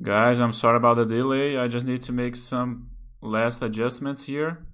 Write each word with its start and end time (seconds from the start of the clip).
Guys, 0.00 0.38
I'm 0.38 0.52
sorry 0.52 0.76
about 0.76 0.96
the 0.96 1.04
delay. 1.04 1.58
I 1.58 1.66
just 1.66 1.84
need 1.84 2.02
to 2.02 2.12
make 2.12 2.36
some 2.36 2.90
last 3.20 3.60
adjustments 3.62 4.24
here. 4.24 4.64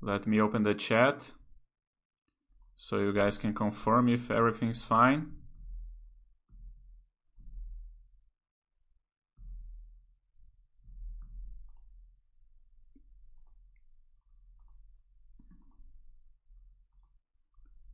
Let 0.00 0.26
me 0.26 0.40
open 0.40 0.64
the 0.64 0.74
chat 0.74 1.30
so 2.74 2.98
you 2.98 3.12
guys 3.12 3.38
can 3.38 3.54
confirm 3.54 4.08
if 4.08 4.32
everything's 4.32 4.82
fine. 4.82 5.32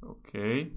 Okay. 0.02 0.71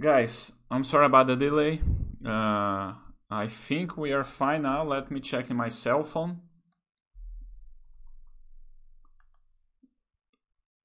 Guys, 0.00 0.52
I'm 0.70 0.82
sorry 0.82 1.04
about 1.04 1.26
the 1.26 1.36
delay. 1.36 1.82
Uh, 2.24 2.94
I 3.30 3.48
think 3.48 3.98
we 3.98 4.12
are 4.12 4.24
fine 4.24 4.62
now. 4.62 4.82
Let 4.82 5.10
me 5.10 5.20
check 5.20 5.50
in 5.50 5.58
my 5.58 5.68
cell 5.68 6.02
phone. 6.02 6.40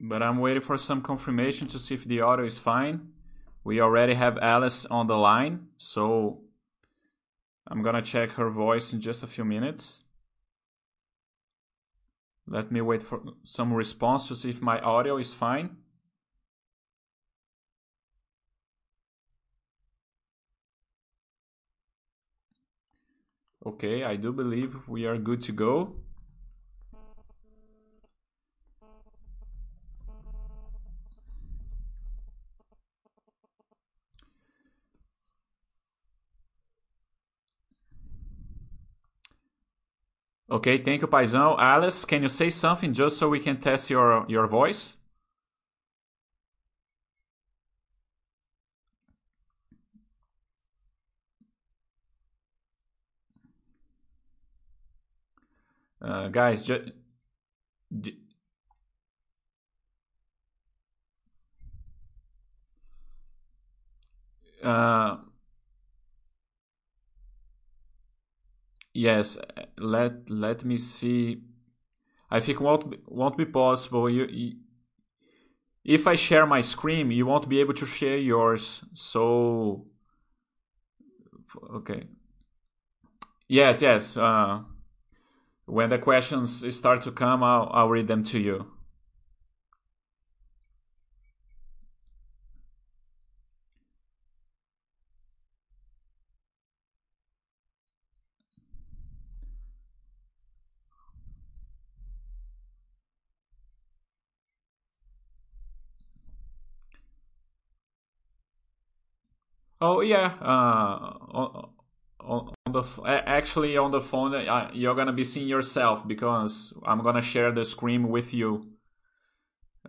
But 0.02 0.22
I'm 0.22 0.40
waiting 0.40 0.62
for 0.62 0.78
some 0.78 1.02
confirmation 1.02 1.66
to 1.68 1.80
see 1.80 1.96
if 1.96 2.04
the 2.04 2.20
audio 2.20 2.46
is 2.46 2.60
fine. 2.60 3.14
We 3.64 3.80
already 3.80 4.16
have 4.16 4.38
Alice 4.40 4.86
on 4.88 5.08
the 5.08 5.16
line, 5.16 5.68
so 5.78 6.42
I'm 7.68 7.82
gonna 7.84 8.02
check 8.02 8.32
her 8.32 8.50
voice 8.50 8.92
in 8.92 9.00
just 9.00 9.24
a 9.24 9.28
few 9.28 9.46
minutes. 9.46 10.02
Let 12.46 12.70
me 12.70 12.82
wait 12.82 13.02
for 13.02 13.22
some 13.44 13.72
response 13.72 14.28
to 14.28 14.36
see 14.36 14.50
if 14.50 14.62
my 14.62 14.78
audio 14.80 15.16
is 15.16 15.34
fine. 15.34 15.78
Okay, 23.66 24.04
I 24.04 24.16
do 24.16 24.32
believe 24.32 24.88
we 24.88 25.08
are 25.08 25.18
good 25.18 25.42
to 25.42 25.52
go. 25.52 25.96
Okay, 40.48 40.78
thank 40.78 41.02
you, 41.02 41.08
Paisão. 41.08 41.58
Alice, 41.60 42.06
can 42.06 42.22
you 42.22 42.30
say 42.30 42.52
something 42.52 42.94
just 42.94 43.18
so 43.18 43.28
we 43.28 43.40
can 43.40 43.60
test 43.60 43.90
your, 43.90 44.26
your 44.30 44.46
voice? 44.46 44.96
Uh, 56.06 56.28
guys, 56.30 56.64
just... 56.64 56.92
Uh, 64.64 65.18
Yes, 68.96 69.38
let 69.78 70.30
let 70.30 70.64
me 70.64 70.78
see. 70.78 71.42
I 72.32 72.40
think 72.40 72.62
won't 72.62 72.96
won't 73.10 73.38
be 73.38 73.46
possible. 73.46 74.10
You, 74.10 74.26
you, 74.32 74.54
if 75.84 76.08
I 76.08 76.16
share 76.16 76.46
my 76.46 76.62
screen, 76.62 77.12
you 77.12 77.26
won't 77.26 77.50
be 77.50 77.60
able 77.60 77.74
to 77.74 77.86
share 77.86 78.18
yours. 78.18 78.86
So, 78.94 79.88
okay. 81.74 82.08
Yes, 83.50 83.82
yes. 83.82 84.16
Uh, 84.16 84.62
when 85.66 85.90
the 85.90 85.98
questions 86.00 86.76
start 86.76 87.02
to 87.04 87.12
come, 87.12 87.44
I'll 87.44 87.70
I'll 87.74 87.90
read 87.90 88.08
them 88.08 88.24
to 88.26 88.40
you. 88.40 88.68
Oh 109.82 110.02
yeah, 110.02 110.36
uh, 110.42 111.68
on, 112.26 112.54
the 112.72 112.84
actually 113.06 113.78
on 113.78 113.92
the 113.92 114.02
phone 114.02 114.34
uh, 114.36 114.70
you're 114.74 114.96
gonna 114.96 115.14
be 115.14 115.24
seeing 115.24 115.48
yourself 115.48 116.08
because 116.08 116.74
I'm 116.86 117.02
gonna 117.02 117.22
share 117.22 117.52
the 117.52 117.66
screen 117.66 118.10
with 118.10 118.34
you. 118.34 118.72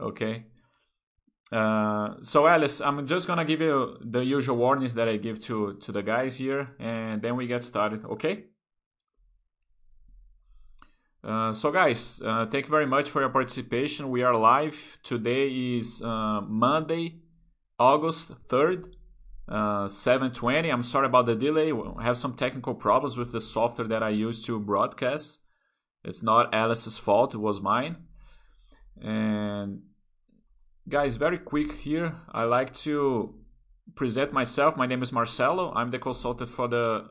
Okay. 0.00 0.46
Uh, 1.52 2.14
so 2.22 2.46
Alice, 2.46 2.80
I'm 2.80 3.06
just 3.06 3.26
gonna 3.26 3.44
give 3.44 3.60
you 3.60 3.96
the 4.00 4.24
usual 4.24 4.56
warnings 4.56 4.94
that 4.94 5.08
I 5.08 5.16
give 5.16 5.40
to 5.42 5.74
to 5.74 5.92
the 5.92 6.02
guys 6.02 6.36
here, 6.36 6.70
and 6.78 7.22
then 7.22 7.36
we 7.36 7.46
get 7.46 7.64
started. 7.64 8.04
Okay. 8.04 8.44
Uh, 11.26 11.52
so 11.52 11.72
guys, 11.72 12.22
uh, 12.24 12.46
thank 12.46 12.66
you 12.66 12.70
very 12.70 12.86
much 12.86 13.10
for 13.10 13.20
your 13.20 13.30
participation. 13.30 14.10
We 14.10 14.22
are 14.22 14.36
live. 14.36 14.98
Today 15.02 15.48
is 15.48 16.00
uh, 16.00 16.40
Monday, 16.42 17.18
August 17.80 18.30
3rd, 18.48 18.94
uh, 19.48 19.88
720. 19.88 20.70
I'm 20.70 20.82
sorry 20.82 21.06
about 21.06 21.26
the 21.26 21.36
delay. 21.36 21.72
I 21.72 22.02
have 22.02 22.18
some 22.18 22.34
technical 22.34 22.74
problems 22.74 23.16
with 23.16 23.32
the 23.32 23.40
software 23.40 23.88
that 23.88 24.02
I 24.02 24.08
use 24.10 24.42
to 24.44 24.58
broadcast. 24.58 25.42
It's 26.04 26.22
not 26.22 26.54
Alice's 26.54 26.98
fault, 26.98 27.34
it 27.34 27.38
was 27.38 27.60
mine. 27.60 27.96
And 29.00 29.82
guys, 30.88 31.16
very 31.16 31.38
quick 31.38 31.72
here. 31.72 32.14
I 32.30 32.44
like 32.44 32.72
to 32.74 33.34
present 33.94 34.32
myself. 34.32 34.76
My 34.76 34.86
name 34.86 35.02
is 35.02 35.12
Marcelo. 35.12 35.72
I'm 35.74 35.90
the 35.90 35.98
consultant 35.98 36.48
for 36.48 36.68
the 36.68 37.10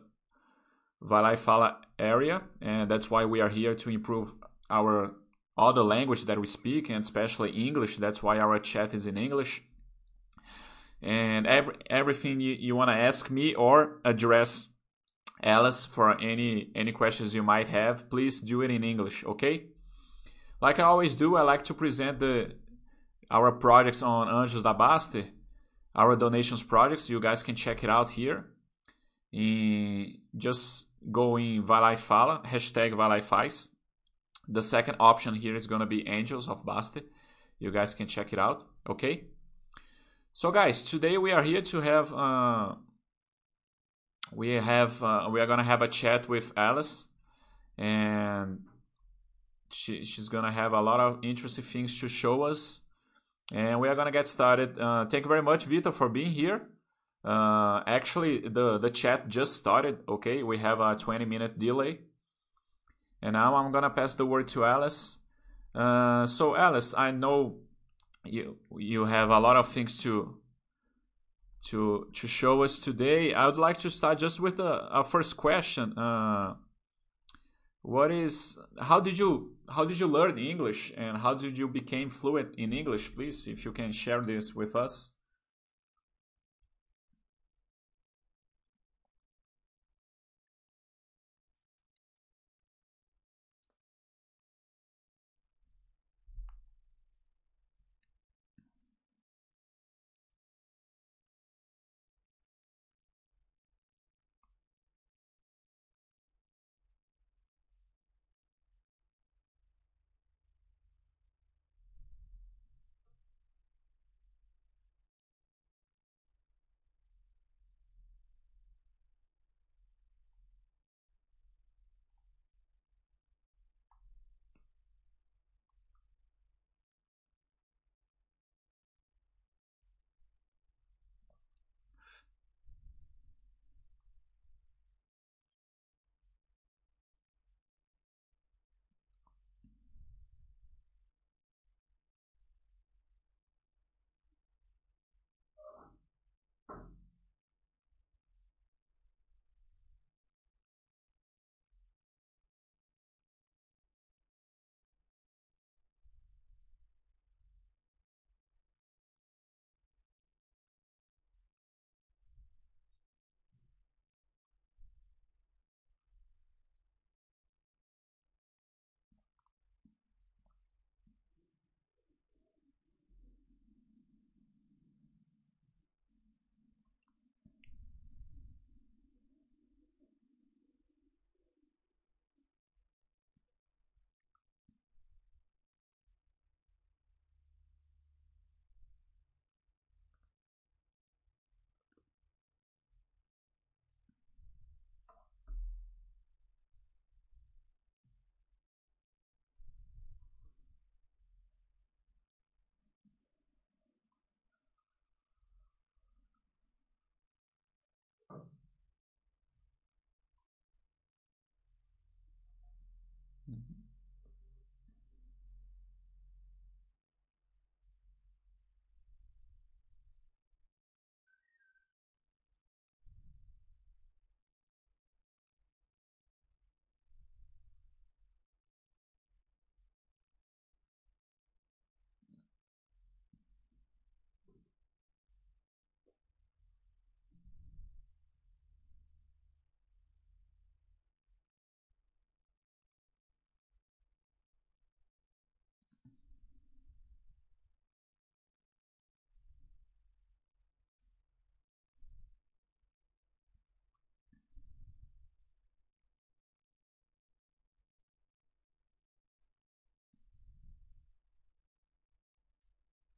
e 1.04 1.36
Fala 1.36 1.78
area, 2.00 2.42
and 2.62 2.90
that's 2.90 3.12
why 3.12 3.26
we 3.26 3.40
are 3.42 3.50
here 3.50 3.76
to 3.76 3.90
improve 3.90 4.34
our 4.70 5.12
other 5.58 5.84
language 5.84 6.26
that 6.26 6.40
we 6.40 6.48
speak, 6.48 6.90
and 6.90 7.04
especially 7.04 7.52
English. 7.52 7.98
That's 7.98 8.24
why 8.24 8.40
our 8.40 8.60
chat 8.60 8.94
is 8.94 9.06
in 9.06 9.18
English 9.18 9.64
and 11.02 11.46
every, 11.48 11.76
everything 11.90 12.40
you, 12.40 12.54
you 12.54 12.76
want 12.76 12.90
to 12.90 12.96
ask 12.96 13.30
me 13.30 13.54
or 13.54 14.00
address 14.04 14.70
Alice 15.44 15.86
for 15.86 16.20
any 16.20 16.72
any 16.76 16.92
questions 16.92 17.36
you 17.36 17.44
might 17.44 17.68
have, 17.68 18.10
please 18.10 18.40
do 18.42 18.62
it 18.62 18.72
in 18.72 18.84
English, 18.84 19.24
okay? 19.26 19.68
Like 20.62 20.80
I 20.80 20.84
always 20.84 21.16
do, 21.16 21.36
I 21.36 21.42
like 21.42 21.64
to 21.66 21.74
present 21.74 22.20
the 22.20 22.54
our 23.30 23.52
projects 23.52 24.02
on 24.02 24.28
Anjos 24.28 24.64
da 24.64 24.74
Bastter, 24.78 25.28
our 25.96 26.16
donations 26.16 26.64
projects. 26.64 27.10
You 27.10 27.20
guys 27.20 27.44
can 27.44 27.56
check 27.56 27.84
it 27.84 27.90
out 27.90 28.12
here. 28.12 28.46
In, 29.32 30.20
just 30.36 30.88
go 31.12 31.38
in 31.38 31.64
Vai 31.64 31.96
Fala, 31.96 32.42
hashtag 32.46 32.96
Vai 32.96 33.22
Lá. 33.22 33.68
The 34.48 34.64
second 34.64 34.96
option 35.00 35.36
here 35.36 35.56
is 35.56 35.68
going 35.68 35.82
to 35.82 35.88
be 35.88 36.08
Angels 36.08 36.48
of 36.48 36.66
Bastter. 36.66 37.04
You 37.60 37.72
guys 37.72 37.96
can 37.96 38.08
check 38.08 38.32
it 38.32 38.40
out, 38.40 38.64
okay? 38.88 39.26
So 40.38 40.52
guys, 40.52 40.82
today 40.82 41.18
we 41.18 41.32
are 41.32 41.44
here 41.44 41.62
to 41.62 41.80
have 41.80 42.14
uh, 42.14 42.76
we 44.34 44.50
have 44.56 45.02
uh, 45.02 45.30
we 45.32 45.40
are 45.40 45.48
gonna 45.48 45.64
have 45.64 45.82
a 45.82 45.88
chat 45.88 46.28
with 46.28 46.52
Alice, 46.58 47.08
and 47.78 48.60
she 49.72 50.04
she's 50.04 50.28
gonna 50.28 50.52
have 50.52 50.74
a 50.74 50.82
lot 50.82 51.00
of 51.00 51.24
interesting 51.24 51.64
things 51.64 51.98
to 52.02 52.10
show 52.10 52.44
us, 52.44 52.82
and 53.54 53.80
we 53.80 53.88
are 53.88 53.96
gonna 53.96 54.12
get 54.12 54.28
started. 54.28 54.78
Uh, 54.78 55.06
thank 55.06 55.24
you 55.24 55.30
very 55.30 55.42
much, 55.42 55.64
Vito, 55.64 55.94
for 55.94 56.10
being 56.10 56.32
here. 56.32 56.68
Uh, 57.24 57.82
actually, 57.88 58.40
the 58.40 58.78
the 58.78 58.90
chat 58.90 59.30
just 59.30 59.56
started. 59.56 60.00
Okay, 60.06 60.44
we 60.44 60.58
have 60.58 60.82
a 60.82 60.98
twenty 60.98 61.24
minute 61.24 61.58
delay, 61.58 62.00
and 63.22 63.32
now 63.32 63.56
I'm 63.56 63.72
gonna 63.72 63.90
pass 63.90 64.16
the 64.16 64.26
word 64.26 64.50
to 64.50 64.66
Alice. 64.66 65.20
Uh, 65.74 66.28
so 66.28 66.58
Alice, 66.58 66.94
I 66.94 67.12
know 67.12 67.60
you 68.26 68.58
you 68.78 69.06
have 69.06 69.30
a 69.30 69.40
lot 69.40 69.56
of 69.56 69.68
things 69.68 70.02
to 70.04 70.38
to 71.66 72.08
to 72.14 72.28
show 72.28 72.64
us 72.64 72.80
today. 72.80 73.34
I 73.34 73.46
would 73.46 73.58
like 73.58 73.78
to 73.80 73.90
start 73.90 74.20
just 74.20 74.40
with 74.40 74.60
a, 74.60 74.88
a 74.92 75.04
first 75.04 75.38
question. 75.38 75.98
Uh, 75.98 76.56
what 77.82 78.12
is 78.12 78.60
how 78.80 79.00
did 79.00 79.18
you 79.18 79.56
how 79.70 79.86
did 79.86 80.00
you 80.00 80.08
learn 80.08 80.38
English 80.38 80.94
and 80.98 81.18
how 81.18 81.34
did 81.34 81.58
you 81.58 81.68
become 81.68 82.10
fluent 82.10 82.56
in 82.56 82.74
English? 82.74 83.16
Please, 83.16 83.48
if 83.48 83.66
you 83.66 83.72
can 83.72 83.92
share 83.92 84.22
this 84.22 84.54
with 84.54 84.76
us. 84.76 85.15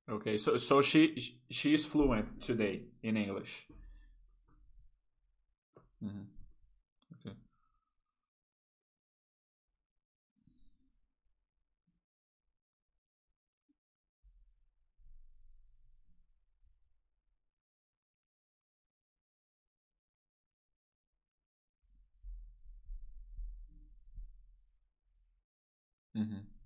Okay, 0.10 0.38
so 0.38 0.58
so 0.58 0.82
she 0.82 1.36
she 1.50 1.74
is 1.74 1.86
fluent 1.86 2.42
today 2.42 2.84
in 3.04 3.18
English. 3.18 3.68
Mm-hmm. 6.04 6.24
Okay. 7.28 7.36
Mm-hmm. 26.18 26.57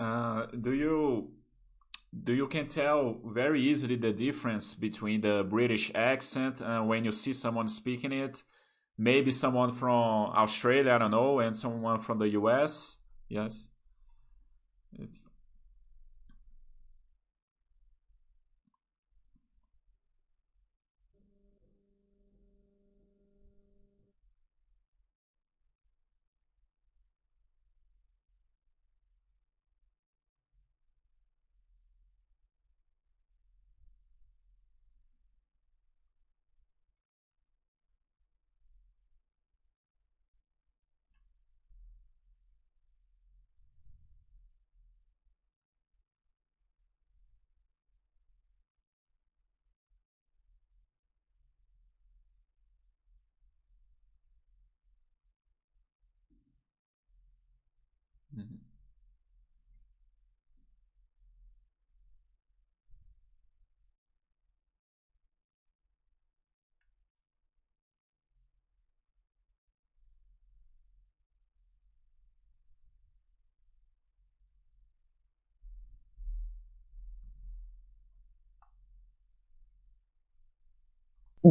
Uh, 0.00 0.46
do 0.58 0.72
you 0.72 1.30
do 2.24 2.32
you 2.32 2.48
can 2.48 2.66
tell 2.66 3.20
very 3.22 3.60
easily 3.60 3.96
the 3.96 4.12
difference 4.12 4.74
between 4.74 5.20
the 5.20 5.44
British 5.44 5.92
accent 5.94 6.62
uh, 6.62 6.80
when 6.80 7.04
you 7.04 7.12
see 7.12 7.34
someone 7.34 7.68
speaking 7.68 8.10
it? 8.10 8.42
Maybe 8.96 9.30
someone 9.30 9.72
from 9.72 10.32
Australia, 10.34 10.94
I 10.94 10.98
don't 10.98 11.10
know, 11.10 11.40
and 11.40 11.54
someone 11.54 12.00
from 12.00 12.18
the 12.18 12.30
US. 12.30 12.96
Yes, 13.28 13.68
it's 14.98 15.26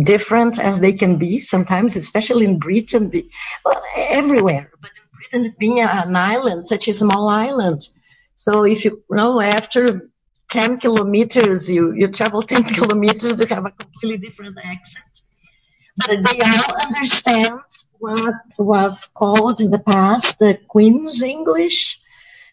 different 0.03 0.59
as 0.59 0.79
they 0.79 0.93
can 0.93 1.17
be 1.17 1.39
sometimes, 1.39 1.95
especially 1.95 2.45
in 2.45 2.59
Britain, 2.59 3.11
well, 3.65 3.81
everywhere. 3.97 4.71
But 4.81 4.91
in 5.31 5.41
Britain, 5.41 5.55
being 5.59 5.79
an 5.79 6.15
island, 6.15 6.67
such 6.67 6.87
a 6.87 6.93
small 6.93 7.29
island, 7.29 7.81
so 8.35 8.63
if 8.63 8.85
you, 8.85 9.03
you 9.09 9.15
know 9.17 9.41
after 9.41 10.09
10 10.49 10.79
kilometers, 10.79 11.69
you, 11.69 11.93
you 11.93 12.07
travel 12.07 12.41
10 12.41 12.63
kilometers, 12.75 13.39
you 13.39 13.47
have 13.47 13.65
a 13.65 13.71
completely 13.71 14.17
different 14.17 14.57
accent. 14.63 15.05
But 15.97 16.09
they 16.09 16.39
all 16.39 16.81
understand 16.81 17.59
what 17.99 18.35
was 18.57 19.09
called 19.13 19.59
in 19.59 19.71
the 19.71 19.79
past 19.79 20.39
the 20.39 20.57
Queen's 20.69 21.21
English. 21.21 21.99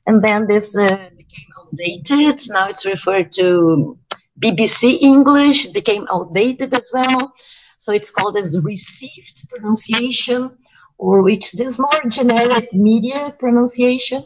And 0.07 0.23
then 0.23 0.49
this 0.49 0.77
uh, 0.77 1.11
became 1.17 1.47
outdated. 1.57 2.41
Now 2.51 2.69
it's 2.69 2.85
referred 2.85 3.31
to 3.33 3.97
BBC 4.43 5.03
English 5.03 5.67
became 5.69 6.07
outdated 6.13 6.75
as 6.75 6.91
well. 6.93 7.33
So 7.79 7.93
it's 7.93 8.11
called 8.11 8.37
as 8.37 8.59
received 8.63 9.49
pronunciation, 9.49 10.57
or 10.99 11.23
which 11.23 11.59
is 11.59 11.79
more 11.79 12.11
generic 12.11 12.73
media 12.73 13.35
pronunciation 13.39 14.23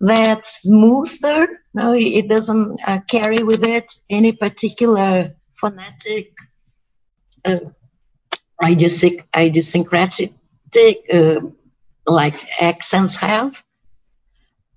that's 0.00 0.62
smoother. 0.62 1.46
No, 1.72 1.94
it 1.94 2.28
doesn't 2.28 2.78
uh, 2.86 3.00
carry 3.08 3.42
with 3.42 3.64
it 3.64 3.90
any 4.10 4.32
particular 4.32 5.34
phonetic 5.56 6.32
uh, 7.44 7.60
idiosyncratic 8.62 10.30
uh, 11.12 11.40
like 12.06 12.62
accents 12.62 13.16
have. 13.16 13.62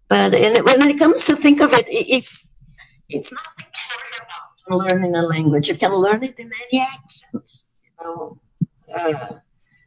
But 0.07 0.31
when 0.31 0.89
it 0.89 0.98
comes 0.98 1.25
to 1.25 1.36
think 1.36 1.60
of 1.62 1.74
it, 1.74 1.86
if 1.89 2.48
it's 3.10 3.34
nothing 3.34 3.65
learning 4.69 5.15
a 5.15 5.21
language. 5.21 5.69
You 5.69 5.75
can 5.75 5.93
learn 5.93 6.24
it 6.24 6.39
in 6.39 6.51
any 6.71 6.81
accents. 6.81 7.74
You 7.83 7.91
know, 8.03 8.39
uh, 8.95 9.36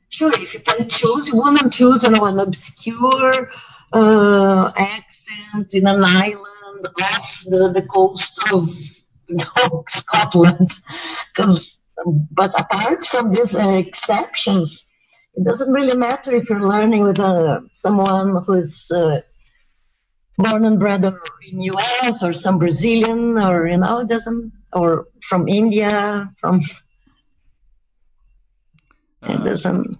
sure, 0.08 0.32
if 0.34 0.54
you 0.54 0.60
can 0.60 0.88
choose, 0.88 1.28
you 1.28 1.36
want 1.36 1.58
to 1.58 1.70
choose 1.70 2.02
you 2.02 2.10
know, 2.10 2.24
an 2.24 2.38
obscure 2.38 3.50
uh, 3.92 4.72
accent 4.76 5.74
in 5.74 5.86
an 5.86 6.02
island 6.04 6.86
off 7.02 7.42
the, 7.46 7.72
the 7.74 7.86
coast 7.92 8.40
of 8.52 8.68
you 9.28 9.36
know, 9.36 9.84
Scotland. 9.88 10.68
Because, 11.34 11.80
but 12.30 12.58
apart 12.58 13.04
from 13.04 13.30
these 13.32 13.54
uh, 13.54 13.76
exceptions, 13.76 14.86
it 15.34 15.44
doesn't 15.44 15.72
really 15.72 15.96
matter 15.96 16.34
if 16.34 16.50
you're 16.50 16.62
learning 16.62 17.02
with 17.02 17.20
uh, 17.20 17.60
someone 17.72 18.42
who's 18.46 18.90
uh, 18.90 19.20
born 20.38 20.64
and 20.64 20.78
bred 20.78 21.04
in 21.04 21.60
US 21.62 22.22
or 22.22 22.32
some 22.32 22.58
Brazilian 22.58 23.38
or 23.38 23.66
you 23.66 23.78
know 23.78 24.00
it 24.00 24.08
doesn't 24.08 24.52
or 24.72 25.08
from 25.22 25.48
India 25.48 26.30
from 26.36 26.60
uh, 29.22 29.36
doesn't 29.38 29.98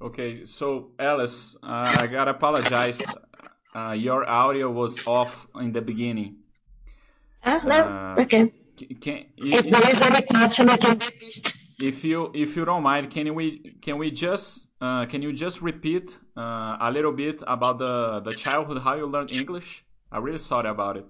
okay 0.00 0.44
so 0.44 0.90
Alice 0.98 1.56
uh, 1.62 1.96
I 1.98 2.06
gotta 2.06 2.32
apologize. 2.32 3.00
Uh, 3.72 3.92
your 3.92 4.28
audio 4.28 4.68
was 4.68 5.06
off 5.06 5.46
in 5.60 5.72
the 5.72 5.80
beginning. 5.80 6.38
Ah, 7.44 7.62
no 7.64 7.76
uh, 7.76 8.22
okay. 8.22 8.52
can, 9.00 9.26
if, 9.36 9.64
if 9.64 9.70
there 9.70 9.88
is 9.88 10.02
any 10.02 10.22
question 10.22 10.68
I 10.68 10.76
can 10.76 10.98
repeat. 10.98 11.56
if 11.80 12.04
you 12.04 12.32
if 12.34 12.56
you 12.56 12.64
don't 12.64 12.82
mind 12.82 13.10
can 13.10 13.32
we 13.34 13.76
can 13.80 13.96
we 13.96 14.10
just 14.10 14.66
uh, 14.80 15.06
can 15.06 15.22
you 15.22 15.32
just 15.32 15.62
repeat 15.62 16.18
uh, 16.36 16.76
a 16.80 16.90
little 16.90 17.12
bit 17.12 17.42
about 17.46 17.78
the 17.78 18.20
the 18.20 18.32
childhood 18.32 18.82
how 18.82 18.96
you 18.96 19.06
learned 19.06 19.32
english? 19.32 19.84
I'm 20.12 20.24
really 20.24 20.38
sorry 20.38 20.68
about 20.68 20.96
it. 20.96 21.06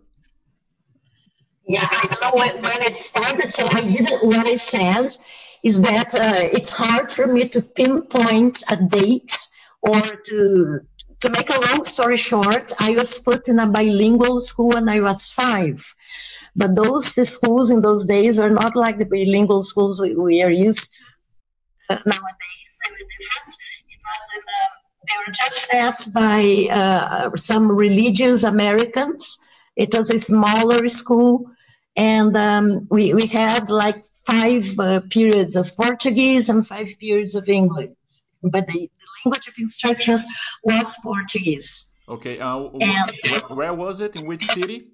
Yeah, 1.74 1.86
I 2.02 2.04
know 2.20 2.32
when, 2.40 2.54
when 2.66 2.80
it 2.90 2.96
started. 2.96 3.50
So 3.52 3.64
I 3.78 3.82
didn't. 3.82 4.26
What 4.26 4.46
I 4.46 4.56
said 4.56 5.16
is 5.62 5.80
that 5.82 6.10
uh, 6.14 6.48
it's 6.56 6.72
hard 6.72 7.12
for 7.12 7.26
me 7.28 7.48
to 7.54 7.60
pinpoint 7.62 8.56
a 8.70 8.76
date 8.76 9.32
or 9.82 10.00
to 10.00 10.80
to 11.20 11.28
make 11.30 11.50
a 11.50 11.60
long 11.68 11.84
story 11.84 12.16
short. 12.16 12.72
I 12.80 12.90
was 13.00 13.18
put 13.18 13.46
in 13.48 13.58
a 13.60 13.68
bilingual 13.68 14.40
school 14.40 14.70
when 14.70 14.88
I 14.88 15.00
was 15.00 15.32
five. 15.32 15.78
But 16.56 16.74
those 16.74 17.06
schools 17.34 17.70
in 17.70 17.80
those 17.82 18.04
days 18.06 18.38
were 18.38 18.50
not 18.62 18.74
like 18.74 18.98
the 18.98 19.04
bilingual 19.04 19.62
schools 19.62 20.00
we, 20.00 20.16
we 20.16 20.42
are 20.42 20.50
used 20.68 20.94
to 20.94 21.94
uh, 21.94 21.98
nowadays. 22.04 22.70
They 22.82 22.90
were 22.94 23.06
different. 23.14 23.54
It 23.94 24.00
was 24.08 24.24
in 24.36 24.42
the, 24.50 24.60
they 25.06 25.16
were 25.22 25.32
just 25.42 25.58
set 25.70 25.98
by 26.12 26.40
uh, 26.80 27.36
some 27.36 27.70
religious 27.70 28.42
Americans. 28.42 29.38
It 29.76 29.94
was 29.94 30.10
a 30.10 30.18
smaller 30.18 30.88
school, 30.88 31.46
and 31.96 32.36
um, 32.36 32.86
we 32.90 33.14
we 33.14 33.26
had 33.26 33.70
like 33.70 34.04
five 34.26 34.78
uh, 34.78 35.00
periods 35.10 35.56
of 35.56 35.74
Portuguese 35.76 36.48
and 36.48 36.66
five 36.66 36.88
periods 36.98 37.34
of 37.34 37.48
English. 37.48 37.90
But 38.42 38.66
the, 38.68 38.90
the 39.00 39.06
language 39.24 39.48
of 39.48 39.54
instructions 39.58 40.24
was 40.64 40.96
Portuguese. 41.04 41.92
Okay, 42.08 42.40
uh, 42.40 42.68
and, 42.80 43.12
where, 43.30 43.56
where 43.56 43.74
was 43.74 44.00
it? 44.00 44.16
In 44.16 44.26
which 44.26 44.44
city? 44.46 44.88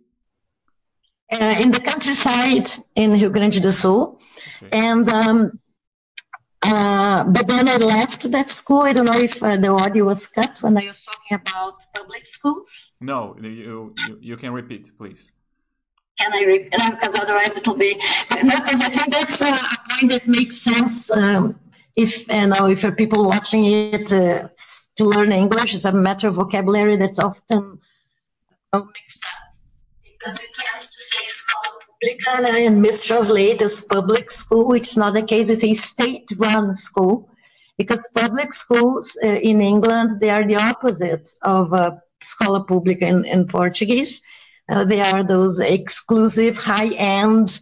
uh, 1.33 1.57
in 1.61 1.71
the 1.71 1.81
countryside 1.81 2.69
in 2.95 3.13
Rio 3.13 3.31
Grande 3.31 3.61
do 3.61 3.73
Sul. 3.73 4.21
Okay. 4.63 4.79
And 4.79 5.09
um, 5.09 5.59
uh, 6.63 7.25
but 7.25 7.47
then 7.47 7.69
I 7.69 7.77
left 7.77 8.31
that 8.33 8.51
school. 8.51 8.83
I 8.83 8.93
don't 8.93 9.07
know 9.07 9.19
if 9.19 9.43
uh, 9.43 9.57
the 9.57 9.69
audio 9.69 10.05
was 10.05 10.27
cut 10.27 10.59
when 10.61 10.77
I 10.77 10.87
was 10.87 11.05
talking 11.05 11.39
about 11.41 11.75
public 11.95 12.27
schools. 12.27 12.97
No, 13.01 13.37
you 13.41 13.95
you, 14.09 14.19
you 14.21 14.37
can 14.37 14.53
repeat, 14.53 14.97
please. 14.97 15.33
Can 16.19 16.33
I 16.33 16.91
because 16.91 17.15
otherwise 17.17 17.57
it 17.57 17.67
will 17.67 17.77
be. 17.77 17.95
No, 18.43 18.55
because 18.61 18.81
I 18.81 18.89
think 18.89 19.13
that's 19.13 19.41
a 19.41 19.53
point 19.91 20.13
that 20.13 20.27
makes 20.27 20.57
sense. 20.57 21.15
Um, 21.15 21.59
if 21.95 22.29
you 22.29 22.47
know, 22.47 22.67
if 22.69 22.85
people 22.97 23.27
watching 23.27 23.65
it 23.65 24.13
uh, 24.13 24.49
to 24.97 25.05
learn 25.05 25.33
English, 25.33 25.75
it's 25.75 25.85
a 25.85 25.93
matter 25.93 26.29
of 26.29 26.37
vocabulary 26.37 26.97
that's 26.97 27.19
often 27.19 27.79
mixed 28.75 29.25
up 29.25 29.47
because 30.05 30.39
we 30.41 30.47
tend 30.53 30.83
to 30.83 30.89
say 30.89 31.25
escola 31.27 31.71
pública 31.85 32.67
and 32.67 32.85
mistranslate 32.85 33.63
as 33.63 33.83
public 33.83 34.31
school, 34.31 34.69
which 34.69 34.89
is 34.89 34.97
not 34.97 35.15
the 35.15 35.23
case. 35.23 35.49
It's 35.51 35.65
a 35.65 35.75
state-run 35.75 36.75
school 36.75 37.29
because 37.79 38.11
public 38.15 38.53
schools 38.55 39.19
uh, 39.23 39.27
in 39.27 39.61
England, 39.61 40.21
they 40.21 40.31
are 40.31 40.47
the 40.47 40.57
opposite 40.57 41.29
of 41.43 41.73
uh, 41.73 41.93
escola 42.23 42.67
pública 42.67 43.03
in, 43.03 43.25
in 43.25 43.47
Portuguese. 43.47 44.23
Uh, 44.69 44.85
they 44.85 45.01
are 45.01 45.23
those 45.23 45.61
exclusive 45.61 46.57
high-end 46.57 47.61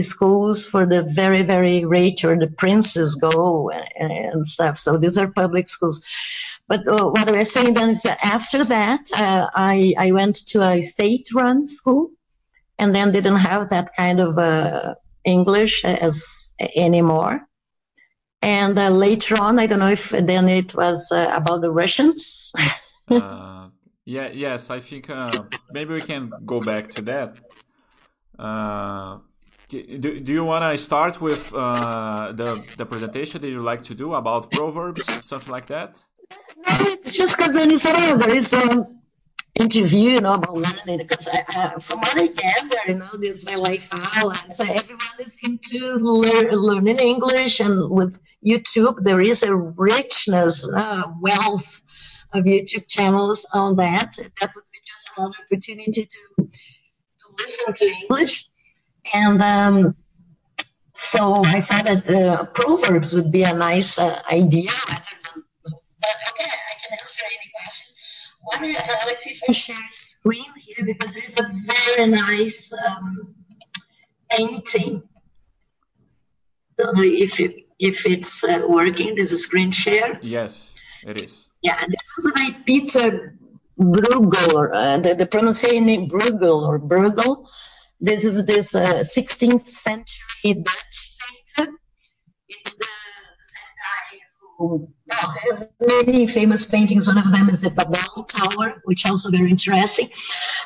schools 0.00 0.66
for 0.66 0.86
the 0.86 1.02
very, 1.02 1.42
very 1.42 1.84
rich 1.84 2.24
or 2.24 2.38
the 2.38 2.46
princes 2.46 3.14
go 3.14 3.70
and, 3.70 4.48
stuff. 4.48 4.78
So 4.78 4.96
these 4.96 5.18
are 5.18 5.28
public 5.28 5.68
schools. 5.68 6.02
But 6.68 6.86
uh, 6.88 7.10
what 7.10 7.28
I 7.28 7.38
was 7.38 7.52
saying 7.52 7.74
then 7.74 7.90
is 7.90 8.02
that 8.02 8.18
after 8.24 8.64
that, 8.64 9.02
uh, 9.16 9.48
I, 9.54 9.94
I 9.98 10.12
went 10.12 10.36
to 10.48 10.62
a 10.62 10.82
state-run 10.82 11.66
school 11.66 12.10
and 12.78 12.94
then 12.94 13.12
didn't 13.12 13.36
have 13.36 13.70
that 13.70 13.90
kind 13.96 14.20
of 14.20 14.38
uh, 14.38 14.94
English 15.24 15.84
as 15.84 16.54
anymore. 16.74 17.46
And 18.40 18.78
uh, 18.78 18.90
later 18.90 19.40
on, 19.40 19.58
I 19.58 19.66
don't 19.66 19.78
know 19.78 19.88
if 19.88 20.10
then 20.10 20.48
it 20.48 20.74
was 20.74 21.12
uh, 21.12 21.32
about 21.34 21.60
the 21.60 21.70
Russians. 21.70 22.52
Uh, 24.04 24.10
yeah, 24.10 24.28
yes, 24.32 24.70
I 24.70 24.80
think 24.80 25.08
maybe 25.70 25.94
we 25.94 26.00
can 26.00 26.32
go 26.44 26.60
back 26.60 26.88
to 26.90 27.02
that. 27.02 27.36
Do, 29.68 30.20
do 30.20 30.32
you 30.32 30.44
want 30.44 30.64
to 30.64 30.76
start 30.76 31.20
with 31.20 31.50
the 31.50 32.64
the 32.76 32.86
presentation 32.86 33.40
that 33.40 33.48
you 33.48 33.62
like 33.62 33.82
to 33.84 33.94
do 33.94 34.14
about 34.14 34.50
proverbs, 34.50 35.04
something 35.26 35.52
like 35.52 35.66
that? 35.66 35.96
No, 36.56 36.76
it's 36.80 37.16
just 37.16 37.36
because 37.36 37.54
when 37.56 37.70
you 37.70 37.78
said, 37.78 37.94
oh, 37.96 38.16
there 38.16 38.36
is 38.36 38.52
an 38.52 39.00
interview, 39.54 40.10
you 40.10 40.20
know, 40.20 40.34
about 40.34 40.54
learning, 40.54 40.98
because 40.98 41.28
uh, 41.28 41.78
from 41.78 41.98
what 42.00 42.16
I 42.16 42.26
gather, 42.28 42.78
you 42.88 42.94
know, 42.94 43.10
this 43.18 43.44
my 43.44 43.54
life 43.56 43.86
and 43.92 44.54
so 44.54 44.64
everyone 44.64 45.18
is 45.20 45.38
into 45.42 45.96
learn, 45.96 46.50
learning 46.50 46.98
English, 46.98 47.60
and 47.60 47.90
with 47.90 48.18
YouTube, 48.44 49.02
there 49.02 49.20
is 49.20 49.42
a 49.42 49.54
richness, 49.54 50.68
uh, 50.74 51.04
wealth 51.20 51.81
of 52.34 52.44
YouTube 52.44 52.86
channels 52.88 53.46
on 53.52 53.76
that. 53.76 54.16
That 54.40 54.54
would 54.54 54.64
be 54.72 54.78
just 54.84 55.10
another 55.16 55.34
opportunity 55.46 56.06
to 56.06 56.18
to 56.36 57.26
listen 57.38 57.74
to 57.74 57.94
English, 58.02 58.48
and 59.14 59.42
um, 59.42 59.96
so 60.92 61.42
I 61.44 61.60
thought 61.60 61.86
that 61.86 62.08
uh, 62.10 62.46
Proverbs 62.46 63.14
would 63.14 63.32
be 63.32 63.42
a 63.42 63.54
nice 63.54 63.98
uh, 63.98 64.20
idea 64.30 64.70
but 66.02 66.16
okay, 66.30 66.50
I 66.50 66.74
can 66.82 66.98
answer 66.98 67.24
any 67.24 67.50
questions. 67.60 67.94
One, 68.42 68.64
uh, 68.64 69.06
let's 69.06 69.22
see 69.22 69.30
if 69.30 69.42
I 69.48 69.52
share 69.52 69.76
screen 69.90 70.52
here 70.58 70.84
because 70.84 71.14
there 71.14 71.24
is 71.24 71.38
a 71.38 71.48
very 71.72 72.10
nice 72.10 72.72
um, 72.86 73.34
painting. 74.30 75.02
If 76.78 77.38
it, 77.38 77.66
if 77.78 78.06
it's 78.06 78.42
uh, 78.42 78.66
working. 78.68 79.14
There's 79.14 79.32
a 79.32 79.38
screen 79.38 79.70
share. 79.70 80.18
Yes, 80.22 80.74
it 81.06 81.16
is. 81.18 81.48
Yeah, 81.62 81.76
this 81.76 82.18
is 82.18 82.32
by 82.34 82.56
Peter 82.66 83.36
Bruegel, 83.78 84.70
uh, 84.74 84.98
the, 84.98 85.14
the 85.14 85.26
pronunciation 85.26 85.86
name 85.86 86.08
Bruegel 86.08 86.66
or 86.66 86.80
Bruegel. 86.80 87.46
This 88.00 88.24
is 88.24 88.44
this 88.46 88.74
uh, 88.74 89.04
16th 89.04 89.68
century 89.68 90.54
Dutch 90.54 91.16
painter. 91.56 91.72
It's 92.48 92.74
the 92.74 92.84
guy 92.84 94.18
who 94.58 94.88
has 95.44 95.72
many 95.80 96.26
famous 96.26 96.68
paintings. 96.68 97.06
One 97.06 97.18
of 97.18 97.30
them 97.30 97.48
is 97.48 97.60
the 97.60 97.70
Babel 97.70 98.24
Tower, 98.24 98.82
which 98.84 99.06
also 99.06 99.30
very 99.30 99.48
interesting. 99.48 100.08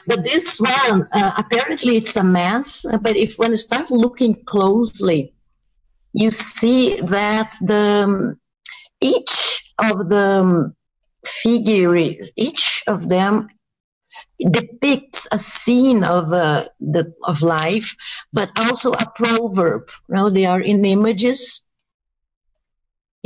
But 0.07 0.25
this 0.25 0.59
one, 0.59 1.07
uh, 1.12 1.33
apparently 1.37 1.99
it's 1.99 2.17
a 2.17 2.25
mess, 2.25 2.87
but 3.03 3.17
if 3.17 3.37
when 3.38 3.50
you 3.50 3.59
start 3.59 3.91
looking 3.91 4.43
closely, 4.47 5.35
you 6.15 6.31
see 6.31 6.97
that 7.03 7.55
the 7.61 8.05
um, 8.05 8.41
each 9.03 9.75
of 9.79 10.09
the 10.09 10.41
um, 10.43 10.76
figures, 11.28 12.30
each 12.37 12.83
of 12.87 13.09
them 13.09 13.49
depicts 14.50 15.26
a 15.33 15.38
scene 15.38 16.04
of 16.04 16.33
uh, 16.33 16.68
the 16.80 17.12
of 17.25 17.42
life, 17.42 17.97
but 18.33 18.50
also 18.59 18.92
a 18.92 19.11
proverb. 19.14 19.90
Now 20.09 20.28
they 20.28 20.47
are 20.47 20.61
in 20.61 20.85
images 20.85 21.66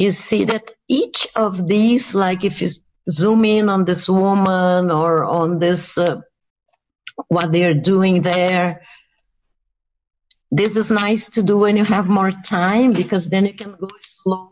you 0.01 0.11
see 0.11 0.45
that 0.45 0.71
each 0.89 1.27
of 1.37 1.69
these, 1.69 2.15
like 2.15 2.43
if 2.43 2.63
you 2.63 2.69
zoom 3.11 3.45
in 3.45 3.69
on 3.69 3.85
this 3.85 4.09
woman 4.09 4.91
or 4.91 5.25
on 5.25 5.59
this, 5.59 5.99
uh, 5.99 6.23
what 7.29 7.53
they're 7.53 7.75
doing 7.75 8.23
there, 8.23 8.81
this 10.51 10.77
is 10.77 10.91
nice 10.91 11.29
to 11.29 11.43
do 11.43 11.59
when 11.59 11.77
you 11.77 11.85
have 11.85 12.09
more 12.09 12.31
time 12.31 12.95
because 12.95 13.29
then 13.29 13.45
you 13.45 13.53
can 13.53 13.73
go 13.73 13.89
and 13.89 14.50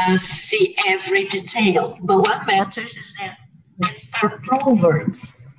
uh, 0.00 0.16
see 0.16 0.74
every 0.86 1.24
detail. 1.24 1.98
But 2.02 2.18
what 2.18 2.46
matters 2.46 2.96
is 2.96 3.14
that 3.20 3.38
these 3.78 4.12
are 4.22 4.38
proverbs. 4.42 5.50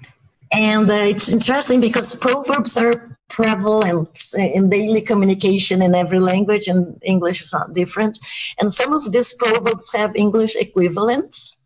And 0.52 0.90
uh, 0.90 0.94
it's 0.94 1.34
interesting 1.34 1.82
because 1.82 2.16
proverbs 2.16 2.78
are 2.78 3.18
prevalent 3.30 4.20
in 4.38 4.70
daily 4.70 5.02
communication 5.02 5.82
in 5.82 5.96
every 5.96 6.20
language, 6.20 6.68
and 6.68 6.98
English 7.04 7.42
is 7.42 7.54
not 7.54 7.74
different. 7.74 8.20
And 8.60 8.74
some 8.74 8.94
of 8.94 9.12
these 9.12 9.34
proverbs 9.34 9.92
have 9.94 10.16
English 10.16 10.56
equivalents, 10.56 11.58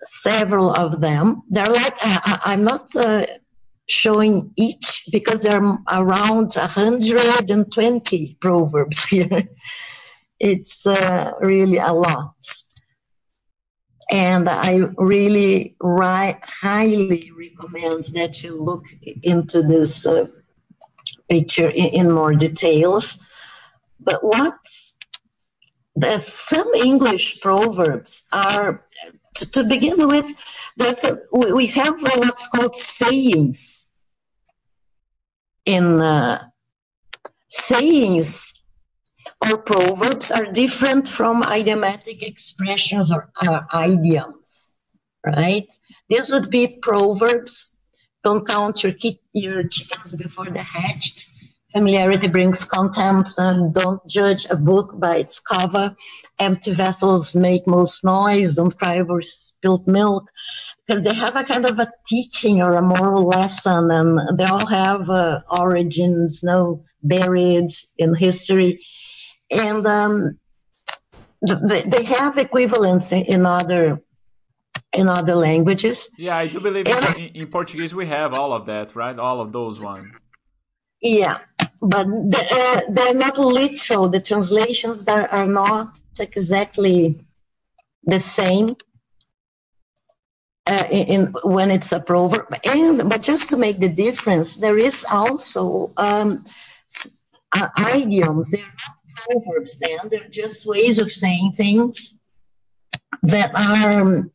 several 0.00 0.72
of 0.74 1.00
them. 1.00 1.42
They're 1.48 1.70
like, 1.70 1.96
I, 2.04 2.52
am 2.52 2.64
not 2.64 2.94
uh, 2.96 3.26
showing 3.88 4.52
each 4.56 5.04
because 5.10 5.42
there 5.42 5.60
are 5.60 5.78
around 5.90 6.52
120 6.54 8.36
proverbs 8.40 9.04
here. 9.10 9.48
It's 10.40 10.86
uh, 10.86 11.32
really 11.40 11.76
a 11.76 11.92
lot 11.92 12.34
and 14.10 14.48
I 14.48 14.80
really 14.96 15.76
ri- 15.80 16.40
highly 16.42 17.30
recommend 17.36 18.04
that 18.14 18.42
you 18.42 18.60
look 18.60 18.86
into 19.22 19.62
this 19.62 20.04
uh, 20.04 20.26
picture 21.28 21.68
in, 21.68 21.86
in, 21.86 22.10
more 22.10 22.34
details. 22.34 23.20
But 24.00 24.24
what 24.24 24.58
there's 25.94 26.26
some 26.26 26.74
English 26.74 27.40
proverbs 27.40 28.26
are 28.32 28.84
to, 29.34 29.50
to 29.50 29.64
begin 29.64 30.08
with. 30.08 30.26
There's 30.76 31.04
a, 31.04 31.18
we 31.32 31.66
have 31.68 32.02
what's 32.02 32.48
called 32.48 32.74
sayings. 32.74 33.86
In 35.66 36.00
uh, 36.00 36.42
sayings 37.48 38.59
or 39.42 39.58
proverbs 39.58 40.30
are 40.30 40.52
different 40.52 41.08
from 41.08 41.42
idiomatic 41.44 42.22
expressions 42.26 43.12
or 43.12 43.30
uh, 43.40 43.62
idioms. 43.86 44.78
right? 45.24 45.68
This 46.10 46.30
would 46.30 46.50
be 46.50 46.78
proverbs. 46.82 47.78
Don't 48.24 48.46
count 48.46 48.82
your, 48.82 48.92
ki- 48.92 49.20
your 49.32 49.66
chickens 49.68 50.14
before 50.16 50.46
they're 50.46 50.62
hatched. 50.62 51.28
Familiarity 51.72 52.28
brings 52.28 52.64
contempt, 52.64 53.30
and 53.38 53.72
don't 53.74 54.06
judge 54.08 54.46
a 54.50 54.56
book 54.56 54.98
by 54.98 55.16
its 55.18 55.40
cover. 55.40 55.96
Empty 56.38 56.72
vessels 56.72 57.34
make 57.36 57.66
most 57.66 58.04
noise. 58.04 58.56
Don't 58.56 58.76
cry 58.76 58.98
over 59.00 59.22
spilled 59.22 59.86
milk. 59.86 60.24
Because 60.86 61.04
they 61.04 61.14
have 61.14 61.36
a 61.36 61.44
kind 61.44 61.66
of 61.66 61.78
a 61.78 61.90
teaching 62.06 62.62
or 62.62 62.74
a 62.74 62.82
moral 62.82 63.26
lesson, 63.26 63.90
and 63.90 64.38
they 64.38 64.44
all 64.44 64.66
have 64.66 65.08
uh, 65.10 65.40
origins, 65.50 66.40
you 66.42 66.48
know, 66.48 66.84
buried 67.02 67.70
in 67.98 68.14
history. 68.14 68.80
And 69.50 69.86
um, 69.86 70.38
they, 71.42 72.04
have 72.04 72.38
equivalents 72.38 73.12
in 73.12 73.46
other 73.46 74.00
in 74.92 75.08
other 75.08 75.34
languages. 75.34 76.10
Yeah, 76.18 76.36
I 76.36 76.48
do 76.48 76.60
believe 76.60 76.86
in, 76.86 77.26
in, 77.34 77.46
Portuguese 77.46 77.94
we 77.94 78.06
have 78.06 78.34
all 78.34 78.52
of 78.52 78.66
that, 78.66 78.94
right? 78.96 79.16
All 79.18 79.40
of 79.40 79.52
those 79.52 79.80
ones. 79.80 80.14
Yeah, 81.00 81.38
but 81.80 82.06
they're, 82.06 82.82
they're 82.90 83.14
not 83.14 83.38
literal. 83.38 84.08
The 84.08 84.20
translations 84.20 85.04
that 85.04 85.32
are 85.32 85.46
not 85.46 85.98
exactly 86.18 87.24
the 88.04 88.18
same 88.18 88.76
uh, 90.66 90.84
in, 90.90 91.06
in, 91.06 91.34
when 91.44 91.70
it's 91.70 91.92
a 91.92 92.00
proverb. 92.00 92.54
And 92.64 93.08
but 93.08 93.22
just 93.22 93.48
to 93.50 93.56
make 93.56 93.80
the 93.80 93.88
difference, 93.88 94.56
there 94.56 94.76
is 94.76 95.06
also 95.10 95.92
um, 95.96 96.44
uh, 97.52 97.68
idioms. 97.94 98.50
They're 98.50 98.60
not 98.60 98.99
proverbs. 99.28 99.78
Then 99.78 100.08
they're 100.10 100.28
just 100.28 100.66
ways 100.66 100.98
of 100.98 101.10
saying 101.10 101.52
things 101.52 102.18
that 103.22 103.50
are 103.54 104.00
um, 104.00 104.30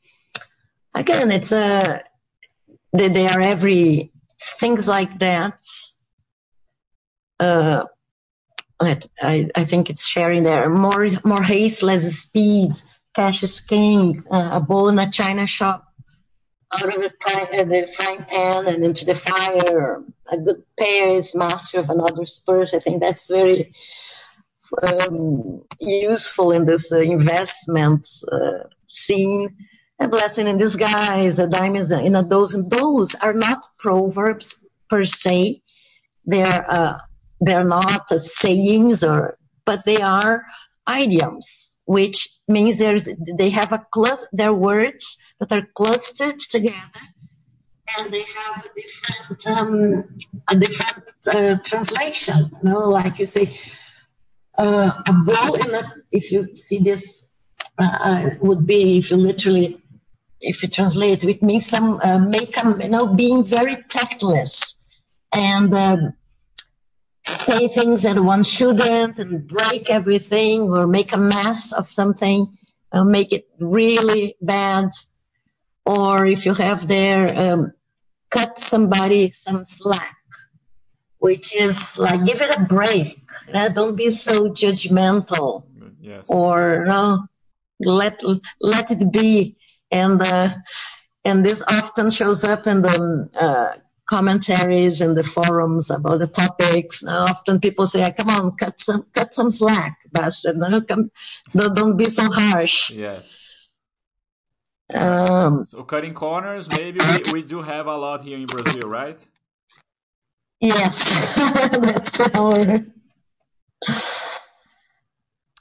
again. 0.93 1.31
It's 1.31 1.51
a 1.51 2.03
they, 2.93 3.09
they 3.09 3.27
are 3.27 3.41
every 3.41 4.11
things 4.59 4.87
like 4.87 5.19
that 5.19 5.59
uh, 7.39 7.85
I, 8.79 9.49
I 9.55 9.63
think 9.63 9.89
it's 9.89 10.05
sharing 10.05 10.43
there. 10.43 10.69
More 10.69 11.07
more 11.23 11.41
haste, 11.43 11.83
less 11.83 12.03
speed. 12.03 12.71
Cash 13.15 13.43
is 13.43 13.59
king. 13.61 14.23
Uh, 14.29 14.49
a 14.53 14.59
bowl 14.59 14.89
in 14.89 14.99
a 14.99 15.09
china 15.09 15.47
shop. 15.47 15.85
Out 16.73 16.95
of 16.95 17.01
the, 17.01 17.13
uh, 17.27 17.63
the 17.63 17.87
frying 17.95 18.23
pan 18.23 18.67
and 18.67 18.83
into 18.83 19.05
the 19.05 19.15
fire. 19.15 20.03
A 20.31 20.37
good 20.37 20.63
pair 20.77 21.09
is 21.09 21.35
master 21.35 21.79
of 21.79 21.89
another's 21.89 22.39
purse. 22.39 22.73
I 22.73 22.79
think 22.79 23.01
that's 23.01 23.31
very 23.31 23.73
um, 24.83 25.63
useful 25.79 26.51
in 26.51 26.65
this 26.65 26.91
uh, 26.91 26.99
investment 26.99 28.07
uh, 28.31 28.67
scene. 28.87 29.55
A 29.99 30.09
blessing 30.09 30.47
in 30.47 30.57
disguise, 30.57 31.39
a 31.39 31.47
diamond 31.47 31.89
in 31.91 32.15
a 32.15 32.23
dozen. 32.23 32.67
Those 32.67 33.15
are 33.15 33.33
not 33.33 33.65
proverbs 33.79 34.67
per 34.89 35.05
se. 35.05 35.61
They're 36.25 36.65
uh, 36.69 36.99
they're 37.41 37.65
not 37.65 38.09
sayings 38.09 39.03
or, 39.03 39.37
but 39.65 39.83
they 39.85 40.01
are 40.01 40.45
idioms, 40.89 41.75
which 41.85 42.29
means 42.47 42.77
there's, 42.77 43.09
they 43.37 43.49
have 43.49 43.71
a 43.71 43.85
cluster, 43.91 44.27
they're 44.33 44.53
words 44.53 45.17
that 45.39 45.51
are 45.51 45.67
clustered 45.75 46.39
together 46.39 46.75
and 47.99 48.11
they 48.11 48.23
have 48.23 48.65
a 48.65 48.69
different, 48.75 49.47
um, 49.47 50.17
a 50.49 50.55
different 50.55 51.11
uh, 51.33 51.55
translation. 51.63 52.35
You 52.63 52.69
know, 52.69 52.89
like 52.89 53.19
you 53.19 53.25
say, 53.25 53.55
uh, 54.57 54.91
a 55.07 55.13
ball 55.13 55.55
in 55.55 55.75
a, 55.75 55.81
if 56.11 56.31
you 56.31 56.53
see 56.55 56.79
this, 56.79 57.33
uh, 57.77 57.97
uh 58.01 58.29
would 58.41 58.65
be 58.65 58.97
if 58.97 59.11
you 59.11 59.17
literally, 59.17 59.81
if 60.41 60.63
you 60.63 60.69
translate, 60.69 61.23
it 61.23 61.41
means 61.41 61.65
some 61.65 61.99
uh, 62.03 62.19
make 62.19 62.53
them, 62.55 62.81
you 62.81 62.89
know, 62.89 63.13
being 63.13 63.43
very 63.43 63.77
tactless 63.89 64.83
and 65.33 65.73
um, 65.73 66.13
say 67.23 67.67
things 67.67 68.03
that 68.03 68.19
one 68.19 68.43
shouldn't 68.43 69.19
and 69.19 69.47
break 69.47 69.89
everything 69.89 70.61
or 70.61 70.87
make 70.87 71.13
a 71.13 71.17
mess 71.17 71.73
of 71.73 71.91
something, 71.91 72.47
uh, 72.91 73.03
make 73.03 73.33
it 73.33 73.47
really 73.59 74.35
bad. 74.41 74.89
Or 75.85 76.25
if 76.25 76.45
you 76.45 76.53
have 76.53 76.87
there, 76.87 77.27
um, 77.37 77.71
cut 78.29 78.57
somebody 78.59 79.31
some 79.31 79.65
slack, 79.65 80.15
which 81.25 81.55
is 81.55 81.97
like 81.97 82.23
give 82.23 82.39
it 82.39 82.55
a 82.55 82.61
break. 82.65 83.19
Don't 83.73 83.95
be 83.95 84.09
so 84.11 84.49
judgmental. 84.49 85.63
Yes. 85.99 86.25
Or 86.29 86.85
no, 86.85 87.25
let 87.79 88.21
let 88.61 88.91
it 88.91 89.11
be. 89.11 89.57
And 89.91 90.21
uh, 90.21 90.49
and 91.25 91.43
this 91.43 91.63
often 91.67 92.11
shows 92.11 92.43
up 92.43 92.67
in 92.67 92.83
the 92.83 93.29
uh, 93.33 93.71
commentaries 94.05 95.01
in 95.01 95.15
the 95.15 95.23
forums 95.23 95.89
about 95.89 96.19
the 96.19 96.27
topics. 96.27 97.01
Now, 97.01 97.25
often 97.33 97.59
people 97.59 97.87
say, 97.87 98.05
"Come 98.13 98.29
on, 98.29 98.55
cut 98.55 98.79
some 98.79 99.05
cut 99.11 99.33
some 99.33 99.49
slack, 99.49 99.97
Bas. 100.11 100.45
No, 100.45 100.81
come, 100.81 101.09
don't, 101.57 101.73
don't 101.75 101.97
be 101.97 102.07
so 102.07 102.29
harsh." 102.29 102.91
Yes. 102.91 103.25
Um, 104.93 105.65
so 105.65 105.81
cutting 105.81 106.13
corners, 106.13 106.69
maybe 106.69 106.99
we, 107.01 107.31
we 107.33 107.41
do 107.41 107.63
have 107.63 107.87
a 107.87 107.97
lot 107.97 108.23
here 108.23 108.37
in 108.37 108.45
Brazil, 108.45 108.87
right? 108.87 109.19
Yes, 110.59 111.13
that's 111.79 112.19
our. 112.35 112.85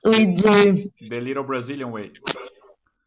We 0.05 0.27
do. 0.27 0.91
The 1.01 1.21
little 1.21 1.45
Brazilian 1.45 1.91
way. 1.91 2.13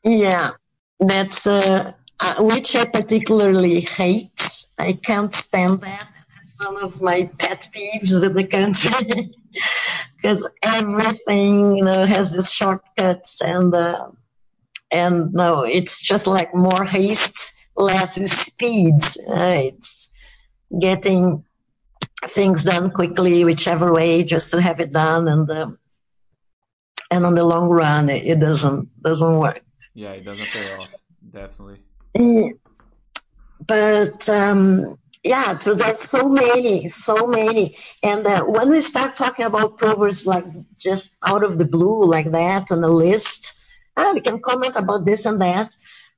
Yeah, 0.03 0.51
that's 0.99 1.45
uh, 1.47 1.93
uh, 2.19 2.35
which 2.39 2.75
I 2.75 2.85
particularly 2.85 3.81
hate. 3.81 4.41
I 4.77 4.93
can't 4.93 5.33
stand 5.33 5.81
that. 5.81 6.09
That's 6.35 6.59
one 6.59 6.83
of 6.83 7.01
my 7.01 7.29
pet 7.37 7.67
peeves 7.73 8.19
with 8.19 8.35
the 8.35 8.45
country 8.45 9.31
because 10.15 10.49
everything 10.63 11.77
you 11.77 11.83
know 11.83 12.05
has 12.05 12.33
these 12.33 12.51
shortcuts 12.51 13.41
and 13.41 13.73
uh, 13.73 14.09
and 14.91 15.33
no, 15.33 15.63
it's 15.63 16.01
just 16.01 16.27
like 16.27 16.53
more 16.55 16.85
haste, 16.85 17.53
less 17.75 18.15
speed. 18.31 18.95
Uh, 19.29 19.69
it's 19.69 20.09
getting 20.79 21.43
things 22.25 22.63
done 22.63 22.91
quickly, 22.91 23.43
whichever 23.45 23.93
way, 23.93 24.23
just 24.23 24.51
to 24.51 24.61
have 24.61 24.79
it 24.79 24.91
done, 24.91 25.27
and 25.27 25.49
uh, 25.49 25.69
and 27.11 27.25
on 27.25 27.35
the 27.35 27.45
long 27.45 27.69
run, 27.69 28.09
it, 28.09 28.25
it 28.25 28.39
doesn't 28.39 28.89
doesn't 29.01 29.37
work. 29.37 29.63
Yeah, 29.93 30.11
it 30.11 30.25
doesn't 30.25 30.47
pay 30.47 30.75
off. 30.75 30.89
Definitely. 31.31 31.79
But 33.65 34.27
um, 34.29 34.97
yeah, 35.23 35.57
so 35.57 35.73
there's 35.73 35.99
so 35.99 36.29
many, 36.29 36.87
so 36.87 37.27
many. 37.27 37.75
And 38.03 38.25
uh, 38.25 38.43
when 38.43 38.69
we 38.69 38.81
start 38.81 39.15
talking 39.15 39.45
about 39.45 39.77
proverbs 39.77 40.25
like 40.25 40.45
just 40.77 41.17
out 41.25 41.43
of 41.43 41.57
the 41.57 41.65
blue, 41.65 42.05
like 42.09 42.31
that 42.31 42.71
on 42.71 42.83
a 42.83 42.89
list, 42.89 43.59
uh, 43.97 44.11
we 44.13 44.21
can 44.21 44.39
comment 44.39 44.75
about 44.75 45.05
this 45.05 45.25
and 45.25 45.41
that. 45.41 45.75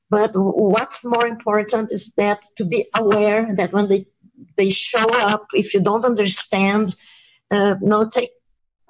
But 0.09 0.31
what's 0.33 1.05
more 1.05 1.27
important 1.27 1.91
is 1.91 2.11
that 2.17 2.41
to 2.57 2.65
be 2.65 2.87
aware 2.95 3.55
that 3.55 3.73
when 3.73 3.87
they 3.87 4.05
they 4.57 4.69
show 4.69 5.05
up, 5.11 5.47
if 5.53 5.73
you 5.73 5.81
don't 5.81 6.05
understand, 6.05 6.95
uh, 7.51 7.75
no, 7.81 8.07
take 8.07 8.31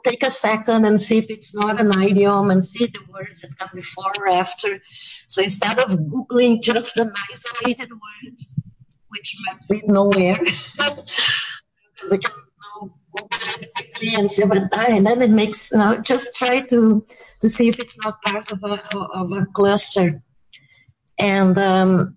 take 0.04 0.24
a 0.24 0.30
second 0.30 0.86
and 0.86 1.00
see 1.00 1.18
if 1.18 1.30
it's 1.30 1.54
not 1.54 1.80
an 1.80 1.92
idiom 2.02 2.52
and 2.52 2.64
see 2.64 2.86
the 2.86 3.04
words 3.12 3.42
that 3.42 3.58
come 3.58 3.70
before 3.74 4.12
or 4.20 4.30
after. 4.30 4.80
So 5.28 5.42
instead 5.42 5.80
of 5.80 5.92
Googling 5.92 6.62
just 6.62 6.98
an 6.98 7.12
isolated 7.32 7.92
word, 7.92 8.38
which 9.10 9.36
might 9.46 9.60
lead 9.70 9.88
nowhere, 9.88 10.36
because 10.78 12.14
I 12.14 12.18
can 12.18 12.32
now 12.82 12.92
it 13.62 13.74
quickly 13.76 14.10
and 14.18 14.32
and 14.98 15.06
then 15.06 15.22
it 15.22 15.32
makes, 15.32 15.74
know, 15.74 16.02
just 16.02 16.36
try 16.36 16.62
to, 16.62 17.06
to 17.42 17.50
see 17.50 17.68
if 17.68 17.80
it's 17.80 17.98
not 18.04 18.22
part 18.22 18.52
of 18.52 18.64
a, 18.64 18.82
of 18.98 19.32
a 19.32 19.46
cluster. 19.48 20.24
And, 21.20 21.58
um, 21.58 22.16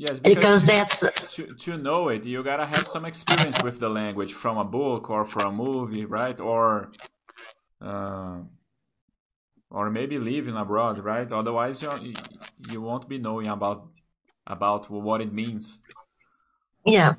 Yes, 0.00 0.18
because, 0.18 0.64
because 0.64 0.64
that's 0.64 1.34
to, 1.34 1.46
to 1.46 1.76
know 1.76 2.08
it, 2.08 2.24
you 2.24 2.42
gotta 2.42 2.64
have 2.64 2.86
some 2.86 3.04
experience 3.04 3.62
with 3.62 3.80
the 3.80 3.90
language 3.90 4.32
from 4.32 4.56
a 4.56 4.64
book 4.64 5.10
or 5.10 5.26
from 5.26 5.52
a 5.52 5.56
movie, 5.58 6.06
right? 6.06 6.40
Or 6.40 6.90
uh, 7.82 8.38
or 9.68 9.90
maybe 9.90 10.16
living 10.16 10.56
abroad, 10.56 11.04
right? 11.04 11.30
Otherwise, 11.30 11.82
you 11.82 12.14
you 12.70 12.80
won't 12.80 13.10
be 13.10 13.18
knowing 13.18 13.48
about 13.48 13.88
about 14.46 14.90
what 14.90 15.20
it 15.20 15.34
means. 15.34 15.80
Yeah, 16.86 17.12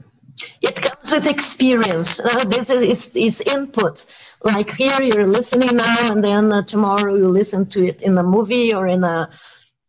it 0.63 0.82
comes 0.82 1.12
with 1.12 1.28
experience. 1.28 2.20
Uh, 2.20 2.46
this 2.46 2.72
is 2.72 2.82
it's, 2.82 3.15
it's 3.15 3.41
input. 3.41 4.08
Like 4.44 4.72
here, 4.72 5.04
you're 5.04 5.28
listening 5.28 5.76
now, 5.76 6.12
and 6.12 6.24
then 6.24 6.52
uh, 6.52 6.63
tomorrow 6.63 7.13
you 7.13 7.28
listen 7.28 7.70
to 7.70 7.86
it 7.86 8.02
in 8.02 8.17
a 8.17 8.24
movie 8.24 8.74
or 8.74 8.88
in 8.88 9.04
a 9.04 9.30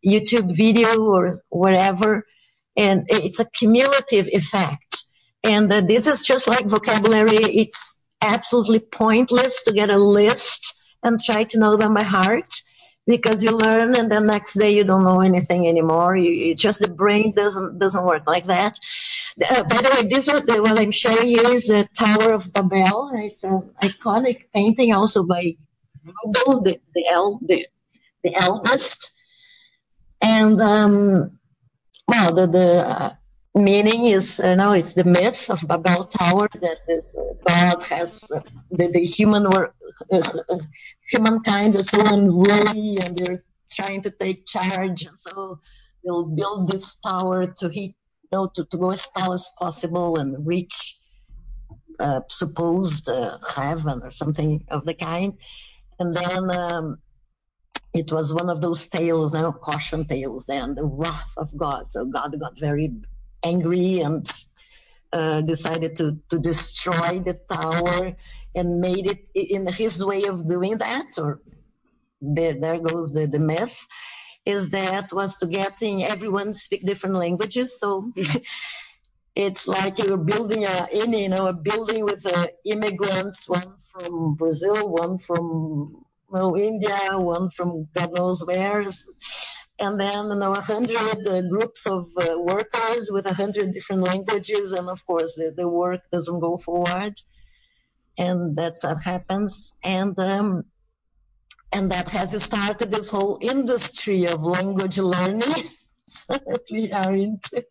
YouTube 0.05 0.55
video 0.55 1.02
or 1.02 1.33
wherever 1.48 2.26
and 2.76 3.04
it's 3.08 3.40
a 3.40 3.50
cumulative 3.50 4.28
effect. 4.28 5.04
And 5.44 5.72
uh, 5.72 5.80
this 5.80 6.06
is 6.06 6.22
just 6.22 6.48
like 6.48 6.66
vocabulary. 6.66 7.37
It's 7.37 8.00
absolutely 8.20 8.78
pointless 8.78 9.62
to 9.64 9.72
get 9.72 9.90
a 9.90 9.98
list 9.98 10.74
and 11.02 11.18
try 11.20 11.44
to 11.44 11.58
know 11.58 11.76
them 11.76 11.94
by 11.94 12.02
heart 12.02 12.54
because 13.06 13.42
you 13.42 13.50
learn 13.50 13.96
and 13.96 14.11
then 14.11 14.26
next 14.26 14.54
day 14.54 14.70
you 14.70 14.85
don't 14.85 15.04
know 15.04 15.20
anything 15.20 15.66
anymore. 15.66 16.16
You, 16.16 16.30
you 16.30 16.54
just 16.54 16.80
the 16.80 16.88
brain 16.88 17.32
doesn't 17.32 17.78
doesn't 17.78 18.06
work 18.06 18.22
like 18.26 18.46
that. 18.46 18.78
Uh, 19.50 19.64
by 19.64 19.78
the 19.78 19.90
way, 19.90 20.08
this 20.08 20.28
one, 20.28 20.46
the, 20.46 20.62
what 20.62 20.78
I'm 20.78 20.92
showing 20.92 21.28
you 21.28 21.40
is 21.48 21.66
the 21.66 21.88
Tower 21.98 22.32
of 22.32 22.52
Babel. 22.52 23.11
It's 23.14 23.42
an 23.44 23.70
iconic 23.82 24.44
painting, 24.54 24.92
also 24.92 25.26
by 25.26 25.56
Rubel, 26.06 26.64
the 26.64 26.78
the, 26.94 27.06
el, 27.11 27.40
the, 27.42 27.66
the 28.22 28.35
eldest. 28.37 29.24
And 30.20 30.61
um, 30.61 31.38
well, 32.12 32.35
the 32.35 32.46
the 32.46 32.68
uh, 32.87 33.14
meaning 33.55 34.07
is 34.07 34.40
you 34.44 34.57
know 34.57 34.72
it's 34.72 34.94
the 34.94 35.05
myth 35.05 35.48
of 35.48 35.66
Babel 35.66 36.05
Tower 36.05 36.48
that 36.61 36.81
this 36.87 37.16
uh, 37.16 37.33
God 37.46 37.83
has 37.85 38.31
uh, 38.31 38.40
the, 38.70 38.88
the 38.88 39.05
human 39.05 39.48
work, 39.48 39.75
uh, 40.12 40.22
humankind 41.09 41.75
is 41.75 41.88
so 41.88 42.01
unruly 42.05 42.98
and 42.98 43.16
they're 43.16 43.44
trying 43.70 44.03
to 44.03 44.11
take 44.11 44.44
charge, 44.44 45.05
and 45.09 45.18
so 45.18 45.59
they'll 46.05 46.27
build 46.27 46.68
this 46.68 46.96
tower 46.96 47.46
to 47.46 47.68
heat, 47.70 47.94
you 48.25 48.29
know, 48.33 48.46
to, 48.55 48.64
to 48.66 48.77
go 48.77 48.90
as 48.90 49.09
tall 49.16 49.33
as 49.33 49.51
possible 49.59 50.18
and 50.18 50.46
reach 50.46 50.98
uh, 51.98 52.20
supposed 52.29 53.09
uh, 53.09 53.38
heaven 53.57 54.03
or 54.03 54.11
something 54.11 54.64
of 54.68 54.85
the 54.85 54.94
kind, 54.94 55.33
and 55.98 56.14
then. 56.14 56.51
Um, 56.51 56.98
it 57.94 58.11
was 58.11 58.33
one 58.33 58.48
of 58.48 58.61
those 58.61 58.87
tales, 58.87 59.33
now 59.33 59.52
caution 59.52 60.05
tales, 60.05 60.46
then 60.46 60.74
the 60.74 60.85
wrath 60.85 61.33
of 61.37 61.55
God. 61.57 61.92
So 61.92 62.07
God 62.07 62.38
got 62.40 62.59
very 62.59 62.92
angry 63.42 64.00
and 64.00 64.26
uh, 65.12 65.42
decided 65.42 65.96
to, 65.96 66.18
to 66.31 66.38
destroy 66.38 67.20
the 67.20 67.38
tower 67.50 68.16
and 68.55 68.81
made 68.81 69.07
it 69.07 69.28
in 69.35 69.66
his 69.66 70.05
way 70.05 70.24
of 70.24 70.48
doing 70.48 70.78
that, 70.78 71.18
or 71.18 71.42
there, 72.20 72.59
there 72.59 72.78
goes 72.78 73.12
the, 73.12 73.26
the 73.26 73.38
myth, 73.38 73.87
is 74.46 74.70
that 74.70 75.12
was 75.12 75.37
to 75.38 75.46
getting 75.46 76.05
everyone 76.05 76.55
speak 76.55 76.87
different 76.87 77.16
languages. 77.16 77.78
So 77.78 78.11
it's 79.37 79.68
like 79.68 79.98
you're 79.98 80.16
building 80.16 80.64
a, 80.64 80.87
in, 80.92 81.12
you 81.12 81.28
know, 81.28 81.46
a 81.46 81.52
building 81.52 82.05
with 82.05 82.24
uh, 82.24 82.46
immigrants, 82.64 83.48
one 83.48 83.76
from 83.78 84.35
Brazil, 84.35 84.88
one 84.88 85.18
from 85.18 86.05
well, 86.32 86.54
India, 86.56 86.96
one 87.12 87.50
from 87.50 87.86
God 87.94 88.16
knows 88.16 88.44
where 88.46 88.82
and 89.78 90.00
then 90.00 90.28
you 90.28 90.36
know, 90.36 90.50
100 90.50 91.28
uh, 91.28 91.42
groups 91.42 91.86
of 91.86 92.08
uh, 92.16 92.38
workers 92.38 93.10
with 93.10 93.24
100 93.24 93.72
different 93.72 94.02
languages, 94.02 94.72
and 94.72 94.88
of 94.88 95.04
course 95.06 95.34
the, 95.34 95.52
the 95.56 95.68
work 95.68 96.00
doesn't 96.12 96.40
go 96.40 96.56
forward, 96.56 97.14
and 98.16 98.56
that's 98.56 98.84
what 98.84 99.02
happens. 99.02 99.72
And 99.84 100.18
um, 100.18 100.64
and 101.72 101.90
that 101.90 102.08
has 102.10 102.40
started 102.42 102.92
this 102.92 103.10
whole 103.10 103.38
industry 103.40 104.26
of 104.26 104.44
language 104.44 104.98
learning 104.98 105.64
that 106.28 106.64
we 106.70 106.92
are 106.92 107.14
into. 107.14 107.64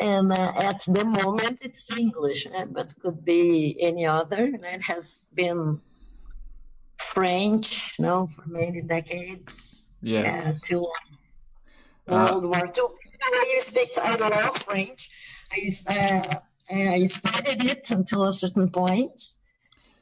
And 0.00 0.32
uh, 0.32 0.52
at 0.56 0.80
the 0.86 1.04
moment, 1.04 1.58
it's 1.60 1.96
English, 1.96 2.46
uh, 2.46 2.64
but 2.64 2.94
could 3.00 3.24
be 3.24 3.76
any 3.78 4.06
other. 4.06 4.42
And 4.44 4.64
it 4.64 4.82
has 4.82 5.28
been 5.34 5.80
French, 7.00 7.94
you 7.98 8.04
know, 8.04 8.28
for 8.34 8.48
many 8.48 8.82
decades 8.82 9.88
Yes. 10.02 10.46
uh, 10.46 10.52
till 10.62 10.92
World 12.06 12.44
War 12.44 12.66
II. 12.66 12.84
I 13.22 13.56
speak 13.58 13.90
a 13.96 14.16
lot 14.18 14.58
French. 14.58 15.10
I, 15.52 15.70
uh, 15.88 16.36
I 16.70 17.04
studied 17.04 17.64
it 17.64 17.90
until 17.90 18.24
a 18.24 18.32
certain 18.32 18.70
point, 18.70 19.20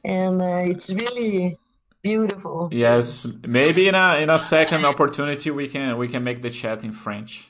and 0.05 0.41
uh, 0.41 0.63
it's 0.71 0.93
really 0.93 1.57
beautiful. 2.01 2.69
Yes, 2.71 3.35
maybe 3.45 3.87
in 3.87 3.95
a 3.95 4.17
in 4.21 4.29
a 4.29 4.37
second 4.37 4.85
opportunity 4.85 5.51
we 5.51 5.67
can 5.67 5.97
we 5.97 6.07
can 6.07 6.23
make 6.23 6.41
the 6.41 6.49
chat 6.49 6.83
in 6.83 6.91
French. 6.91 7.49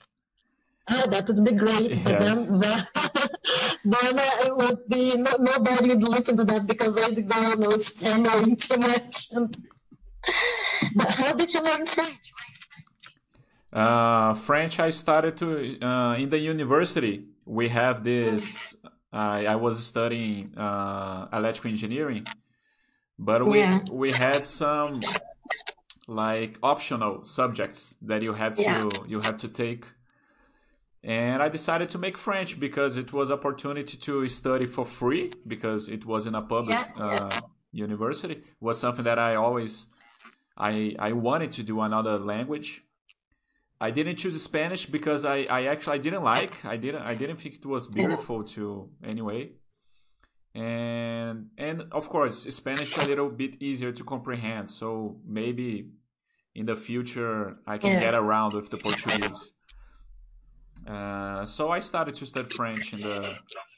Oh, 0.90 1.06
that 1.12 1.28
would 1.28 1.46
be 1.46 1.52
great. 1.52 1.92
Yes. 1.92 2.48
Then, 2.48 2.62
then, 3.94 4.16
it 4.46 4.56
would 4.56 4.88
be 4.90 5.16
no, 5.18 5.32
nobody 5.40 5.90
would 5.90 6.04
listen 6.04 6.38
to 6.38 6.44
that 6.46 6.68
because 6.68 6.96
go 6.96 7.54
no 7.56 7.78
stammering 7.78 8.56
too 8.56 8.78
much. 8.78 9.32
But 10.96 11.10
how 11.10 11.34
did 11.34 11.54
you 11.54 11.62
learn 11.64 11.86
French? 11.86 12.34
Uh, 13.72 14.34
French, 14.34 14.80
I 14.80 14.90
started 14.90 15.38
to 15.38 15.80
uh, 15.82 16.16
in 16.16 16.30
the 16.30 16.40
university. 16.40 17.26
We 17.46 17.70
have 17.70 18.04
this. 18.04 18.76
I 19.14 19.46
I 19.46 19.56
was 19.56 19.86
studying 19.86 20.58
uh, 20.58 21.28
electrical 21.32 21.72
engineering, 21.72 22.26
but 23.18 23.46
we 23.46 23.60
Yeah. 23.60 23.80
we 23.92 24.12
had 24.12 24.46
some 24.46 25.02
like 26.08 26.58
optional 26.64 27.24
subjects 27.26 27.96
that 28.02 28.22
you 28.24 28.34
have 28.34 28.56
to 28.56 28.62
Yeah. 28.64 28.90
you 29.08 29.20
have 29.22 29.38
to 29.38 29.48
take. 29.48 29.86
And 31.04 31.42
I 31.42 31.48
decided 31.50 31.90
to 31.92 31.98
make 31.98 32.18
French 32.18 32.60
because 32.60 32.98
it 32.98 33.14
was 33.14 33.32
opportunity 33.32 33.98
to 33.98 34.28
study 34.28 34.66
for 34.66 34.86
free 34.86 35.32
because 35.48 35.88
it 35.88 36.06
was 36.06 36.28
in 36.28 36.36
a 36.36 36.42
public 36.42 36.78
Yeah, 36.98 37.04
uh, 37.06 37.40
university. 37.72 38.34
It 38.36 38.44
was 38.60 38.80
something 38.80 39.06
that 39.06 39.18
I 39.18 39.36
always 39.36 39.88
I 40.58 40.96
I 41.00 41.14
wanted 41.14 41.52
to 41.54 41.64
do 41.64 41.80
another 41.82 42.20
language. 42.20 42.84
I 43.80 43.92
didn't 43.92 44.18
choose 44.18 44.42
Spanish 44.44 44.88
because 44.88 45.24
I, 45.24 45.38
I 45.50 45.68
actually 45.68 45.96
I 45.96 46.00
didn't 46.00 46.24
like 46.24 46.54
I 46.66 46.76
didn't 46.76 47.04
I 47.04 47.16
didn't 47.16 47.38
think 47.38 47.56
it 47.56 47.66
was 47.66 47.88
beautiful 47.88 48.44
to 48.56 48.90
anyway. 49.02 49.52
And 50.54 51.50
and 51.58 51.84
of 51.92 52.10
course 52.10 52.44
Spanish 52.54 52.98
a 52.98 53.06
little 53.06 53.30
bit 53.30 53.62
easier 53.62 53.92
to 53.94 54.04
comprehend, 54.04 54.70
so 54.72 55.22
maybe 55.26 55.92
in 56.56 56.66
the 56.66 56.76
future 56.76 57.58
I 57.66 57.78
can 57.78 57.92
Yeah. 57.94 58.00
get 58.02 58.14
around 58.16 58.54
with 58.54 58.70
the 58.70 58.78
Portuguese. 58.78 59.54
Uh, 60.90 61.46
so 61.46 61.70
I 61.70 61.80
started 61.80 62.16
to 62.16 62.26
study 62.26 62.50
French 62.50 62.94
in 62.94 63.02
the, 63.02 63.18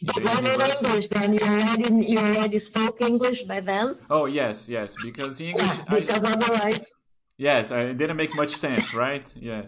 in 0.02 0.06
the 0.08 0.21
why 0.24 0.39
not. 0.41 0.84
English 0.84 1.08
then? 1.10 1.34
You 1.34 1.39
already, 1.41 2.06
you 2.12 2.17
already 2.17 2.60
spoke 2.60 3.02
English 3.02 3.43
by 3.43 3.60
then? 3.60 3.97
Oh 4.10 4.26
yes, 4.26 4.69
yes, 4.69 4.95
because 5.04 5.41
English. 5.41 5.65
Yeah, 5.78 5.84
I, 5.89 6.00
because 6.00 6.24
otherwise, 6.26 6.91
Yes, 7.38 7.71
I- 7.71 7.89
it 7.91 7.97
didn't 7.97 8.17
make 8.17 8.34
much 8.36 8.52
sense, 8.52 8.93
right? 8.93 9.26
Yeah. 9.36 9.63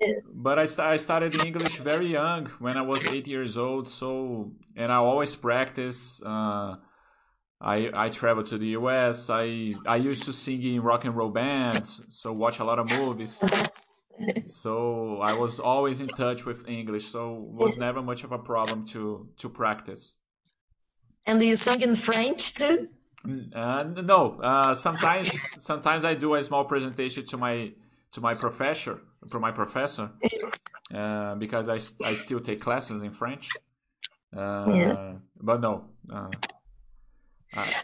Yeah. 0.00 0.14
But 0.32 0.58
I, 0.58 0.66
st- 0.66 0.86
I 0.94 0.96
started 0.96 1.32
English 1.44 1.78
very 1.78 2.06
young 2.08 2.46
when 2.58 2.76
I 2.76 2.82
was 2.82 3.00
eight 3.12 3.26
years 3.26 3.56
old. 3.56 3.88
So, 3.88 4.52
and 4.76 4.92
I 4.92 4.96
always 4.96 5.34
practice. 5.36 6.22
Uh, 6.24 6.76
I 7.60 7.90
I 7.94 8.08
travel 8.10 8.44
to 8.44 8.58
the 8.58 8.68
U.S. 8.80 9.30
I 9.30 9.74
I 9.86 9.96
used 9.96 10.24
to 10.24 10.32
sing 10.32 10.62
in 10.62 10.82
rock 10.82 11.04
and 11.04 11.16
roll 11.16 11.30
bands, 11.30 12.04
so 12.08 12.32
watch 12.32 12.58
a 12.60 12.64
lot 12.64 12.78
of 12.78 12.86
movies. 13.00 13.42
So 14.46 15.20
I 15.20 15.32
was 15.34 15.60
always 15.60 16.00
in 16.00 16.08
touch 16.08 16.44
with 16.46 16.68
English. 16.68 17.06
So 17.06 17.32
was 17.32 17.76
never 17.76 18.02
much 18.02 18.24
of 18.24 18.32
a 18.32 18.38
problem 18.38 18.84
to 18.86 19.28
to 19.36 19.48
practice. 19.48 20.16
and 21.26 21.40
do 21.40 21.46
you 21.46 21.56
sing 21.56 21.82
in 21.82 21.96
French 21.96 22.54
too? 22.54 22.88
Uh, 23.54 23.82
no, 24.02 24.40
uh, 24.40 24.74
sometimes 24.74 25.30
sometimes 25.58 26.04
I 26.04 26.14
do 26.14 26.34
a 26.34 26.42
small 26.42 26.64
presentation 26.64 27.24
to 27.26 27.36
my 27.36 27.72
to 28.12 28.20
my 28.20 28.34
professor, 28.34 29.00
to 29.30 29.38
my 29.38 29.50
professor, 29.52 30.10
uh, 30.94 31.34
because 31.34 31.68
I 31.68 32.14
still 32.14 32.40
take 32.40 32.60
classes 32.60 33.02
in 33.02 33.10
French. 33.10 33.48
Uh, 34.36 34.66
Yeah. 34.68 35.14
But 35.40 35.60
no, 35.60 35.84
uh, 36.12 36.30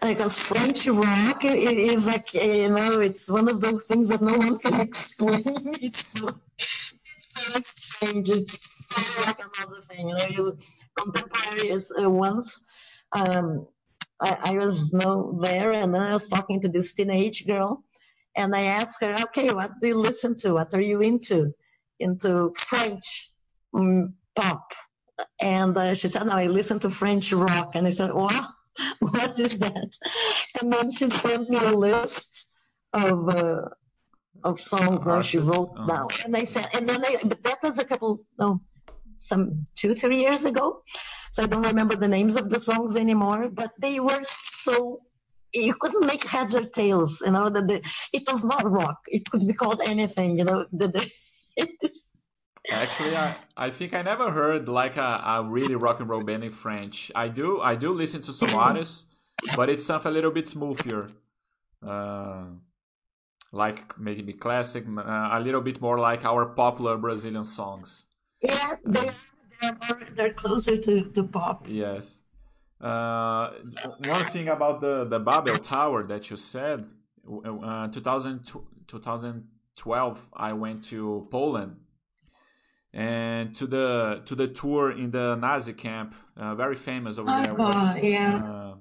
Because 0.02 0.38
French 0.38 0.86
rock 0.86 1.44
i- 1.44 1.48
is 1.56 2.06
like, 2.06 2.34
you 2.34 2.68
know, 2.70 3.00
it's 3.00 3.30
one 3.30 3.48
of 3.48 3.60
those 3.60 3.82
things 3.84 4.08
that 4.10 4.22
no 4.22 4.36
one 4.36 4.58
can 4.58 4.80
explain. 4.88 5.42
It's 5.82 6.06
so, 6.18 6.28
it's 6.58 7.34
so 7.34 7.60
strange. 7.60 8.30
It's 8.30 8.58
so 8.88 9.02
like 9.22 9.40
another 9.40 9.80
thing. 9.90 10.08
You 10.10 10.14
know, 10.14 10.26
you, 10.30 10.58
contemporaries 10.96 11.92
uh, 12.02 12.10
once, 12.10 12.64
um, 13.12 13.66
I, 14.20 14.36
I 14.54 14.58
was 14.58 14.92
you 14.92 15.00
know, 15.00 15.38
there 15.42 15.72
and 15.72 15.94
then 15.94 16.02
I 16.02 16.12
was 16.12 16.28
talking 16.28 16.60
to 16.62 16.68
this 16.68 16.94
teenage 16.94 17.46
girl 17.46 17.82
and 18.36 18.54
I 18.54 18.62
asked 18.62 19.02
her, 19.02 19.16
okay, 19.24 19.52
what 19.52 19.72
do 19.80 19.88
you 19.88 19.96
listen 19.98 20.36
to? 20.36 20.54
What 20.54 20.74
are 20.74 20.80
you 20.80 21.00
into? 21.00 21.52
Into 22.00 22.52
French 22.56 23.32
mm, 23.74 24.12
pop. 24.36 24.72
And 25.42 25.76
uh, 25.76 25.94
she 25.94 26.08
said, 26.08 26.26
no, 26.26 26.32
I 26.32 26.46
listen 26.46 26.78
to 26.80 26.90
French 26.90 27.32
rock. 27.32 27.76
And 27.76 27.86
I 27.86 27.90
said, 27.90 28.12
wow, 28.12 28.48
what 29.00 29.38
is 29.38 29.58
that? 29.60 29.98
And 30.60 30.72
then 30.72 30.90
she 30.90 31.08
sent 31.08 31.48
me 31.48 31.58
a 31.58 31.72
list 31.72 32.52
of 32.92 33.28
uh, 33.28 33.68
of 34.42 34.60
songs 34.60 35.06
that 35.06 35.24
she 35.24 35.38
wrote 35.38 35.72
oh. 35.76 35.86
down. 35.86 36.08
And 36.24 36.36
I 36.36 36.44
said, 36.44 36.68
and 36.74 36.88
then 36.88 37.04
I, 37.04 37.16
but 37.24 37.42
that 37.44 37.58
was 37.62 37.78
a 37.78 37.84
couple, 37.84 38.20
no, 38.38 38.60
some 39.18 39.66
two, 39.74 39.94
three 39.94 40.20
years 40.20 40.44
ago. 40.44 40.82
So 41.30 41.42
I 41.42 41.46
don't 41.46 41.66
remember 41.66 41.96
the 41.96 42.08
names 42.08 42.36
of 42.36 42.50
the 42.50 42.58
songs 42.58 42.96
anymore, 42.96 43.48
but 43.50 43.72
they 43.80 44.00
were 44.00 44.22
so 44.22 45.00
you 45.54 45.74
couldn't 45.74 46.06
make 46.06 46.24
heads 46.24 46.56
or 46.56 46.64
tails, 46.64 47.22
you 47.24 47.32
know, 47.32 47.48
that 47.48 47.68
the, 47.68 47.80
it 48.12 48.24
was 48.26 48.44
not 48.44 48.70
rock. 48.70 48.98
It 49.06 49.30
could 49.30 49.46
be 49.46 49.54
called 49.54 49.80
anything, 49.86 50.38
you 50.38 50.44
know. 50.44 50.66
The, 50.72 50.88
it 51.56 51.70
is, 51.82 52.10
actually, 52.70 53.16
I, 53.16 53.36
I 53.56 53.70
think 53.70 53.94
I 53.94 54.02
never 54.02 54.30
heard 54.30 54.68
like 54.68 54.96
a, 54.96 55.22
a 55.26 55.44
really 55.44 55.74
rock 55.74 56.00
and 56.00 56.08
roll 56.08 56.24
band 56.24 56.44
in 56.44 56.52
French. 56.52 57.10
I 57.14 57.28
do 57.28 57.60
I 57.60 57.74
do 57.74 57.92
listen 57.92 58.20
to 58.22 58.32
some 58.32 58.54
artists, 58.58 59.06
but 59.56 59.68
it's 59.68 59.84
something 59.84 60.10
a 60.10 60.14
little 60.14 60.30
bit 60.30 60.48
smoother. 60.48 61.10
Uh, 61.86 62.44
like 63.52 63.98
maybe 63.98 64.32
classic, 64.32 64.84
uh, 64.86 65.28
a 65.32 65.40
little 65.40 65.60
bit 65.60 65.80
more 65.80 65.98
like 65.98 66.24
our 66.24 66.46
popular 66.46 66.96
Brazilian 66.96 67.44
songs. 67.44 68.06
Yeah, 68.40 68.74
they 68.84 69.08
are. 69.08 69.14
They're, 69.60 69.72
more, 69.72 70.06
they're 70.14 70.32
closer 70.32 70.76
to, 70.76 71.04
to 71.12 71.24
pop. 71.24 71.66
Yes. 71.68 72.20
Uh, 72.80 73.50
one 74.06 74.24
thing 74.24 74.48
about 74.48 74.80
the, 74.80 75.04
the 75.04 75.20
Babel 75.20 75.56
Tower 75.56 76.02
that 76.04 76.28
you 76.30 76.36
said, 76.36 76.84
uh, 77.26 77.88
2000, 77.88 78.44
2012, 78.88 80.28
I 80.34 80.52
went 80.52 80.82
to 80.84 81.26
Poland 81.30 81.76
and 82.94 83.52
to 83.56 83.66
the 83.66 84.22
to 84.24 84.36
the 84.36 84.46
tour 84.46 84.92
in 84.92 85.10
the 85.10 85.34
Nazi 85.34 85.72
camp, 85.72 86.14
uh, 86.36 86.54
very 86.54 86.76
famous 86.76 87.18
over 87.18 87.28
there. 87.28 87.54
Was, 87.54 88.00
yeah. 88.00 88.36
Uh, 88.36 88.74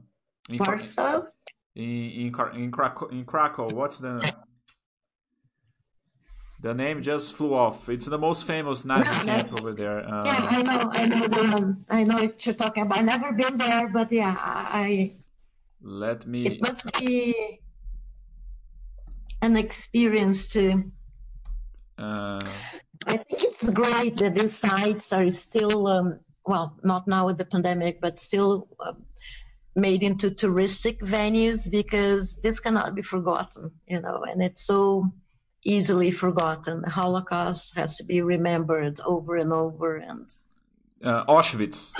in 0.50 0.60
Warsaw. 0.60 1.24
In 1.76 1.84
in, 1.84 2.36
in 2.56 2.72
Krakow, 2.72 3.08
in 3.08 3.26
Krakow. 3.26 3.74
What's 3.74 3.98
the 3.98 4.22
the 6.60 6.76
name 6.76 7.02
just 7.02 7.36
flew 7.36 7.56
off. 7.56 7.90
It's 7.90 8.06
the 8.06 8.20
most 8.20 8.46
famous 8.46 8.86
Nazi 8.86 9.26
camp 9.26 9.60
over 9.60 9.74
there. 9.74 10.08
Uh, 10.08 10.24
yeah, 10.26 10.48
I 10.50 10.62
know, 10.62 10.92
I 10.94 11.06
know 11.08 11.28
the 11.28 11.78
I 11.90 12.04
know 12.04 12.16
what 12.16 12.46
you're 12.46 12.56
talking 12.56 12.84
about. 12.84 13.00
I've 13.00 13.06
never 13.06 13.34
been 13.34 13.58
there, 13.58 13.90
but 13.90 14.12
yeah, 14.12 14.36
I. 14.38 15.14
Let 15.82 16.28
me. 16.28 16.46
It 16.46 16.62
must 16.62 17.00
be 17.00 17.60
an 19.42 19.58
experience 19.58 20.54
too. 20.54 20.92
Uh, 21.98 22.40
I 23.08 23.18
think 23.18 23.44
it's 23.44 23.70
great 23.70 24.18
that 24.18 24.36
these 24.36 24.56
sites 24.58 25.14
are 25.14 25.30
still, 25.30 25.88
um, 25.88 26.20
well, 26.46 26.78
not 26.84 27.08
now 27.08 27.26
with 27.26 27.38
the 27.38 27.46
pandemic, 27.46 28.02
but 28.02 28.20
still 28.20 28.68
uh, 28.80 28.94
made 29.76 30.04
into 30.04 30.30
touristic 30.30 31.00
venues 31.00 31.70
because 31.70 32.38
this 32.38 32.60
cannot 32.60 32.96
be 32.96 33.02
forgotten, 33.02 33.72
you 33.88 34.02
know, 34.02 34.24
and 34.24 34.42
it's 34.42 34.62
so 34.66 35.12
easily 35.64 36.12
forgotten. 36.12 36.82
The 36.82 36.90
Holocaust 36.90 37.76
has 37.78 37.98
to 37.98 38.04
be 38.04 38.22
remembered 38.22 39.00
over 39.06 39.38
and 39.38 39.52
over 39.54 39.98
and. 39.98 40.30
Uh, 41.04 41.26
Auschwitz. 41.26 41.92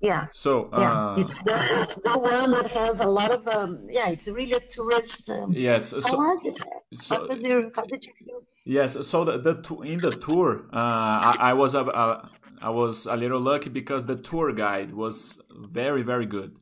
Yeah. 0.00 0.26
So 0.32 0.68
yeah, 0.76 0.92
uh, 0.92 1.14
it's, 1.18 1.42
the, 1.42 1.56
it's 1.80 1.96
the 1.96 2.18
one 2.18 2.50
that 2.50 2.70
has 2.70 3.00
a 3.00 3.08
lot 3.08 3.30
of 3.30 3.46
um, 3.48 3.86
yeah. 3.88 4.10
It's 4.10 4.28
really 4.28 4.52
a 4.52 4.60
tourist. 4.60 5.30
Um, 5.30 5.52
yes. 5.52 5.90
So, 5.90 6.00
how 6.00 6.18
was 6.18 6.44
it? 6.44 6.58
So, 6.94 7.14
how, 7.14 7.26
was 7.26 7.48
your, 7.48 7.70
how 7.74 7.84
did 7.84 8.04
you 8.04 8.12
feel? 8.14 8.40
Yes. 8.64 9.06
So 9.08 9.24
the, 9.24 9.38
the 9.38 9.74
in 9.82 9.98
the 10.00 10.10
tour, 10.10 10.66
uh, 10.72 10.76
I, 10.76 11.36
I, 11.40 11.52
was 11.54 11.74
I 11.74 12.70
was 12.70 13.06
a 13.06 13.16
little 13.16 13.40
lucky 13.40 13.70
because 13.70 14.06
the 14.06 14.16
tour 14.16 14.52
guide 14.52 14.92
was 14.92 15.40
very 15.50 16.02
very 16.02 16.26
good. 16.26 16.56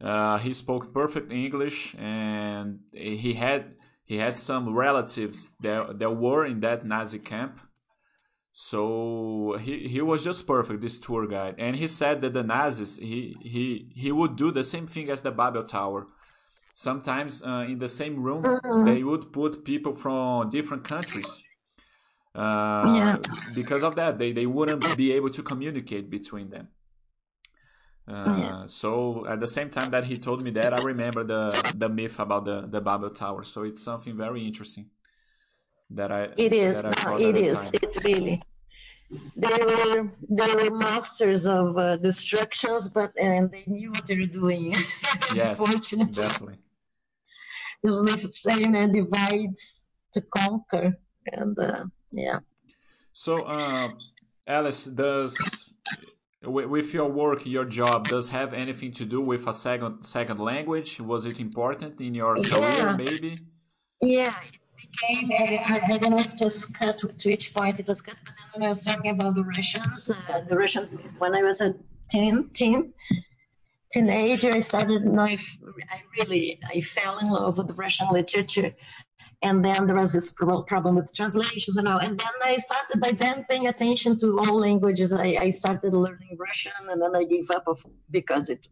Uh, 0.00 0.38
he 0.38 0.52
spoke 0.52 0.94
perfect 0.94 1.30
English 1.32 1.94
and 1.98 2.80
he 2.92 3.34
had 3.34 3.74
he 4.04 4.16
had 4.16 4.38
some 4.38 4.74
relatives 4.74 5.50
that 5.60 5.98
that 5.98 6.16
were 6.16 6.46
in 6.46 6.60
that 6.60 6.86
Nazi 6.86 7.18
camp 7.18 7.60
so 8.60 9.56
he, 9.60 9.86
he 9.86 10.02
was 10.02 10.24
just 10.24 10.44
perfect, 10.44 10.80
this 10.80 10.98
tour 10.98 11.28
guide. 11.28 11.54
And 11.58 11.76
he 11.76 11.86
said 11.86 12.22
that 12.22 12.32
the 12.32 12.42
Nazis, 12.42 12.96
he, 12.96 13.36
he, 13.40 13.86
he 13.94 14.10
would 14.10 14.34
do 14.34 14.50
the 14.50 14.64
same 14.64 14.88
thing 14.88 15.10
as 15.10 15.22
the 15.22 15.30
Babel 15.30 15.62
Tower. 15.62 16.08
Sometimes 16.74 17.40
uh, 17.44 17.66
in 17.68 17.78
the 17.78 17.88
same 17.88 18.20
room, 18.20 18.42
mm-hmm. 18.42 18.84
they 18.84 19.04
would 19.04 19.32
put 19.32 19.64
people 19.64 19.94
from 19.94 20.50
different 20.50 20.82
countries. 20.82 21.44
Uh, 22.34 22.82
yeah. 22.96 23.16
Because 23.54 23.84
of 23.84 23.94
that, 23.94 24.18
they, 24.18 24.32
they 24.32 24.46
wouldn't 24.46 24.96
be 24.96 25.12
able 25.12 25.30
to 25.30 25.42
communicate 25.44 26.10
between 26.10 26.50
them. 26.50 26.66
Uh, 28.08 28.38
yeah. 28.40 28.62
So 28.66 29.24
at 29.28 29.38
the 29.38 29.46
same 29.46 29.70
time 29.70 29.92
that 29.92 30.02
he 30.02 30.16
told 30.16 30.42
me 30.42 30.50
that, 30.50 30.72
I 30.72 30.82
remember 30.82 31.22
the 31.22 31.72
the 31.76 31.88
myth 31.88 32.18
about 32.18 32.44
the 32.44 32.66
the 32.66 32.80
Babel 32.80 33.10
Tower. 33.10 33.44
So 33.44 33.62
it's 33.62 33.82
something 33.84 34.16
very 34.16 34.44
interesting 34.44 34.86
that 35.90 36.12
I 36.12 36.28
it 36.36 36.52
is. 36.52 36.82
it 36.82 37.36
is. 37.36 37.70
it 37.72 38.04
really 38.04 38.40
they 39.36 39.48
were 39.48 40.10
they 40.28 40.54
were 40.54 40.76
masters 40.76 41.46
of 41.46 41.78
uh, 41.78 41.96
destructions 41.96 42.88
but 42.88 43.10
and 43.18 43.50
they 43.50 43.64
knew 43.66 43.90
what 43.90 44.06
they 44.06 44.16
were 44.16 44.26
doing 44.26 44.72
yes 45.34 45.58
unfortunately. 45.58 46.12
definitely. 46.12 46.58
It's 47.82 48.24
the 48.24 48.32
same 48.32 48.74
and 48.74 48.92
divides 48.92 49.86
to 50.12 50.20
conquer 50.20 50.98
and 51.32 51.58
uh, 51.58 51.84
yeah. 52.10 52.40
So 53.12 53.44
uh, 53.44 53.90
alice 54.46 54.84
does 54.84 55.74
with 56.42 56.92
your 56.92 57.08
work 57.08 57.46
your 57.46 57.64
job 57.64 58.08
does 58.08 58.28
have 58.28 58.52
anything 58.52 58.92
to 58.92 59.04
do 59.06 59.20
with 59.22 59.46
a 59.46 59.54
second 59.54 60.04
second 60.04 60.38
language? 60.38 61.00
Was 61.00 61.24
it 61.24 61.40
important 61.40 62.00
in 62.00 62.14
your 62.14 62.34
career 62.34 62.78
yeah. 62.78 62.96
maybe? 62.96 63.38
Yeah 64.02 64.34
I, 65.02 65.80
I 65.90 65.98
don't 65.98 66.10
know 66.10 66.18
if 66.18 66.34
it 66.34 66.40
was 66.40 66.66
cut 66.66 66.98
to 66.98 67.28
which 67.28 67.54
point 67.54 67.80
it 67.80 67.86
was 67.86 68.00
cut, 68.00 68.16
but 68.24 68.34
when 68.52 68.66
I 68.66 68.68
was 68.68 68.84
talking 68.84 69.10
about 69.10 69.34
the 69.34 69.44
Russians, 69.44 70.10
uh, 70.10 70.40
the 70.48 70.56
Russian, 70.56 70.84
when 71.18 71.34
I 71.34 71.42
was 71.42 71.60
a 71.60 71.74
teen, 72.10 72.50
teen 72.50 72.92
teenager, 73.90 74.52
I 74.52 74.60
started, 74.60 75.02
you 75.04 75.12
know, 75.12 75.22
I, 75.22 75.38
I 75.90 76.02
really, 76.18 76.60
I 76.68 76.80
fell 76.80 77.18
in 77.18 77.28
love 77.28 77.58
with 77.58 77.76
Russian 77.76 78.08
literature. 78.12 78.74
And 79.42 79.64
then 79.64 79.86
there 79.86 79.94
was 79.94 80.12
this 80.12 80.32
problem 80.32 80.96
with 80.96 81.14
translations 81.14 81.76
and 81.76 81.86
all. 81.86 81.98
And 81.98 82.18
then 82.18 82.32
I 82.44 82.56
started 82.56 83.00
by 83.00 83.12
then 83.12 83.46
paying 83.48 83.68
attention 83.68 84.18
to 84.18 84.40
all 84.40 84.58
languages. 84.58 85.12
I, 85.12 85.36
I 85.40 85.50
started 85.50 85.94
learning 85.94 86.36
Russian 86.36 86.72
and 86.90 87.00
then 87.00 87.14
I 87.14 87.24
gave 87.24 87.48
up 87.50 87.64
because 88.10 88.50
it, 88.50 88.66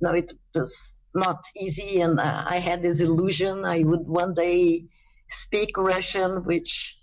you 0.00 0.06
know, 0.08 0.14
it 0.14 0.32
was 0.54 0.98
not 1.16 1.44
easy. 1.56 2.00
And 2.00 2.20
uh, 2.20 2.44
I 2.46 2.58
had 2.58 2.80
this 2.80 3.00
illusion 3.00 3.64
I 3.64 3.82
would 3.82 4.06
one 4.06 4.34
day 4.34 4.86
speak 5.28 5.76
Russian, 5.76 6.44
which 6.44 6.98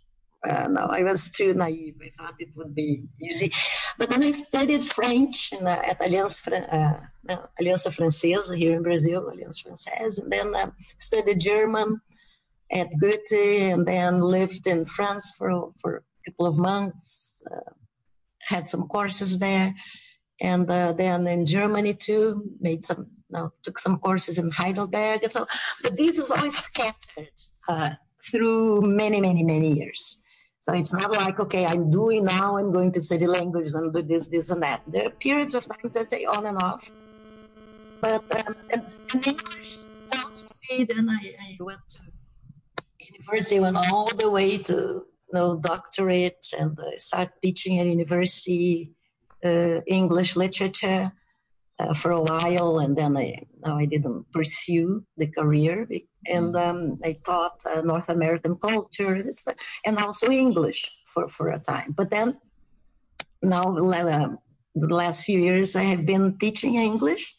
uh, 0.47 0.67
no, 0.67 0.87
I 0.89 1.03
was 1.03 1.31
too 1.31 1.53
naive. 1.53 1.95
I 2.03 2.09
thought 2.09 2.35
it 2.39 2.49
would 2.55 2.73
be 2.73 3.03
easy. 3.21 3.51
But 3.97 4.09
then 4.09 4.23
I 4.23 4.31
studied 4.31 4.83
French 4.83 5.53
in, 5.53 5.67
uh, 5.67 5.81
at 5.85 6.01
Aliança, 6.01 6.47
uh, 7.29 7.91
Francesa 7.91 8.57
here 8.57 8.75
in 8.75 8.81
Brazil, 8.81 9.29
Alliance 9.29 9.63
Française, 9.63 10.19
and 10.21 10.31
then 10.31 10.55
uh, 10.55 10.71
studied 10.97 11.39
German 11.39 12.01
at 12.71 12.87
Goethe, 12.99 13.71
and 13.73 13.87
then 13.87 14.19
lived 14.19 14.65
in 14.65 14.85
France 14.85 15.35
for, 15.37 15.71
for 15.79 15.97
a 15.97 16.31
couple 16.31 16.47
of 16.47 16.57
months, 16.57 17.43
uh, 17.51 17.71
had 18.41 18.67
some 18.67 18.87
courses 18.87 19.37
there. 19.37 19.75
And 20.39 20.69
uh, 20.71 20.93
then 20.93 21.27
in 21.27 21.45
Germany 21.45 21.93
too, 21.93 22.43
made 22.59 22.83
some, 22.83 23.05
took 23.61 23.77
some 23.77 23.99
courses 23.99 24.39
in 24.39 24.49
Heidelberg 24.49 25.23
and 25.23 25.31
so. 25.31 25.45
But 25.83 25.97
this 25.97 26.17
is 26.17 26.31
always 26.31 26.57
scattered 26.57 27.29
uh, 27.67 27.91
through 28.29 28.81
many, 28.81 29.21
many, 29.21 29.43
many 29.43 29.73
years. 29.73 30.21
So 30.61 30.73
it's 30.73 30.93
not 30.93 31.11
like, 31.11 31.39
okay, 31.39 31.65
I'm 31.65 31.89
doing 31.89 32.25
now, 32.25 32.57
I'm 32.57 32.71
going 32.71 32.91
to 32.91 33.01
study 33.01 33.25
language 33.25 33.71
and 33.73 33.91
do 33.91 34.03
this, 34.03 34.29
this, 34.29 34.51
and 34.51 34.61
that. 34.61 34.83
There 34.85 35.07
are 35.07 35.09
periods 35.09 35.55
of 35.55 35.65
time 35.65 35.89
that 35.91 36.05
say 36.05 36.25
on 36.25 36.45
and 36.45 36.61
off. 36.61 36.89
But 37.99 38.23
um, 38.47 38.55
and, 38.71 39.25
English 39.25 39.79
wants 40.13 40.43
to 40.43 40.53
be, 40.69 40.83
then 40.83 41.09
I, 41.09 41.33
I 41.41 41.57
went 41.59 41.79
to 41.89 41.99
university, 42.99 43.59
went 43.59 43.77
all 43.77 44.09
the 44.15 44.29
way 44.29 44.57
to 44.59 44.73
you 44.73 45.05
know, 45.33 45.57
doctorate 45.57 46.45
and 46.57 46.77
I 46.79 46.97
started 46.97 47.33
teaching 47.41 47.79
at 47.79 47.87
university 47.87 48.91
uh, 49.43 49.81
English 49.87 50.35
literature 50.35 51.11
uh, 51.79 51.93
for 51.93 52.11
a 52.11 52.21
while. 52.21 52.79
And 52.79 52.95
then 52.95 53.17
I, 53.17 53.43
now 53.65 53.77
I 53.77 53.85
didn't 53.85 54.31
pursue 54.31 55.03
the 55.17 55.27
career 55.27 55.87
and 56.29 56.55
um, 56.55 56.99
I 57.03 57.17
taught 57.25 57.63
uh, 57.65 57.81
North 57.81 58.09
American 58.09 58.55
culture 58.57 59.23
and 59.85 59.97
also 59.97 60.29
English 60.29 60.89
for, 61.05 61.27
for 61.27 61.49
a 61.49 61.59
time. 61.59 61.93
But 61.95 62.09
then 62.09 62.37
now, 63.41 63.75
uh, 63.75 64.35
the 64.75 64.93
last 64.93 65.25
few 65.25 65.39
years, 65.39 65.75
I 65.75 65.83
have 65.83 66.05
been 66.05 66.37
teaching 66.37 66.75
English 66.75 67.35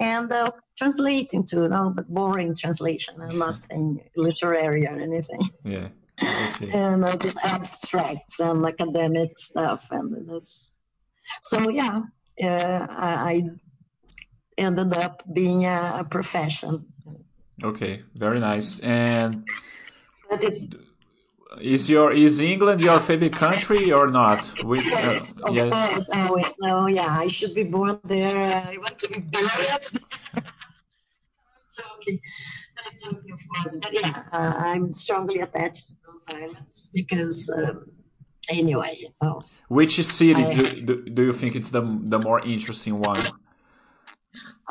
and 0.00 0.30
uh, 0.32 0.50
translating 0.76 1.44
to, 1.44 1.56
you 1.62 1.68
know, 1.68 1.92
but 1.94 2.08
boring 2.08 2.54
translation 2.54 3.20
and 3.20 3.38
nothing 3.38 4.00
literary 4.16 4.86
or 4.86 4.98
anything. 4.98 5.40
Yeah. 5.64 5.88
Okay. 6.60 6.70
and 6.76 7.04
uh, 7.04 7.16
just 7.16 7.38
abstracts 7.44 8.40
and 8.40 8.66
academic 8.66 9.38
stuff. 9.38 9.86
And 9.92 10.28
that's 10.28 10.72
so, 11.42 11.68
yeah, 11.68 12.02
uh, 12.42 12.86
I 12.90 13.42
ended 14.56 14.94
up 14.94 15.22
being 15.32 15.66
a, 15.66 15.98
a 16.00 16.04
profession 16.04 16.86
Okay, 17.62 18.02
very 18.14 18.38
nice. 18.40 18.78
And 18.80 19.44
is 21.60 21.90
your 21.90 22.12
is 22.12 22.40
England 22.40 22.80
your 22.80 23.00
favorite 23.00 23.32
country 23.32 23.90
or 23.90 24.10
not? 24.10 24.38
We, 24.64 24.78
yes, 24.78 25.42
uh, 25.42 25.48
of 25.48 25.54
yes. 25.56 25.72
course, 25.72 26.10
always. 26.10 26.56
No, 26.60 26.86
yeah, 26.86 27.06
I 27.08 27.28
should 27.28 27.54
be 27.54 27.64
born 27.64 27.98
there. 28.04 28.36
I 28.36 28.76
want 28.78 28.98
to 28.98 29.08
be 29.08 29.20
buried. 29.20 29.84
joking. 31.76 32.20
joking, 33.02 33.32
of 33.32 33.40
course. 33.48 33.76
But 33.82 33.92
yeah, 33.92 34.22
uh, 34.32 34.52
I'm 34.56 34.92
strongly 34.92 35.40
attached 35.40 35.88
to 35.88 35.94
those 36.06 36.26
islands 36.28 36.90
because, 36.94 37.50
um, 37.50 37.90
anyway, 38.50 38.94
you 38.98 39.08
know. 39.20 39.42
Which 39.68 40.02
city 40.04 40.44
I, 40.44 40.54
do, 40.54 40.64
do, 40.86 41.04
do 41.10 41.22
you 41.24 41.32
think 41.32 41.56
it's 41.56 41.70
the 41.70 41.82
the 42.04 42.18
more 42.18 42.40
interesting 42.40 43.00
one? 43.00 43.20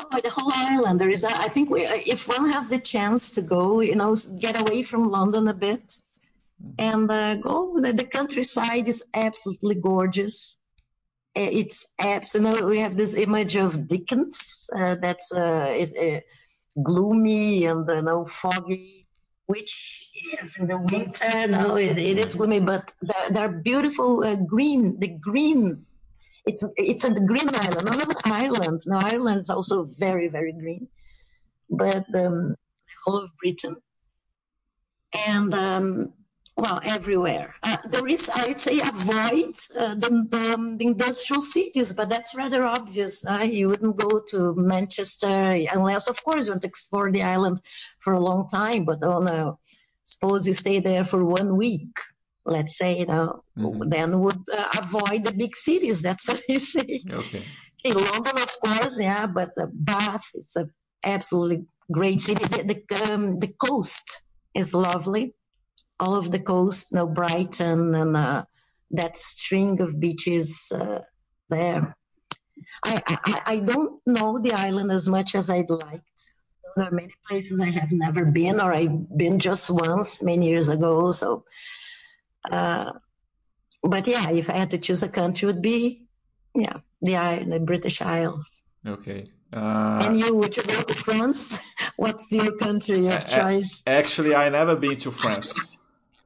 Oh, 0.00 0.20
the 0.20 0.30
whole 0.30 0.52
island. 0.54 1.00
There 1.00 1.10
is, 1.10 1.24
a, 1.24 1.28
I 1.28 1.48
think, 1.48 1.70
we, 1.70 1.80
if 1.82 2.28
one 2.28 2.48
has 2.50 2.68
the 2.68 2.78
chance 2.78 3.32
to 3.32 3.42
go, 3.42 3.80
you 3.80 3.96
know, 3.96 4.14
get 4.38 4.60
away 4.60 4.82
from 4.82 5.10
London 5.10 5.48
a 5.48 5.54
bit, 5.54 6.00
and 6.78 7.10
uh, 7.10 7.36
go. 7.36 7.80
The, 7.80 7.92
the, 7.92 8.04
countryside 8.04 8.88
is 8.88 9.04
absolutely 9.14 9.76
gorgeous. 9.76 10.56
Uh, 11.36 11.50
it's 11.52 11.86
absolutely. 11.98 12.70
We 12.70 12.78
have 12.78 12.96
this 12.96 13.16
image 13.16 13.56
of 13.56 13.88
Dickens. 13.88 14.68
Uh, 14.74 14.96
that's 15.00 15.32
uh, 15.32 15.68
it, 15.70 15.92
uh, 15.96 16.82
gloomy 16.82 17.66
and 17.66 17.88
you 17.88 18.02
know 18.02 18.24
foggy, 18.24 19.06
which 19.46 20.10
is 20.40 20.58
in 20.58 20.68
the 20.68 20.78
winter. 20.78 21.48
No, 21.48 21.76
it, 21.76 21.98
it 21.98 22.18
is 22.18 22.34
gloomy, 22.34 22.60
but 22.60 22.92
there, 23.02 23.30
there 23.30 23.44
are 23.44 23.52
beautiful 23.52 24.24
uh, 24.24 24.36
green. 24.36 24.98
The 24.98 25.08
green. 25.08 25.84
It's 26.50 26.64
it's 26.76 27.04
a 27.04 27.12
green 27.30 27.50
island, 27.54 27.84
not 27.84 28.26
an 28.26 28.32
island. 28.32 28.80
No, 28.86 28.96
Ireland 28.98 29.40
is 29.40 29.50
also 29.50 29.84
very 29.84 30.28
very 30.28 30.52
green, 30.52 30.88
but 31.68 32.06
um, 32.14 32.56
whole 33.04 33.18
of 33.24 33.30
Britain. 33.42 33.76
And 35.26 35.52
um, 35.54 36.12
well, 36.58 36.80
everywhere. 36.84 37.54
Uh, 37.62 37.76
there 37.90 38.08
is, 38.08 38.28
I'd 38.34 38.60
say, 38.60 38.80
avoid 38.80 39.54
uh, 39.78 39.94
the, 39.94 40.10
the, 40.28 40.76
the, 40.78 40.86
industrial 40.86 41.40
cities, 41.40 41.92
but 41.92 42.08
that's 42.08 42.34
rather 42.34 42.64
obvious. 42.64 43.24
Uh, 43.24 43.46
you 43.48 43.68
wouldn't 43.68 43.96
go 43.96 44.20
to 44.30 44.54
Manchester 44.56 45.64
unless, 45.72 46.08
of 46.08 46.22
course, 46.24 46.46
you 46.46 46.52
want 46.52 46.62
to 46.62 46.68
explore 46.68 47.12
the 47.12 47.22
island 47.22 47.60
for 48.00 48.14
a 48.14 48.20
long 48.20 48.48
time. 48.48 48.84
But 48.84 49.04
oh 49.04 49.20
no, 49.20 49.60
suppose 50.02 50.48
you 50.48 50.52
stay 50.52 50.80
there 50.80 51.04
for 51.04 51.24
one 51.24 51.56
week. 51.56 51.94
Let's 52.48 52.76
say, 52.76 52.98
you 52.98 53.06
know, 53.06 53.44
mm-hmm. 53.56 53.88
then 53.88 54.20
would 54.20 54.42
uh, 54.52 54.68
avoid 54.78 55.24
the 55.24 55.32
big 55.32 55.54
cities. 55.54 56.02
That's 56.02 56.28
what 56.30 56.42
you 56.48 56.60
say. 56.60 57.02
Okay. 57.10 57.42
In 57.84 57.94
London, 57.94 58.38
of 58.38 58.52
course, 58.60 59.00
yeah, 59.00 59.26
but 59.26 59.50
Bath, 59.72 60.26
it's 60.34 60.56
a 60.56 60.68
absolutely 61.04 61.64
great 61.92 62.20
city. 62.20 62.44
The, 62.44 62.82
the, 62.88 63.12
um, 63.12 63.38
the 63.38 63.54
coast 63.62 64.22
is 64.54 64.74
lovely 64.74 65.34
all 66.00 66.16
of 66.16 66.30
the 66.30 66.38
coast, 66.38 66.88
you 66.90 66.96
know, 66.96 67.06
Brighton 67.06 67.94
and 67.94 68.16
uh, 68.16 68.44
that 68.92 69.16
string 69.16 69.80
of 69.80 69.98
beaches 69.98 70.72
uh, 70.74 71.00
there. 71.48 71.96
I, 72.84 73.02
I, 73.06 73.42
I 73.46 73.58
don't 73.60 74.00
know 74.06 74.38
the 74.38 74.52
island 74.52 74.90
as 74.90 75.08
much 75.08 75.34
as 75.34 75.50
I'd 75.50 75.70
like. 75.70 76.02
There 76.76 76.86
are 76.86 76.92
many 76.92 77.12
places 77.26 77.60
I 77.60 77.70
have 77.70 77.90
never 77.90 78.24
been, 78.24 78.60
or 78.60 78.72
I've 78.72 79.16
been 79.16 79.38
just 79.38 79.70
once 79.70 80.22
many 80.22 80.48
years 80.48 80.68
ago. 80.68 81.10
So, 81.12 81.44
uh, 82.50 82.92
but 83.82 84.06
yeah, 84.06 84.30
if 84.30 84.50
I 84.50 84.54
had 84.54 84.70
to 84.72 84.78
choose 84.78 85.02
a 85.02 85.08
country, 85.08 85.48
it 85.48 85.52
would 85.52 85.62
be 85.62 86.06
yeah 86.54 86.74
the 87.02 87.44
the 87.46 87.60
British 87.60 88.02
Isles. 88.02 88.62
Okay. 88.86 89.26
Uh, 89.52 90.04
and 90.06 90.18
you 90.18 90.34
would 90.36 90.56
you 90.56 90.62
go 90.62 90.82
to 90.82 90.94
France? 90.94 91.58
What's 91.96 92.30
your 92.32 92.56
country 92.56 93.06
of 93.06 93.26
choice? 93.26 93.82
Actually, 93.86 94.34
I 94.34 94.48
never 94.50 94.76
been 94.76 94.96
to 94.98 95.10
France. 95.10 95.78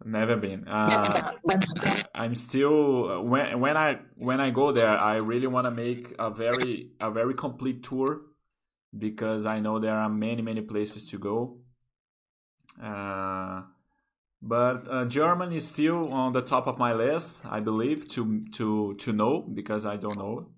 Never 0.04 0.36
been. 0.36 0.66
Uh, 0.66 1.32
I'm 2.14 2.34
still 2.34 3.22
when 3.22 3.60
when 3.60 3.76
I 3.76 4.00
when 4.16 4.40
I 4.40 4.50
go 4.50 4.72
there, 4.72 4.88
I 4.88 5.16
really 5.16 5.46
want 5.46 5.66
to 5.66 5.70
make 5.70 6.14
a 6.18 6.30
very 6.30 6.90
a 7.00 7.10
very 7.10 7.34
complete 7.34 7.84
tour 7.84 8.22
because 8.96 9.46
I 9.46 9.60
know 9.60 9.78
there 9.78 9.96
are 9.96 10.08
many 10.08 10.42
many 10.42 10.62
places 10.62 11.08
to 11.10 11.18
go. 11.18 11.58
Uh, 12.82 13.62
but 14.42 14.88
uh, 14.90 15.04
German 15.04 15.52
is 15.52 15.66
still 15.68 16.12
on 16.12 16.32
the 16.32 16.42
top 16.42 16.66
of 16.66 16.76
my 16.76 16.92
list, 16.92 17.42
I 17.48 17.60
believe, 17.60 18.08
to 18.08 18.44
to 18.56 18.94
to 18.94 19.12
know 19.12 19.40
because 19.40 19.86
I 19.86 19.96
don't 19.96 20.18
know. 20.18 20.48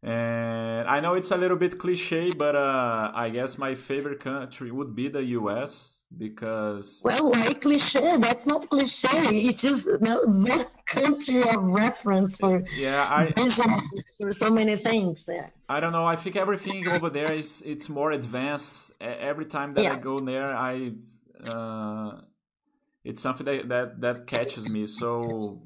And 0.00 0.86
I 0.86 1.00
know 1.00 1.14
it's 1.14 1.30
a 1.30 1.36
little 1.36 1.56
bit 1.56 1.78
cliche, 1.78 2.30
but 2.30 2.54
uh, 2.54 3.10
I 3.14 3.30
guess 3.30 3.56
my 3.56 3.74
favorite 3.74 4.20
country 4.20 4.70
would 4.70 4.94
be 4.94 5.08
the 5.08 5.24
U.S. 5.40 6.02
because 6.16 7.00
well, 7.02 7.30
why 7.30 7.54
cliche? 7.54 8.16
That's 8.18 8.46
not 8.46 8.68
cliche. 8.68 9.08
It 9.08 9.64
is 9.64 9.86
no, 10.02 10.20
the 10.26 10.66
country 10.86 11.42
of 11.42 11.56
reference 11.56 12.36
for 12.36 12.62
yeah, 12.76 13.08
I 13.10 13.32
for 14.20 14.30
so 14.30 14.50
many 14.50 14.76
things. 14.76 15.26
Yeah. 15.28 15.46
I 15.68 15.80
don't 15.80 15.92
know. 15.92 16.04
I 16.04 16.16
think 16.16 16.36
everything 16.36 16.86
over 16.86 17.10
there 17.10 17.32
is 17.32 17.62
it's 17.66 17.88
more 17.88 18.12
advanced. 18.12 18.92
Every 19.00 19.46
time 19.46 19.72
that 19.74 19.84
yeah. 19.84 19.94
I 19.94 19.96
go 19.96 20.18
there, 20.18 20.52
I 20.52 20.92
uh, 21.42 22.20
it's 23.04 23.20
something 23.20 23.46
that, 23.46 23.68
that 23.68 24.00
that 24.00 24.26
catches 24.26 24.68
me. 24.68 24.86
So 24.86 25.62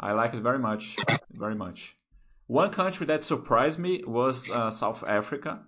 I 0.00 0.12
like 0.12 0.34
it 0.34 0.42
very 0.42 0.58
much, 0.58 0.96
very 1.30 1.54
much. 1.54 1.96
One 2.46 2.70
country 2.70 3.06
that 3.06 3.24
surprised 3.24 3.78
me 3.78 4.02
was 4.06 4.50
uh, 4.50 4.70
South 4.70 5.02
Africa. 5.06 5.60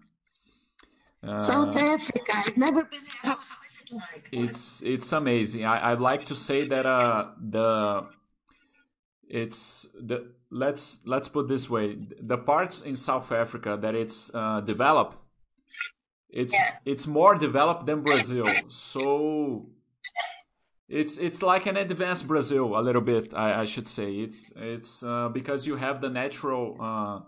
Uh, 1.22 1.40
South 1.40 1.76
Africa, 1.76 2.32
I've 2.34 2.56
never 2.56 2.84
been 2.84 3.00
there. 3.00 3.32
How, 3.32 3.38
how 3.38 3.56
is 3.66 3.82
it 3.84 3.92
like? 3.92 4.28
It's 4.32 4.82
it's 4.82 5.12
amazing. 5.12 5.66
I, 5.66 5.92
I'd 5.92 6.00
like 6.00 6.24
to 6.26 6.34
say 6.34 6.66
that 6.68 6.86
uh, 6.86 7.30
the 7.40 8.06
it's 9.28 9.88
the 10.00 10.32
let's 10.50 11.06
let's 11.06 11.28
put 11.28 11.48
this 11.48 11.68
way 11.68 11.96
the 12.20 12.38
parts 12.38 12.82
in 12.82 12.96
South 12.96 13.30
Africa 13.32 13.76
that 13.80 13.94
it's 13.94 14.30
uh, 14.34 14.60
developed 14.60 15.18
it's 16.30 16.52
yeah. 16.54 16.76
it's 16.84 17.06
more 17.06 17.34
developed 17.34 17.86
than 17.86 18.02
Brazil. 18.02 18.46
So 18.68 19.66
it's 20.88 21.18
it's 21.18 21.42
like 21.42 21.66
an 21.66 21.76
advanced 21.76 22.26
Brazil 22.26 22.78
a 22.78 22.80
little 22.80 23.02
bit. 23.02 23.34
I, 23.34 23.60
I 23.60 23.64
should 23.66 23.86
say 23.86 24.14
it's 24.14 24.52
it's 24.56 25.02
uh, 25.02 25.28
because 25.28 25.66
you 25.66 25.76
have 25.76 26.00
the 26.00 26.08
natural 26.08 26.76
uh, 26.80 27.20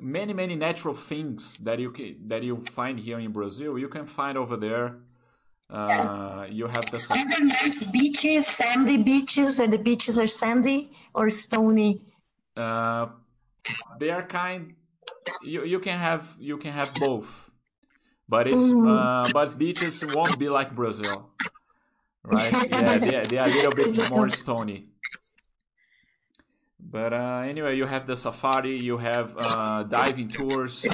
many 0.00 0.32
many 0.32 0.56
natural 0.56 0.94
things 0.94 1.58
that 1.58 1.78
you 1.78 1.92
can, 1.92 2.16
that 2.26 2.42
you 2.42 2.62
find 2.62 2.98
here 2.98 3.20
in 3.20 3.30
Brazil. 3.32 3.78
You 3.78 3.88
can 3.88 4.06
find 4.06 4.36
over 4.36 4.56
there. 4.56 4.98
Uh, 5.70 6.46
you 6.50 6.66
have 6.66 6.84
the 6.90 6.98
are 7.10 7.28
there 7.28 7.46
nice 7.46 7.84
beaches, 7.84 8.46
sandy 8.46 9.02
beaches, 9.02 9.58
and 9.58 9.72
the 9.72 9.78
beaches 9.78 10.18
are 10.18 10.26
sandy 10.26 10.92
or 11.14 11.30
stony. 11.30 12.02
Uh, 12.56 13.06
they 13.98 14.10
are 14.10 14.26
kind. 14.26 14.74
You 15.42 15.64
you 15.64 15.78
can 15.78 15.98
have 15.98 16.36
you 16.40 16.58
can 16.58 16.72
have 16.72 16.92
both, 16.94 17.50
but 18.28 18.48
it's 18.48 18.64
mm. 18.64 18.84
uh, 18.84 19.30
but 19.32 19.56
beaches 19.56 20.04
won't 20.14 20.38
be 20.38 20.48
like 20.48 20.74
Brazil 20.74 21.30
right? 22.24 22.52
yeah, 22.70 22.98
they, 22.98 23.22
they 23.22 23.38
are 23.38 23.46
a 23.46 23.50
little 23.50 23.72
bit 23.72 24.10
more 24.10 24.28
stony. 24.28 24.86
But 26.78 27.12
uh, 27.12 27.42
anyway, 27.46 27.76
you 27.76 27.86
have 27.86 28.06
the 28.06 28.16
safari, 28.16 28.78
you 28.82 28.98
have 28.98 29.34
uh, 29.38 29.84
diving 29.84 30.28
tours, 30.28 30.84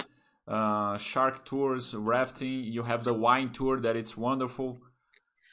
uh, 0.47 0.97
shark 0.99 1.45
tours, 1.45 1.95
rafting. 1.95 2.65
You 2.65 2.85
have 2.85 3.05
the 3.05 3.15
wine 3.15 3.49
tour 3.49 3.81
that 3.81 3.97
it's 3.97 4.17
wonderful. 4.17 4.81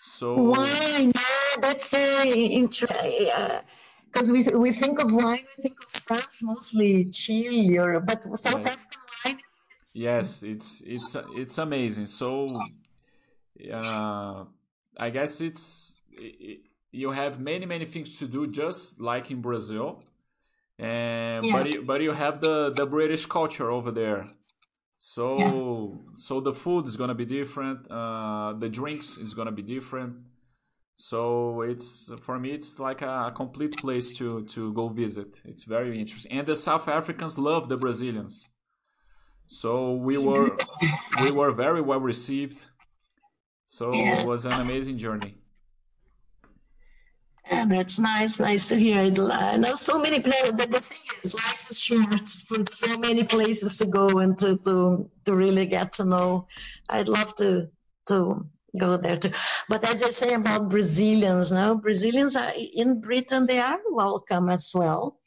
So 0.02 0.36
wine, 0.36 1.12
yeah, 1.16 1.62
that's 1.62 1.90
very 1.90 2.44
interesting. 2.46 3.30
Because 4.06 4.32
we 4.32 4.44
we 4.44 4.72
think 4.72 5.00
of 5.00 5.12
wine, 5.12 5.46
we 5.58 5.64
think 5.64 5.78
of 5.84 5.90
France 5.90 6.44
mostly, 6.44 7.06
Chile, 7.06 7.78
or 7.80 8.00
but 8.00 8.22
South 8.38 8.60
yes. 8.60 8.68
African 8.68 9.02
wine. 9.26 9.40
Yes, 9.94 10.44
it's 10.44 10.84
it's 10.86 11.16
it's 11.36 11.58
amazing. 11.58 12.06
So. 12.06 12.46
I 14.98 15.10
guess 15.10 15.42
it's 15.42 16.00
it, 16.12 16.60
you 16.92 17.12
have 17.12 17.40
many 17.40 17.66
many 17.66 17.86
things 17.86 18.20
to 18.20 18.28
do 18.28 18.48
just 18.48 19.00
like 19.00 19.32
in 19.32 19.42
Brazil, 19.42 20.04
and 20.80 21.46
yeah. 21.46 21.52
but 21.54 21.74
you, 21.74 21.82
but 21.84 22.02
you 22.02 22.12
have 22.12 22.42
the 22.42 22.72
the 22.72 22.86
British 22.86 23.26
culture 23.26 23.70
over 23.70 23.92
there. 23.92 24.30
So 24.98 25.38
yeah. 25.38 26.16
so 26.16 26.40
the 26.40 26.54
food 26.54 26.86
is 26.86 26.96
gonna 26.96 27.16
be 27.16 27.26
different. 27.26 27.90
Uh, 27.92 28.54
the 28.54 28.70
drinks 28.70 29.18
is 29.18 29.34
gonna 29.34 29.52
be 29.52 29.62
different. 29.62 30.16
So 30.96 31.62
it's 31.62 32.10
for 32.22 32.40
me 32.40 32.52
it's 32.52 32.80
like 32.80 33.02
a 33.02 33.32
complete 33.36 33.76
place 33.78 34.18
to 34.18 34.46
to 34.46 34.74
go 34.74 34.88
visit. 34.88 35.42
It's 35.44 35.64
very 35.64 36.00
interesting, 36.00 36.32
and 36.32 36.48
the 36.48 36.56
South 36.56 36.88
Africans 36.88 37.38
love 37.38 37.68
the 37.68 37.78
Brazilians. 37.78 38.48
So 39.48 39.94
we 39.94 40.18
were 40.18 40.58
we 41.22 41.32
were 41.32 41.52
very 41.52 41.82
well 41.82 42.00
received 42.00 42.58
so 43.66 43.94
yeah. 43.94 44.22
it 44.22 44.28
was 44.28 44.46
an 44.46 44.54
amazing 44.54 44.98
journey. 44.98 45.36
Yeah, 47.52 47.66
that's 47.66 48.00
nice. 48.00 48.40
Nice 48.40 48.70
to 48.70 48.76
hear 48.76 49.00
it. 49.00 49.20
I 49.20 49.58
know 49.58 49.76
so 49.76 50.00
many 50.00 50.20
places. 50.20 50.54
The, 50.54 50.66
the 50.66 50.80
thing 50.80 51.00
is, 51.24 51.36
life 51.36 51.70
is 51.70 51.80
short 51.80 52.28
for 52.28 52.72
so 52.72 52.98
many 52.98 53.24
places 53.24 53.78
to 53.78 53.86
go 53.86 54.08
and 54.18 54.36
to, 54.40 54.58
to, 54.66 55.10
to 55.26 55.36
really 55.36 55.68
get 55.68 55.94
to 55.94 56.06
know. 56.06 56.48
I'd 56.90 57.08
love 57.08 57.36
to 57.36 57.70
to 58.08 58.46
go 58.80 58.98
there 58.98 59.18
too. 59.18 59.32
But 59.70 59.88
as 59.90 60.02
you 60.02 60.12
say 60.12 60.34
about 60.34 60.70
Brazilians, 60.70 61.52
no, 61.52 61.76
Brazilians 61.76 62.36
are 62.36 62.52
in 62.56 63.02
Britain. 63.02 63.46
They 63.46 63.60
are 63.60 63.80
welcome 63.92 64.50
as 64.50 64.72
well. 64.74 65.20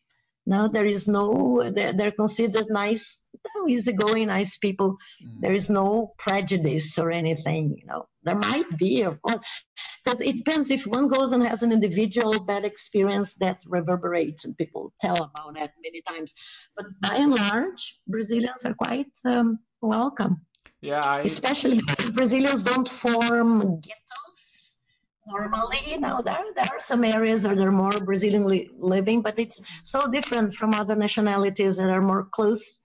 No, 0.46 0.66
there 0.68 0.86
is 0.86 1.08
no. 1.08 1.70
They're, 1.70 1.92
they're 1.92 2.12
considered 2.12 2.66
nice 2.68 3.22
easygoing, 3.68 4.26
nice 4.28 4.56
people. 4.56 4.98
Mm. 5.24 5.40
There 5.40 5.52
is 5.52 5.70
no 5.70 6.14
prejudice 6.18 6.98
or 6.98 7.10
anything. 7.10 7.76
You 7.78 7.86
know, 7.86 8.06
there 8.22 8.34
might 8.34 8.78
be, 8.78 9.02
of 9.02 9.20
course, 9.22 9.64
because 10.04 10.20
it 10.20 10.36
depends. 10.38 10.70
If 10.70 10.86
one 10.86 11.08
goes 11.08 11.32
and 11.32 11.42
has 11.42 11.62
an 11.62 11.72
individual 11.72 12.40
bad 12.40 12.64
experience, 12.64 13.34
that 13.34 13.60
reverberates, 13.66 14.44
and 14.44 14.56
people 14.56 14.92
tell 15.00 15.16
about 15.16 15.54
that 15.54 15.72
many 15.82 16.02
times. 16.02 16.34
But 16.76 16.86
by 17.00 17.16
and 17.16 17.32
large, 17.32 18.00
Brazilians 18.06 18.64
are 18.64 18.74
quite 18.74 19.12
um, 19.24 19.58
welcome. 19.80 20.46
Yeah, 20.80 21.00
I... 21.00 21.20
especially 21.20 21.78
because 21.78 22.10
Brazilians 22.10 22.62
don't 22.62 22.88
form 22.88 23.80
ghettos 23.80 24.78
normally. 25.26 25.78
You 25.86 26.00
know, 26.00 26.22
there 26.22 26.44
there 26.56 26.68
are 26.70 26.80
some 26.80 27.04
areas 27.04 27.46
where 27.46 27.56
they're 27.56 27.72
more 27.72 27.90
Brazilian 27.90 28.44
living, 28.78 29.22
but 29.22 29.38
it's 29.38 29.62
so 29.82 30.10
different 30.10 30.54
from 30.54 30.74
other 30.74 30.96
nationalities 30.96 31.76
that 31.76 31.90
are 31.90 32.02
more 32.02 32.24
close. 32.30 32.80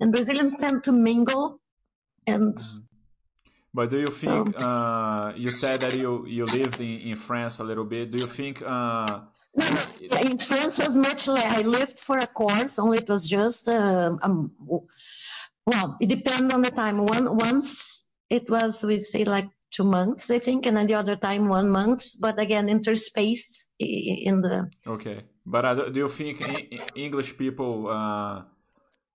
And 0.00 0.12
Brazilians 0.12 0.56
tend 0.56 0.84
to 0.84 0.92
mingle, 0.92 1.60
and. 2.26 2.54
Mm-hmm. 2.54 2.82
But 3.74 3.90
do 3.90 3.98
you 3.98 4.06
think 4.06 4.58
so, 4.58 4.66
uh, 4.66 5.34
you 5.36 5.50
said 5.50 5.80
that 5.80 5.94
you 5.98 6.24
you 6.26 6.46
lived 6.46 6.80
in, 6.80 7.12
in 7.12 7.16
France 7.16 7.58
a 7.58 7.64
little 7.64 7.84
bit? 7.84 8.10
Do 8.10 8.16
you 8.16 8.24
think? 8.24 8.62
Uh, 8.64 9.20
in 10.30 10.38
France 10.38 10.78
was 10.78 10.96
much 10.96 11.28
like 11.28 11.44
I 11.44 11.60
lived 11.60 12.00
for 12.00 12.18
a 12.18 12.26
course, 12.26 12.78
only 12.78 12.98
it 12.98 13.08
was 13.08 13.28
just 13.28 13.68
uh, 13.68 14.16
um, 14.22 14.50
well, 15.66 15.96
it 16.00 16.08
depends 16.08 16.54
on 16.54 16.62
the 16.62 16.70
time. 16.70 17.04
One 17.04 17.36
once 17.36 18.04
it 18.30 18.48
was 18.48 18.82
we 18.82 19.00
say 19.00 19.24
like 19.24 19.48
two 19.70 19.84
months, 19.84 20.30
I 20.30 20.38
think, 20.38 20.66
and 20.66 20.76
then 20.76 20.86
the 20.86 20.94
other 20.94 21.16
time 21.16 21.48
one 21.48 21.68
month. 21.68 22.18
But 22.20 22.40
again, 22.40 22.68
interspaced 22.68 23.66
in 23.78 24.40
the. 24.40 24.70
Okay, 24.86 25.24
but 25.44 25.64
uh, 25.64 25.74
do 25.90 26.00
you 26.00 26.08
think 26.08 26.40
English 26.94 27.36
people 27.36 27.88
uh, 27.88 28.42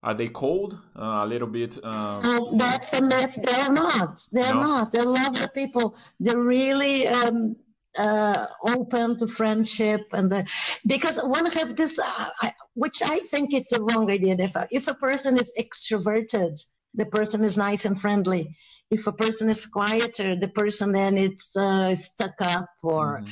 are 0.03 0.15
they 0.15 0.29
cold 0.29 0.77
uh, 0.95 1.21
a 1.23 1.27
little 1.27 1.47
bit? 1.47 1.77
Uh, 1.83 2.19
uh, 2.23 2.57
that's 2.57 2.89
the 2.89 3.01
myth. 3.01 3.37
They're 3.41 3.71
not. 3.71 4.21
They're 4.31 4.53
no? 4.53 4.61
not. 4.61 4.91
They're 4.91 5.05
lovely 5.05 5.47
people. 5.53 5.95
They're 6.19 6.39
really. 6.39 7.07
Um, 7.07 7.55
uh, 7.97 8.47
open 8.63 9.17
to 9.17 9.27
friendship 9.27 10.01
and 10.13 10.31
the, 10.31 10.47
because 10.87 11.21
one 11.21 11.45
have 11.45 11.75
this 11.75 11.99
uh, 11.99 12.29
I, 12.41 12.53
which 12.73 13.01
i 13.01 13.19
think 13.19 13.53
it's 13.53 13.73
a 13.73 13.81
wrong 13.81 14.09
idea 14.09 14.37
if 14.39 14.55
a, 14.55 14.65
if 14.71 14.87
a 14.87 14.93
person 14.93 15.37
is 15.37 15.51
extroverted 15.59 16.57
the 16.93 17.05
person 17.07 17.43
is 17.43 17.57
nice 17.57 17.83
and 17.83 17.99
friendly 17.99 18.55
if 18.91 19.07
a 19.07 19.11
person 19.11 19.49
is 19.49 19.65
quieter 19.65 20.37
the 20.37 20.47
person 20.47 20.93
then 20.93 21.17
it's 21.17 21.57
uh, 21.57 21.93
stuck 21.93 22.35
up 22.39 22.67
or 22.81 23.19
mm-hmm. 23.19 23.31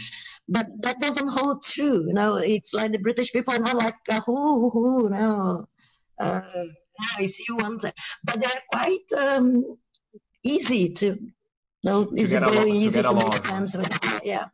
but 0.49 0.67
that 0.81 0.99
doesn't 0.99 1.29
hold 1.29 1.63
true 1.63 2.05
you 2.05 2.13
know 2.13 2.35
it's 2.35 2.73
like 2.73 2.91
the 2.91 2.99
british 2.99 3.31
people 3.31 3.53
are 3.53 3.59
not 3.59 3.77
like 3.77 3.95
uh, 4.09 4.19
who 4.25 4.69
who 4.71 5.09
no 5.09 5.65
uh, 6.19 6.41
i 7.17 7.25
see 7.25 7.45
you 7.47 7.55
once 7.55 7.85
but 8.23 8.39
they're 8.39 8.63
quite 8.71 9.11
um, 9.17 9.63
easy 10.43 10.89
to 10.89 11.17
no, 11.83 12.09
it's 12.13 12.31
very 12.31 12.43
along, 12.43 12.69
easy 12.69 13.01
to, 13.01 13.07
to 13.07 13.13
make 13.13 13.33
friends 13.45 13.77
with. 13.77 14.21
Yeah. 14.23 14.47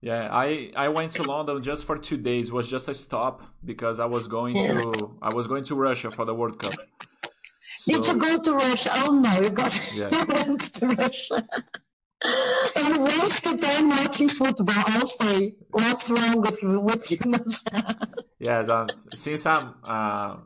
Yeah, 0.00 0.30
I 0.32 0.72
I 0.76 0.88
went 0.88 1.12
to 1.12 1.22
London 1.22 1.62
just 1.62 1.84
for 1.84 1.96
two 1.96 2.16
days. 2.16 2.48
It 2.48 2.52
was 2.52 2.68
just 2.68 2.88
a 2.88 2.94
stop 2.94 3.42
because 3.64 4.00
I 4.00 4.06
was 4.06 4.26
going 4.26 4.56
yeah. 4.56 4.82
to 4.82 5.16
I 5.22 5.32
was 5.32 5.46
going 5.46 5.62
to 5.64 5.76
Russia 5.76 6.10
for 6.10 6.24
the 6.24 6.34
World 6.34 6.58
Cup. 6.58 6.74
So, 7.76 7.92
Did 7.92 8.06
you 8.06 8.16
go 8.16 8.36
to 8.38 8.52
Russia? 8.54 8.90
Oh 8.94 9.14
no, 9.14 9.40
you 9.40 9.50
got 9.50 9.72
yeah. 9.94 10.10
you 10.10 10.24
went 10.26 10.60
to 10.74 10.86
Russia. 10.88 11.46
and 12.76 13.02
wasted 13.04 13.62
time 13.62 13.88
watching 13.90 14.28
football. 14.28 14.74
I'll 14.76 15.06
say, 15.06 15.54
what's 15.70 16.10
wrong 16.10 16.40
with 16.40 16.62
you? 16.62 16.80
With 16.80 17.10
you? 17.10 17.18
yeah, 18.38 18.86
since 19.12 19.46
I'm 19.46 19.74
uh, 19.84 20.36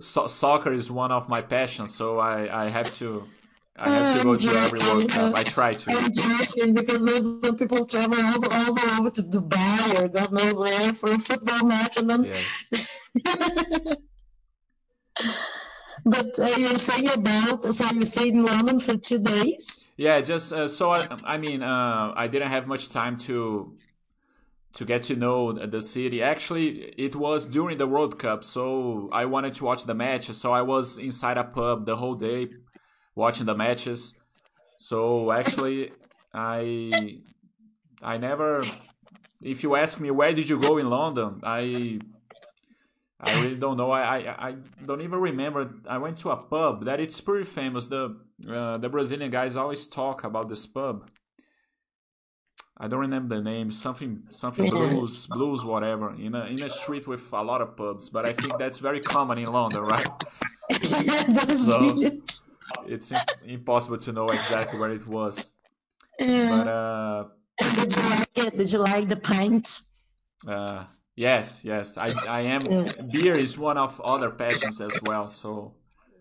so- 0.00 0.28
soccer 0.28 0.72
is 0.72 0.90
one 0.90 1.12
of 1.12 1.28
my 1.28 1.40
passions, 1.40 1.94
so 1.94 2.18
I 2.18 2.64
I 2.64 2.68
have 2.68 2.92
to 2.98 3.24
I 3.76 3.88
have 3.90 4.18
to 4.18 4.22
go 4.24 4.36
to 4.36 4.48
every 4.50 4.80
World 4.80 5.08
Cup. 5.08 5.34
I 5.34 5.42
try 5.42 5.72
to. 5.72 5.86
Because 6.72 7.04
there's 7.04 7.40
some 7.40 7.56
people 7.56 7.86
travel 7.86 8.20
all, 8.20 8.34
all 8.52 8.64
the 8.66 8.72
way 8.74 8.98
over 8.98 9.10
to 9.10 9.22
Dubai 9.22 10.04
or 10.04 10.08
God 10.08 10.32
knows 10.32 10.60
where 10.60 10.92
for 10.92 11.12
a 11.12 11.18
football 11.18 11.64
match, 11.64 11.96
and 11.96 12.10
then. 12.10 12.24
Yeah. 12.24 12.34
but 16.04 16.38
uh, 16.38 16.46
you're 16.56 16.74
saying 16.74 17.08
about 17.10 17.66
so 17.66 17.90
you 17.92 18.04
stayed 18.04 18.34
in 18.34 18.44
London 18.44 18.78
for 18.78 18.96
two 18.96 19.20
days. 19.20 19.90
Yeah, 19.96 20.20
just 20.20 20.52
uh, 20.52 20.68
so 20.68 20.90
I, 20.90 21.06
I 21.24 21.38
mean, 21.38 21.62
uh, 21.62 22.12
I 22.14 22.28
didn't 22.28 22.50
have 22.50 22.66
much 22.66 22.90
time 22.90 23.16
to 23.18 23.74
to 24.74 24.84
get 24.84 25.02
to 25.02 25.16
know 25.16 25.52
the 25.52 25.82
city. 25.82 26.22
Actually, 26.22 26.94
it 26.96 27.14
was 27.14 27.44
during 27.44 27.78
the 27.78 27.86
World 27.86 28.18
Cup, 28.18 28.44
so 28.44 29.08
I 29.12 29.26
wanted 29.26 29.54
to 29.54 29.64
watch 29.64 29.84
the 29.84 29.94
match. 29.94 30.30
So 30.32 30.52
I 30.52 30.62
was 30.62 30.98
inside 30.98 31.36
a 31.36 31.44
pub 31.44 31.86
the 31.86 31.96
whole 31.96 32.14
day 32.14 32.48
watching 33.14 33.46
the 33.46 33.54
matches. 33.54 34.14
So 34.78 35.30
actually, 35.32 35.92
I 36.32 37.20
I 38.02 38.16
never. 38.16 38.64
If 39.42 39.62
you 39.62 39.76
ask 39.76 40.00
me 40.00 40.10
where 40.10 40.32
did 40.32 40.48
you 40.48 40.58
go 40.58 40.78
in 40.78 40.88
London, 40.88 41.40
I 41.42 42.00
I 43.20 43.42
really 43.42 43.56
don't 43.56 43.76
know. 43.76 43.90
I, 43.90 44.18
I, 44.18 44.48
I 44.48 44.56
don't 44.84 45.00
even 45.02 45.20
remember. 45.20 45.74
I 45.88 45.98
went 45.98 46.18
to 46.18 46.30
a 46.30 46.36
pub 46.36 46.86
that 46.86 46.98
it's 46.98 47.20
pretty 47.20 47.44
famous. 47.44 47.88
The 47.88 48.16
uh, 48.48 48.78
the 48.78 48.88
Brazilian 48.88 49.30
guys 49.30 49.54
always 49.54 49.86
talk 49.86 50.24
about 50.24 50.48
this 50.48 50.66
pub. 50.66 51.08
I 52.82 52.88
don't 52.88 52.98
remember 52.98 53.36
the 53.36 53.42
name. 53.42 53.70
Something 53.70 54.24
something 54.30 54.68
blues 54.68 55.28
blues 55.28 55.64
whatever 55.64 56.14
in 56.16 56.34
a 56.34 56.46
in 56.46 56.60
a 56.64 56.68
street 56.68 57.06
with 57.06 57.32
a 57.32 57.40
lot 57.40 57.60
of 57.60 57.76
pubs. 57.76 58.08
But 58.08 58.28
I 58.28 58.32
think 58.32 58.58
that's 58.58 58.80
very 58.80 58.98
common 58.98 59.38
in 59.38 59.46
London, 59.46 59.82
right? 59.82 60.08
so, 61.46 61.94
it's 62.88 63.12
impossible 63.46 63.98
to 63.98 64.10
know 64.10 64.26
exactly 64.26 64.80
where 64.80 64.90
it 64.90 65.06
was. 65.06 65.54
But 66.18 66.66
uh, 66.66 67.24
did 67.60 67.94
you 67.94 68.02
like 68.02 68.38
it? 68.38 68.58
Did 68.58 68.72
you 68.72 68.78
like 68.80 69.08
the 69.08 69.16
pint? 69.16 69.82
Uh, 70.44 70.82
yes, 71.14 71.64
yes. 71.64 71.96
I 71.96 72.08
I 72.28 72.40
am. 72.40 72.62
Beer 73.12 73.34
is 73.34 73.56
one 73.56 73.78
of 73.78 74.00
other 74.00 74.30
passions 74.30 74.80
as 74.80 74.98
well. 75.04 75.30
So 75.30 75.74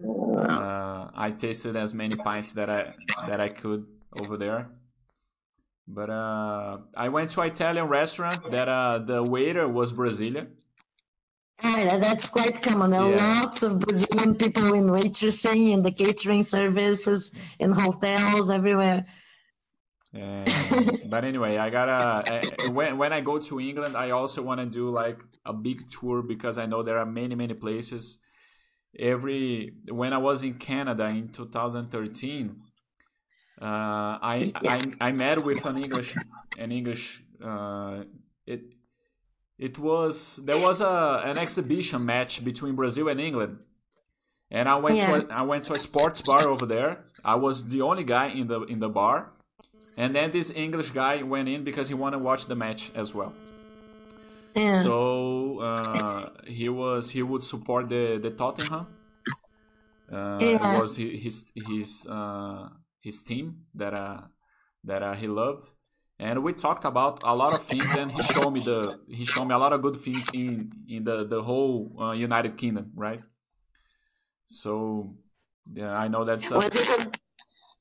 uh, 0.05 1.09
I 1.15 1.31
tasted 1.31 1.75
as 1.75 1.95
many 1.95 2.15
pints 2.17 2.51
that 2.53 2.69
I 2.69 2.93
that 3.27 3.39
I 3.39 3.49
could 3.49 3.87
over 4.13 4.37
there. 4.37 4.69
But 5.87 6.09
uh, 6.09 6.77
I 6.95 7.09
went 7.09 7.31
to 7.31 7.41
an 7.41 7.51
Italian 7.51 7.87
restaurant 7.87 8.51
that 8.51 8.69
uh, 8.69 8.99
the 8.99 9.23
waiter 9.23 9.67
was 9.67 9.91
Brazilian. 9.91 10.55
Yeah, 11.63 11.97
that's 11.97 12.29
quite 12.29 12.61
common. 12.61 12.91
There 12.91 13.01
are 13.01 13.09
yeah. 13.09 13.41
lots 13.41 13.61
of 13.63 13.79
Brazilian 13.79 14.35
people 14.35 14.73
in 14.73 14.85
waitressing, 14.85 15.71
in 15.71 15.83
the 15.83 15.91
catering 15.91 16.43
services, 16.43 17.31
in 17.59 17.71
hotels, 17.71 18.49
everywhere. 18.49 19.05
Yeah. 20.13 20.45
but 21.09 21.23
anyway, 21.23 21.57
I 21.57 21.69
gotta 21.69 22.41
when 22.71 22.97
when 22.97 23.13
I 23.13 23.21
go 23.21 23.39
to 23.39 23.59
England, 23.59 23.95
I 23.95 24.11
also 24.11 24.41
want 24.41 24.59
to 24.59 24.65
do 24.65 24.89
like 24.89 25.19
a 25.45 25.53
big 25.53 25.89
tour 25.89 26.21
because 26.21 26.57
I 26.57 26.65
know 26.65 26.83
there 26.83 26.97
are 26.97 27.05
many 27.05 27.35
many 27.35 27.53
places. 27.53 28.19
Every 28.97 29.73
when 29.89 30.13
I 30.13 30.17
was 30.17 30.43
in 30.43 30.55
Canada 30.55 31.05
in 31.05 31.29
2013, 31.29 32.61
uh, 33.61 34.17
I. 34.21 34.51
I 34.65 34.81
I 34.99 35.11
met 35.11 35.43
with 35.43 35.65
an 35.65 35.77
English 35.77 36.15
an 36.57 36.71
English 36.71 37.23
uh, 37.43 38.03
it 38.45 38.61
it 39.57 39.77
was 39.77 40.37
there 40.43 40.57
was 40.57 40.81
a 40.81 41.21
an 41.25 41.37
exhibition 41.37 42.05
match 42.05 42.43
between 42.43 42.75
Brazil 42.75 43.07
and 43.07 43.19
England, 43.19 43.59
and 44.49 44.67
I 44.67 44.75
went 44.75 44.95
yeah. 44.95 45.07
to 45.07 45.27
a, 45.27 45.33
I 45.33 45.41
went 45.43 45.63
to 45.65 45.73
a 45.73 45.79
sports 45.79 46.21
bar 46.21 46.47
over 46.47 46.65
there. 46.65 47.05
I 47.23 47.35
was 47.35 47.67
the 47.67 47.81
only 47.81 48.03
guy 48.03 48.27
in 48.27 48.47
the 48.47 48.61
in 48.63 48.79
the 48.79 48.89
bar, 48.89 49.31
and 49.97 50.15
then 50.15 50.31
this 50.31 50.51
English 50.51 50.91
guy 50.91 51.21
went 51.21 51.47
in 51.47 51.63
because 51.63 51.87
he 51.87 51.93
wanted 51.93 52.17
to 52.17 52.23
watch 52.23 52.47
the 52.47 52.55
match 52.55 52.91
as 52.95 53.13
well. 53.13 53.33
Yeah. 54.55 54.83
So 54.83 55.59
uh, 55.59 56.29
he 56.45 56.67
was 56.67 57.11
he 57.11 57.23
would 57.23 57.43
support 57.43 57.89
the 57.89 58.17
the 58.17 58.31
Tottenham. 58.31 58.87
Uh, 60.11 60.37
yeah. 60.41 60.75
It 60.75 60.81
was 60.81 60.97
his 60.97 61.51
his 61.55 62.05
uh, 62.09 62.67
his 63.01 63.21
team 63.23 63.65
that 63.75 63.93
uh, 63.93 64.21
that 64.83 65.03
uh, 65.03 65.13
he 65.13 65.27
loved. 65.27 65.65
And 66.19 66.43
we 66.43 66.53
talked 66.53 66.85
about 66.85 67.21
a 67.23 67.35
lot 67.35 67.53
of 67.53 67.63
things 67.63 67.97
and 67.97 68.11
he 68.11 68.21
showed 68.21 68.51
me 68.51 68.59
the 68.59 68.99
he 69.09 69.25
showed 69.25 69.45
me 69.45 69.55
a 69.55 69.57
lot 69.57 69.73
of 69.73 69.81
good 69.81 69.99
things 69.99 70.29
in 70.33 70.71
in 70.87 71.03
the 71.03 71.25
the 71.25 71.41
whole 71.41 71.95
uh, 71.99 72.11
united 72.11 72.57
kingdom 72.57 72.91
right? 72.95 73.21
So 74.45 75.15
yeah 75.73 75.91
i 75.91 76.07
know 76.07 76.25
that's 76.25 76.51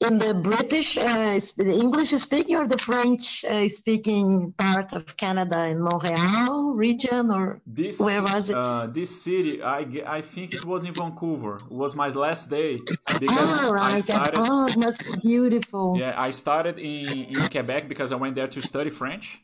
in 0.01 0.19
the 0.19 0.33
British, 0.33 0.97
uh, 0.97 1.39
the 1.57 1.73
English 1.73 2.11
speaking 2.11 2.57
or 2.57 2.67
the 2.67 2.79
French 2.79 3.45
uh, 3.45 3.69
speaking 3.69 4.53
part 4.57 4.95
of 4.95 5.17
Canada 5.17 5.67
in 5.67 5.83
Montreal 5.83 6.73
region 6.73 7.31
or 7.31 7.61
this, 7.67 8.01
where 8.01 8.23
was 8.23 8.49
it? 8.49 8.57
Uh, 8.57 8.87
this 8.87 9.23
city, 9.23 9.63
I, 9.63 9.87
I 10.07 10.21
think 10.23 10.55
it 10.55 10.65
was 10.65 10.85
in 10.85 10.95
Vancouver. 10.95 11.57
It 11.57 11.79
was 11.79 11.95
my 11.95 12.09
last 12.09 12.49
day 12.49 12.79
because 13.19 13.63
oh, 13.63 13.73
right. 13.73 13.95
I 13.95 14.01
started. 14.01 14.35
Oh, 14.37 14.67
it 14.67 14.77
must 14.79 15.05
be 15.05 15.19
beautiful. 15.21 15.97
Yeah, 15.99 16.15
I 16.17 16.31
started 16.31 16.79
in, 16.79 17.25
in 17.25 17.49
Quebec 17.49 17.89
because 17.89 18.11
I 18.11 18.17
went 18.17 18.37
there 18.37 18.49
to 18.49 18.61
study 18.61 18.91
French. 18.91 19.43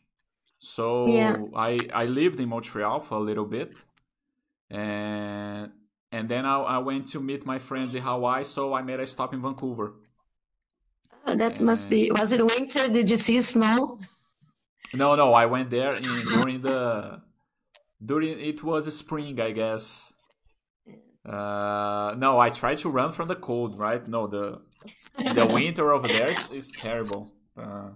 So 0.58 1.06
yeah. 1.06 1.36
I 1.54 1.78
I 1.92 2.06
lived 2.06 2.40
in 2.40 2.48
Montreal 2.48 3.00
for 3.00 3.16
a 3.16 3.20
little 3.20 3.44
bit, 3.44 3.74
and 4.70 5.70
and 6.10 6.30
then 6.30 6.46
I, 6.46 6.56
I 6.60 6.78
went 6.78 7.08
to 7.08 7.20
meet 7.20 7.44
my 7.44 7.58
friends 7.58 7.94
in 7.94 8.02
Hawaii, 8.02 8.44
so 8.44 8.72
I 8.72 8.80
made 8.80 9.00
a 9.00 9.06
stop 9.06 9.34
in 9.34 9.42
Vancouver. 9.42 9.92
That 11.26 11.60
must 11.60 11.90
be. 11.90 12.10
Was 12.10 12.32
it 12.32 12.44
winter? 12.44 12.88
Did 12.88 13.10
you 13.10 13.16
see 13.16 13.40
snow? 13.40 13.98
No, 14.94 15.16
no. 15.16 15.34
I 15.34 15.46
went 15.46 15.70
there 15.70 15.96
in, 15.96 16.04
during 16.04 16.62
the 16.62 17.22
during 18.04 18.38
it 18.40 18.62
was 18.62 18.96
spring, 18.96 19.40
I 19.40 19.50
guess. 19.50 20.12
Uh, 21.24 22.14
no, 22.16 22.38
I 22.38 22.50
tried 22.50 22.78
to 22.78 22.88
run 22.88 23.12
from 23.12 23.28
the 23.28 23.34
cold. 23.34 23.78
Right? 23.78 24.06
No, 24.06 24.26
the 24.26 24.60
the 25.18 25.50
winter 25.54 25.92
over 25.92 26.06
there 26.06 26.30
is, 26.30 26.50
is 26.52 26.70
terrible. 26.70 27.32
Uh, 27.60 27.90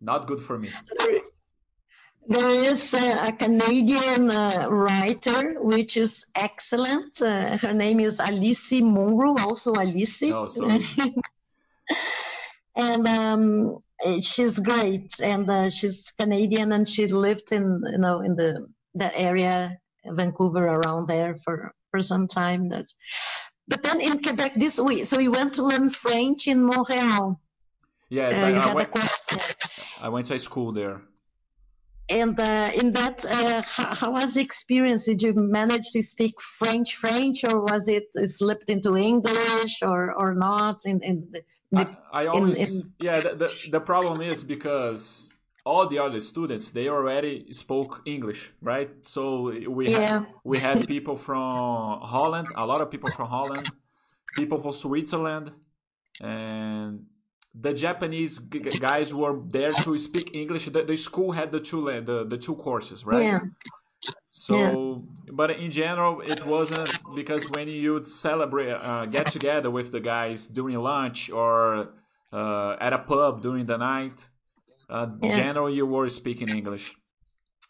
not 0.00 0.26
good 0.26 0.40
for 0.40 0.58
me. 0.58 0.70
There 2.26 2.64
is 2.64 2.94
a, 2.94 3.28
a 3.28 3.32
Canadian 3.32 4.30
uh, 4.30 4.68
writer 4.70 5.60
which 5.60 5.96
is 5.96 6.26
excellent. 6.34 7.20
Uh, 7.20 7.56
her 7.58 7.72
name 7.72 7.98
is 8.00 8.20
Alice 8.20 8.72
Munro, 8.72 9.36
also 9.38 9.74
Alice. 9.74 10.22
Oh, 10.24 10.48
sorry. 10.48 10.84
and 12.80 13.06
um, 13.06 13.78
she's 14.22 14.58
great, 14.58 15.10
and 15.22 15.48
uh, 15.50 15.70
she's 15.70 16.10
Canadian, 16.20 16.72
and 16.72 16.88
she 16.88 17.06
lived 17.06 17.52
in 17.52 17.64
you 17.92 17.98
know 17.98 18.20
in 18.20 18.36
the 18.36 18.66
that 18.94 19.12
area, 19.16 19.78
Vancouver, 20.04 20.66
around 20.66 21.06
there 21.06 21.36
for 21.44 21.56
for 21.90 22.00
some 22.00 22.26
time. 22.26 22.68
That's 22.68 22.94
but 23.68 23.82
then 23.82 24.00
in 24.00 24.22
Quebec 24.22 24.52
this 24.56 24.80
week, 24.80 25.06
so 25.06 25.18
you 25.20 25.30
went 25.30 25.52
to 25.54 25.62
learn 25.62 25.90
French 25.90 26.48
in 26.48 26.58
Montreal. 26.64 27.40
Yes, 28.08 28.34
Uh, 28.34 28.46
I, 28.46 28.70
I 28.70 28.74
went. 28.74 28.90
I 30.06 30.08
went 30.08 30.26
to 30.26 30.34
a 30.34 30.38
school 30.38 30.72
there. 30.72 31.02
And 32.22 32.34
uh, 32.40 32.70
in 32.74 32.92
that, 32.98 33.24
uh, 33.24 33.62
how, 33.62 33.94
how 34.00 34.10
was 34.10 34.34
the 34.34 34.42
experience? 34.42 35.04
Did 35.06 35.22
you 35.22 35.32
manage 35.32 35.92
to 35.92 36.02
speak 36.02 36.34
French, 36.40 36.96
French, 36.96 37.44
or 37.44 37.60
was 37.60 37.86
it 37.86 38.06
slipped 38.38 38.68
into 38.68 38.96
English, 38.96 39.74
or 39.90 40.00
or 40.20 40.34
not? 40.34 40.78
In 40.86 40.98
in 41.10 41.16
the, 41.30 41.40
the 41.40 41.59
I, 41.74 41.86
I 42.12 42.26
always 42.26 42.82
in- 42.82 42.92
yeah. 42.98 43.20
The, 43.20 43.34
the 43.34 43.48
the 43.70 43.80
problem 43.80 44.20
is 44.20 44.44
because 44.44 45.34
all 45.64 45.86
the 45.86 45.98
other 45.98 46.20
students 46.20 46.70
they 46.70 46.88
already 46.88 47.52
spoke 47.52 48.02
English, 48.06 48.52
right? 48.60 48.90
So 49.02 49.52
we 49.68 49.90
Yeah. 49.90 50.20
had, 50.20 50.26
we 50.44 50.58
had 50.58 50.86
people 50.94 51.16
from 51.16 52.00
Holland, 52.02 52.48
a 52.54 52.66
lot 52.66 52.80
of 52.80 52.90
people 52.90 53.10
from 53.10 53.28
Holland, 53.28 53.72
people 54.34 54.60
from 54.60 54.72
Switzerland, 54.72 55.52
and 56.20 57.06
the 57.54 57.72
Japanese 57.74 58.38
guys 58.38 59.12
were 59.14 59.40
there 59.46 59.74
to 59.74 59.98
speak 59.98 60.34
English. 60.34 60.66
The, 60.66 60.82
the 60.84 60.96
school 60.96 61.32
had 61.32 61.52
the 61.52 61.60
two 61.60 61.84
the, 62.04 62.24
the 62.28 62.38
two 62.38 62.54
courses, 62.56 63.04
right? 63.06 63.22
yeah, 63.26 63.40
So, 64.46 65.04
but 65.40 65.50
in 65.50 65.70
general, 65.70 66.20
it 66.22 66.40
wasn't 66.46 66.94
because 67.14 67.48
when 67.48 67.68
you'd 67.68 68.08
celebrate, 68.08 68.72
uh, 68.72 69.06
get 69.06 69.28
together 69.28 69.70
with 69.70 69.92
the 69.92 70.00
guys 70.00 70.46
during 70.46 70.78
lunch 70.78 71.30
or 71.30 71.90
uh, 72.32 72.76
at 72.80 72.92
a 72.92 72.98
pub 72.98 73.42
during 73.42 73.66
the 73.66 73.76
night, 73.76 74.28
uh, 74.88 75.08
Yeah. 75.20 75.28
generally 75.28 75.74
you 75.74 75.86
were 75.86 76.08
speaking 76.08 76.50
English. 76.50 76.86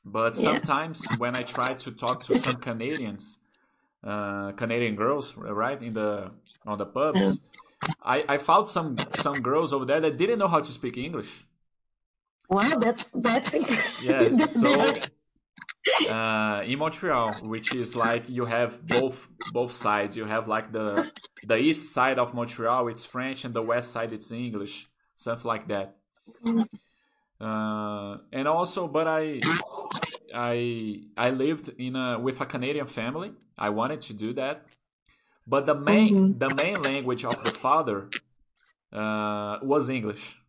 But 0.04 0.36
Yeah. 0.36 0.48
sometimes 0.48 1.12
when 1.12 1.34
I 1.36 1.42
tried 1.44 1.78
to 1.80 1.90
talk 1.92 2.22
to 2.24 2.36
some 2.36 2.58
Canadians, 2.68 3.38
uh, 4.04 4.52
Canadian 4.52 4.96
girls, 4.96 5.36
right, 5.36 5.82
in 5.82 5.94
the 5.94 6.32
on 6.66 6.78
the 6.78 6.86
pubs, 6.86 7.40
I, 8.02 8.24
I 8.34 8.38
found 8.38 8.68
some 8.70 9.06
some 9.12 9.42
girls 9.42 9.72
over 9.72 9.86
there 9.86 10.00
that 10.00 10.18
didn't 10.18 10.38
know 10.40 10.48
how 10.48 10.60
to 10.60 10.72
speak 10.72 10.96
English. 10.98 11.46
wow, 12.48 12.78
that's 12.78 13.10
that's 13.22 13.70
Yeah, 13.96 14.36
so 14.44 15.10
uh, 16.08 16.62
in 16.64 16.78
Montreal, 16.78 17.32
which 17.42 17.74
is 17.74 17.96
like 17.96 18.28
you 18.28 18.44
have 18.44 18.86
both 18.86 19.28
both 19.52 19.72
sides. 19.72 20.16
You 20.16 20.24
have 20.24 20.48
like 20.48 20.72
the 20.72 21.10
the 21.42 21.56
east 21.56 21.92
side 21.92 22.18
of 22.18 22.34
Montreal, 22.34 22.88
it's 22.88 23.04
French, 23.04 23.44
and 23.44 23.54
the 23.54 23.62
west 23.62 23.90
side 23.92 24.12
it's 24.12 24.30
English, 24.30 24.88
something 25.14 25.46
like 25.46 25.68
that. 25.68 25.96
Uh, 27.40 28.18
and 28.32 28.46
also, 28.46 28.86
but 28.86 29.08
I 29.08 29.40
I 30.34 31.02
I 31.16 31.30
lived 31.30 31.70
in 31.78 31.96
a 31.96 32.18
with 32.18 32.40
a 32.40 32.46
Canadian 32.46 32.86
family. 32.86 33.32
I 33.58 33.70
wanted 33.70 34.02
to 34.02 34.12
do 34.12 34.34
that, 34.34 34.66
but 35.46 35.66
the 35.66 35.74
main 35.74 36.38
the 36.38 36.54
main 36.54 36.82
language 36.82 37.24
of 37.24 37.42
the 37.42 37.50
father 37.50 38.08
uh, 38.92 39.58
was 39.62 39.88
English. 39.88 40.39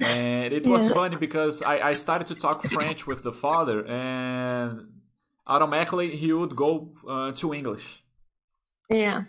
And 0.00 0.52
it 0.54 0.66
was 0.66 0.88
Yeah. 0.88 0.90
funny 0.90 1.16
because 1.16 1.62
I, 1.62 1.80
I 1.90 1.94
started 1.94 2.28
to 2.28 2.34
talk 2.36 2.62
French 2.62 3.06
with 3.06 3.22
the 3.24 3.32
father, 3.32 3.84
and 3.86 5.00
automatically 5.46 6.16
he 6.16 6.32
would 6.32 6.54
go 6.56 6.92
uh, 7.08 7.32
to 7.32 7.54
English. 7.54 8.04
yeah, 8.90 9.24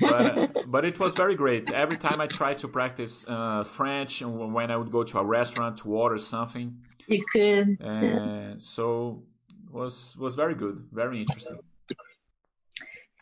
But, 0.00 0.48
but 0.64 0.84
it 0.84 0.98
was 0.98 1.14
very 1.14 1.34
great. 1.34 1.70
Every 1.70 1.96
time 1.96 2.20
I 2.20 2.26
tried 2.28 2.58
to 2.58 2.68
practice 2.68 3.24
uh, 3.28 3.64
French, 3.64 4.22
and 4.22 4.54
when 4.54 4.70
I 4.70 4.76
would 4.76 4.90
go 4.90 5.02
to 5.04 5.18
a 5.18 5.24
restaurant 5.24 5.78
to 5.78 5.94
order 5.94 6.18
something, 6.18 6.78
you 7.06 7.24
could. 7.32 7.78
and 7.80 8.62
so 8.62 9.24
was 9.70 10.16
was 10.18 10.34
very 10.34 10.54
good, 10.54 10.88
very 10.92 11.20
interesting. 11.20 11.60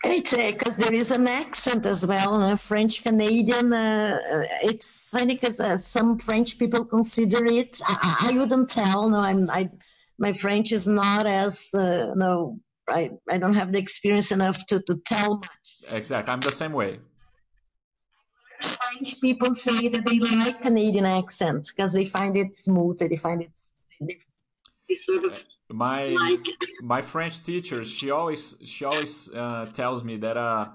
It's 0.09 0.35
because 0.37 0.77
there 0.77 0.95
is 0.95 1.11
an 1.11 1.27
accent 1.27 1.85
as 1.85 2.07
well, 2.07 2.35
uh, 2.43 2.57
French 2.57 3.03
Canadian. 3.03 3.73
Uh, 3.73 4.19
uh, 4.33 4.45
it's 4.63 5.11
funny 5.11 5.35
because 5.35 5.59
uh, 5.59 5.79
some 5.79 6.19
French 6.19 6.59
people 6.59 6.85
consider 6.85 7.45
it. 7.47 7.81
I, 7.87 8.31
I- 8.31 8.39
wouldn't 8.39 8.71
tell. 8.71 9.09
No, 9.11 9.19
I'm. 9.19 9.51
I 9.51 9.69
my 10.19 10.33
French 10.33 10.73
is 10.73 10.87
not 10.87 11.27
as 11.27 11.75
uh, 11.75 12.13
no. 12.15 12.61
I 12.89 13.11
I 13.29 13.39
don't 13.39 13.55
have 13.55 13.73
the 13.73 13.79
experience 13.81 14.31
enough 14.33 14.65
to 14.67 14.81
to 14.83 14.97
tell 15.05 15.39
much. 15.39 15.67
Exactly, 15.89 16.33
I'm 16.33 16.41
the 16.41 16.53
same 16.53 16.73
way. 16.73 17.01
French 18.61 19.21
people 19.21 19.55
say 19.55 19.89
that 19.89 20.07
they 20.07 20.19
like 20.21 20.63
Canadian 20.63 21.05
accents 21.05 21.73
because 21.73 21.93
they 21.93 22.05
find 22.05 22.37
it 22.37 22.55
smooth. 22.55 22.99
They 22.99 23.17
find 23.17 23.43
it. 23.43 23.51
They, 24.01 24.19
they 24.89 24.95
sort 24.95 25.25
of 25.25 25.45
My 25.71 26.09
like 26.09 26.47
my 26.81 27.03
French 27.03 27.43
teacher, 27.43 27.85
she 27.85 28.11
always 28.11 28.57
she 28.65 28.85
always 28.85 29.31
uh, 29.33 29.67
tells 29.73 30.05
me 30.05 30.17
that 30.19 30.37
uh, 30.37 30.69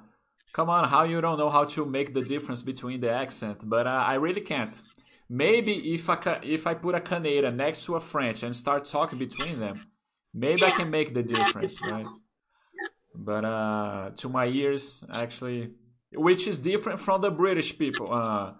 come 0.53 0.69
on, 0.69 0.87
how 0.89 1.03
you 1.03 1.21
don't 1.21 1.37
know 1.37 1.49
how 1.49 1.65
to 1.65 1.85
make 1.85 2.13
the 2.13 2.21
difference 2.21 2.61
between 2.61 3.01
the 3.01 3.11
accent, 3.11 3.59
but 3.63 3.87
uh, 3.87 4.03
I 4.07 4.15
really 4.15 4.41
can't. 4.41 4.81
Maybe 5.29 5.93
if 5.93 6.09
I 6.09 6.15
ca- 6.15 6.41
if 6.43 6.67
I 6.67 6.73
put 6.73 6.95
a 6.95 6.99
Canadian 7.01 7.55
next 7.57 7.85
to 7.85 7.95
a 7.95 7.99
French 8.01 8.43
and 8.43 8.55
start 8.55 8.85
talking 8.85 9.17
between 9.17 9.59
them, 9.59 9.87
maybe 10.33 10.63
I 10.65 10.71
can 10.71 10.89
make 10.89 11.13
the 11.13 11.23
difference, 11.23 11.81
right? 11.81 12.07
But 13.15 13.45
uh, 13.45 14.11
to 14.17 14.29
my 14.29 14.45
ears, 14.47 15.03
actually, 15.11 15.71
which 16.13 16.47
is 16.47 16.59
different 16.59 16.99
from 16.99 17.21
the 17.21 17.31
British 17.31 17.77
people. 17.77 18.11
Uh, 18.11 18.53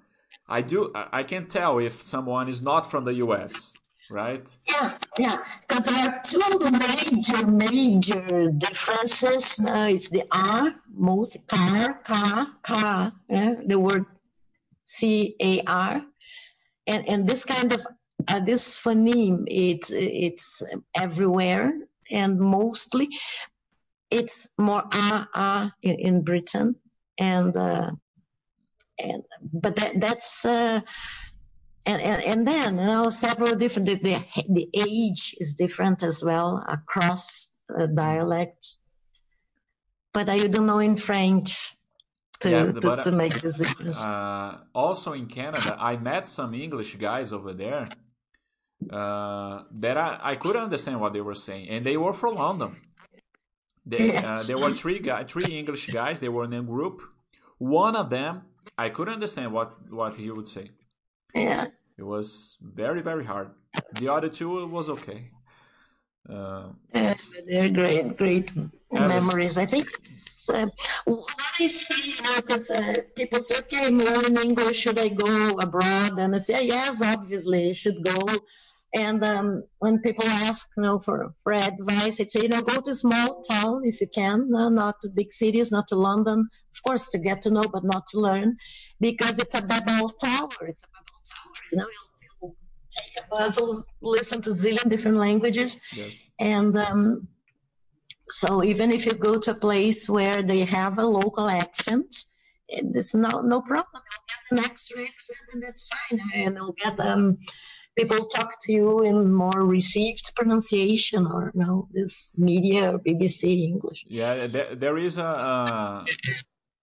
I 0.48 0.62
do 0.62 0.92
I 0.96 1.24
can 1.24 1.48
tell 1.48 1.78
if 1.80 2.02
someone 2.02 2.50
is 2.50 2.62
not 2.62 2.90
from 2.90 3.06
the 3.06 3.14
U.S. 3.16 3.74
Right? 4.12 4.48
Yeah, 4.68 4.98
yeah, 5.18 5.38
because 5.68 5.86
there 5.86 6.10
are 6.10 6.22
two 6.24 6.42
major, 6.70 7.48
major 7.48 8.52
differences. 8.52 9.60
Uh, 9.60 9.88
it's 9.90 10.10
the 10.10 10.24
R, 10.32 10.76
most 10.94 11.38
car, 11.48 11.94
car, 12.04 12.48
car, 12.62 13.14
eh, 13.30 13.56
the 13.66 13.80
word 13.80 14.06
C 14.84 15.36
A 15.42 15.62
R, 15.68 16.04
and 16.88 17.08
and 17.08 17.26
this 17.26 17.46
kind 17.46 17.72
of 17.72 17.82
uh, 18.28 18.40
this 18.42 18.78
phoneme, 18.78 19.46
it's 19.48 19.92
it's 19.92 20.62
everywhere 20.96 21.74
and 22.12 22.40
mostly 22.40 23.08
it's 24.12 24.50
more 24.60 24.84
ah 24.92 25.28
ah 25.34 25.72
in, 25.82 25.96
in 25.96 26.22
Britain, 26.24 26.76
and 27.20 27.56
uh, 27.56 27.90
and 29.02 29.24
but 29.54 29.76
that 29.78 30.00
that's. 30.00 30.46
Uh, 30.46 30.82
and, 31.86 32.02
and, 32.02 32.24
and 32.24 32.48
then 32.48 32.78
you 32.78 32.86
know 32.86 33.10
several 33.10 33.56
different 33.56 33.88
the, 33.88 33.96
the, 33.96 34.18
the 34.50 34.70
age 34.76 35.36
is 35.40 35.56
different 35.56 36.04
as 36.04 36.24
well 36.24 36.64
across 36.68 37.50
uh, 37.78 37.88
dialects 37.88 38.80
but 40.14 40.30
I 40.30 40.48
don't 40.48 40.66
know 40.66 40.80
in 40.80 40.98
French 40.98 41.76
to, 42.42 42.50
Yeah, 42.50 42.72
to, 42.72 42.82
but, 42.82 43.04
to 43.04 43.12
make 43.12 43.34
this 43.42 43.58
difference. 43.58 44.04
Uh, 44.06 44.58
also 44.74 45.14
in 45.14 45.28
Canada, 45.28 45.76
I 45.80 45.96
met 45.98 46.28
some 46.28 46.54
English 46.54 46.96
guys 46.96 47.32
over 47.32 47.54
there 47.54 47.88
uh, 48.90 49.64
that 49.72 49.98
I, 49.98 50.20
I 50.22 50.36
couldn't 50.36 50.64
understand 50.64 51.00
what 51.00 51.14
they 51.14 51.22
were 51.22 51.36
saying, 51.36 51.70
and 51.70 51.86
they 51.86 51.98
were 51.98 52.14
from 52.14 52.36
London. 52.36 52.76
They, 53.86 54.18
uh, 54.18 54.22
Yes. 54.22 54.48
there 54.48 54.58
were 54.58 54.74
three 54.76 55.00
guy, 55.00 55.24
three 55.24 55.58
English 55.58 55.88
guys. 55.88 56.20
They 56.20 56.30
were 56.30 56.46
in 56.46 56.54
a 56.54 56.62
group. 56.62 57.02
One 57.58 57.96
of 57.96 58.10
them, 58.10 58.44
I 58.78 58.90
couldn't 58.90 59.14
understand 59.14 59.54
what 59.54 59.70
what 59.92 60.16
he 60.16 60.30
would 60.32 60.48
say. 60.48 60.72
Yeah, 61.34 61.66
It 61.98 62.04
was 62.04 62.58
very 62.62 63.02
very 63.02 63.26
hard. 63.26 63.52
The 64.00 64.10
other 64.10 64.30
two 64.30 64.64
it 64.64 64.70
was 64.70 64.90
okay. 64.90 65.32
Uh, 66.30 66.70
yeah, 66.94 67.16
they're 67.48 67.70
great, 67.70 68.16
great 68.18 68.52
memories. 68.92 69.58
I 69.58 69.66
think 69.66 69.88
uh, 70.54 70.68
what 71.06 71.52
I 71.60 71.68
see 71.68 72.22
now, 72.24 72.36
because 72.36 72.70
uh, 72.70 72.94
people 73.16 73.40
say, 73.40 73.56
"Okay, 73.60 73.88
I'm 73.88 73.98
learning 73.98 74.38
English. 74.38 74.78
Should 74.78 75.00
I 75.00 75.10
go 75.10 75.58
abroad?" 75.58 76.20
And 76.20 76.36
I 76.36 76.40
say, 76.40 76.66
"Yes, 76.66 77.02
obviously, 77.02 77.70
you 77.70 77.74
should 77.74 78.04
go." 78.04 78.20
And 78.94 79.24
um, 79.24 79.64
when 79.80 80.02
people 80.02 80.28
ask, 80.28 80.70
you 80.76 80.84
know, 80.84 81.00
for, 81.00 81.34
for 81.44 81.54
advice, 81.54 82.20
I'd 82.20 82.30
say, 82.30 82.42
you 82.42 82.50
know, 82.50 82.62
go 82.62 82.82
to 82.82 82.94
small 82.94 83.42
town 83.42 83.84
if 83.86 84.02
you 84.02 84.08
can, 84.14 84.50
no, 84.50 84.68
not 84.68 85.00
to 85.02 85.10
big 85.10 85.32
cities, 85.32 85.72
not 85.72 85.88
to 85.90 85.96
London, 85.96 86.50
of 86.76 86.84
course, 86.84 87.08
to 87.12 87.18
get 87.18 87.42
to 87.44 87.52
know, 87.52 87.64
but 87.72 87.86
not 87.86 88.06
to 88.08 88.20
learn, 88.20 88.58
because 89.00 89.40
it's 89.40 89.56
a 89.56 89.62
Babel 89.62 90.10
tower. 90.10 90.68
It's 90.68 90.84
a. 90.84 91.01
You 91.72 91.78
know, 91.80 91.88
you'll, 91.96 92.10
you'll 92.42 92.56
take 92.90 93.24
a 93.24 93.28
puzzle, 93.36 93.84
listen 94.02 94.42
to 94.44 94.50
zillion 94.52 94.90
different 94.90 95.18
languages, 95.18 95.78
Yes. 95.94 96.20
and 96.40 96.78
um, 96.78 97.28
so 98.28 98.64
even 98.64 98.92
if 98.92 99.06
you 99.06 99.14
go 99.14 99.38
to 99.40 99.52
a 99.52 99.56
place 99.56 100.10
where 100.10 100.42
they 100.42 100.60
have 100.62 100.98
a 101.00 101.06
local 101.06 101.48
accent, 101.50 102.16
it's 102.68 103.14
no 103.14 103.42
no 103.42 103.62
problem. 103.62 104.02
You'll 104.12 104.28
get 104.32 104.60
an 104.60 104.72
extra 104.72 105.02
accent, 105.04 105.40
and 105.54 105.64
that's 105.64 105.90
fine. 105.94 106.20
And 106.34 106.56
you'll 106.56 106.74
get 106.84 106.98
um, 107.00 107.38
people 107.98 108.26
talk 108.26 108.54
to 108.64 108.72
you 108.72 109.04
in 109.04 109.34
more 109.34 109.60
received 109.66 110.32
pronunciation, 110.36 111.28
or 111.28 111.52
you 111.54 111.62
know, 111.64 111.88
this 111.92 112.34
media 112.38 112.94
or 112.94 113.00
BBC 113.00 113.44
English. 113.72 114.06
Yeah, 114.08 114.48
there, 114.48 114.76
there 114.76 114.98
is 114.98 115.18
a, 115.18 115.24
a 115.24 116.06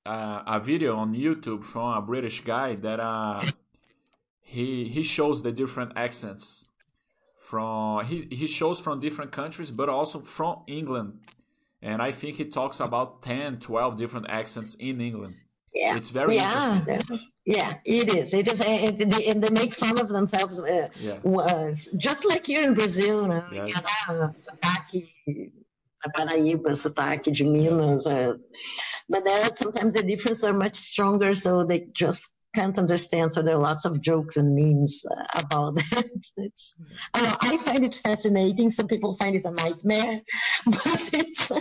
a 0.05 0.43
a 0.57 0.61
video 0.61 0.97
on 0.97 1.15
YouTube 1.15 1.65
from 1.65 1.97
a 1.97 2.03
British 2.03 2.43
guy 2.43 2.75
that 2.77 3.01
uh 3.01 3.41
he 4.55 4.89
he 4.97 5.03
shows 5.03 5.37
the 5.43 5.53
different 5.53 5.93
accents 6.07 6.45
from 7.49 8.05
he 8.11 8.17
he 8.41 8.47
shows 8.59 8.79
from 8.85 8.95
different 9.07 9.31
countries 9.41 9.71
but 9.81 9.89
also 9.89 10.19
from 10.21 10.55
England. 10.67 11.11
And 11.81 12.03
I 12.03 12.11
think 12.11 12.33
he 12.39 12.45
talks 12.45 12.81
about 12.81 13.23
10, 13.23 13.61
12 13.61 13.97
different 13.97 14.27
accents 14.29 14.75
in 14.89 15.01
England. 15.01 15.35
Yeah, 15.73 15.97
It's 15.97 16.11
very 16.11 16.35
yeah, 16.35 16.79
interesting. 16.81 17.21
yeah. 17.47 17.75
It 17.85 18.09
is. 18.13 18.35
It 18.35 18.49
is, 18.49 18.61
and 18.61 18.99
they, 19.13 19.27
and 19.31 19.39
they 19.45 19.51
make 19.51 19.73
fun 19.75 19.97
of 20.01 20.09
themselves. 20.09 20.59
Uh, 20.61 20.89
Yeah. 20.99 21.19
was 21.23 21.89
just 21.97 22.25
like 22.31 22.45
here 22.47 22.63
in 22.63 22.75
Brazil? 22.75 23.17
Yes. 23.53 23.75
Sotaque 24.45 25.01
da 26.03 26.09
Paraíba, 26.17 26.71
sotaque 26.83 27.31
de 27.33 27.45
Minas. 27.45 28.07
Uh, 28.09 28.35
but 29.09 29.23
there, 29.25 29.49
sometimes 29.55 29.93
the 29.95 30.03
differences 30.03 30.43
are 30.45 30.55
much 30.55 30.75
stronger, 30.75 31.33
so 31.45 31.63
they 31.71 31.81
just 31.93 32.23
can't 32.55 32.79
understand. 32.79 33.31
So 33.31 33.43
there 33.43 33.55
are 33.55 33.61
lots 33.61 33.85
of 33.85 34.01
jokes 34.01 34.37
and 34.37 34.55
memes 34.55 35.05
uh, 35.11 35.25
about 35.35 35.75
that. 35.91 36.11
It's, 36.37 36.77
uh, 37.15 37.37
I 37.41 37.57
find 37.59 37.85
it 37.85 37.97
fascinating. 37.97 38.71
Some 38.71 38.89
people 38.89 39.15
find 39.15 39.37
it 39.37 39.45
a 39.45 39.51
nightmare, 39.51 40.21
but 40.67 41.11
it's. 41.13 41.53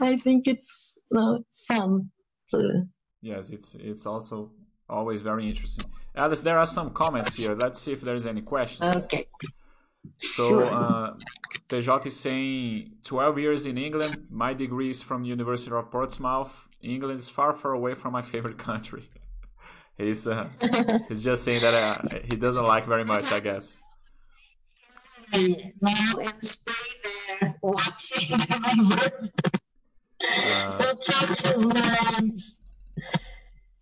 I 0.00 0.16
think 0.18 0.48
it's 0.48 0.98
uh, 1.16 1.38
fun 1.68 2.10
to. 2.48 2.84
Yes, 3.22 3.50
it's 3.50 3.74
it's 3.76 4.06
also 4.06 4.50
always 4.88 5.22
very 5.22 5.48
interesting. 5.48 5.86
Alice, 6.14 6.42
there 6.42 6.58
are 6.58 6.66
some 6.66 6.90
comments 6.90 7.34
here. 7.34 7.54
Let's 7.54 7.80
see 7.80 7.92
if 7.92 8.00
there's 8.02 8.26
any 8.26 8.42
questions. 8.42 9.04
Okay. 9.04 9.26
So 10.18 10.48
Sure. 10.48 10.66
uh, 10.70 11.14
TJ 11.68 12.06
is 12.06 12.20
saying 12.20 12.92
12 13.02 13.38
years 13.38 13.66
in 13.66 13.78
England. 13.78 14.26
My 14.30 14.52
degree 14.52 14.90
is 14.90 15.02
from 15.02 15.24
University 15.24 15.70
of 15.74 15.90
Portsmouth. 15.90 16.68
England 16.82 17.20
is 17.20 17.30
far, 17.30 17.52
far 17.54 17.72
away 17.72 17.94
from 17.94 18.12
my 18.12 18.22
favorite 18.22 18.58
country. 18.58 19.08
he's 19.98 20.26
uh, 20.26 20.48
he's 21.08 21.22
just 21.22 21.44
saying 21.44 21.60
that 21.62 21.74
uh, 21.74 22.18
he 22.24 22.36
doesn't 22.36 22.64
like 22.64 22.86
very 22.86 23.04
much, 23.04 23.30
I 23.32 23.40
guess. 23.40 23.80
now 25.32 26.18
and 26.20 26.44
stay 26.44 26.72
there 27.40 27.54
watching. 27.62 28.38
Uh, 30.26 30.78
the 30.78 30.96
truck 31.04 31.44
is 31.44 31.66
nice. 31.66 32.56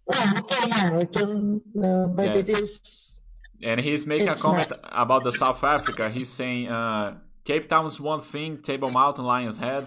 Well, 0.07 0.39
okay, 0.39 0.69
yeah, 0.69 0.99
I 0.99 1.05
can, 1.05 1.61
no, 1.75 2.13
but 2.17 2.27
Yeah. 2.27 2.37
it 2.39 2.49
is. 2.49 3.21
and 3.63 3.81
he's 3.81 4.07
making 4.07 4.29
a 4.29 4.35
comment 4.35 4.69
nice. 4.71 4.81
about 4.91 5.23
the 5.23 5.31
South 5.31 5.63
Africa. 5.63 6.11
He's 6.11 6.29
saying 6.29 6.67
uh, 6.69 7.19
Cape 7.45 7.69
Town's 7.69 8.01
one 8.01 8.21
thing, 8.23 8.59
Table 8.61 8.91
Mountain, 8.91 9.25
Lion's 9.25 9.59
Head. 9.59 9.87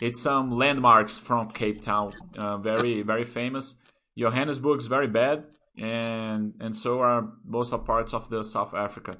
It's 0.00 0.22
some 0.22 0.50
landmarks 0.50 1.18
from 1.18 1.50
Cape 1.50 1.82
Town, 1.82 2.12
uh, 2.38 2.56
very 2.56 3.02
very 3.02 3.24
famous. 3.26 3.76
Johannesburg's 4.16 4.86
very 4.86 5.08
bad, 5.08 5.44
and 5.76 6.54
and 6.60 6.76
so 6.76 7.00
are 7.00 7.32
most 7.44 7.72
of 7.72 7.84
parts 7.84 8.12
of 8.14 8.28
the 8.28 8.42
South 8.42 8.74
Africa. 8.74 9.18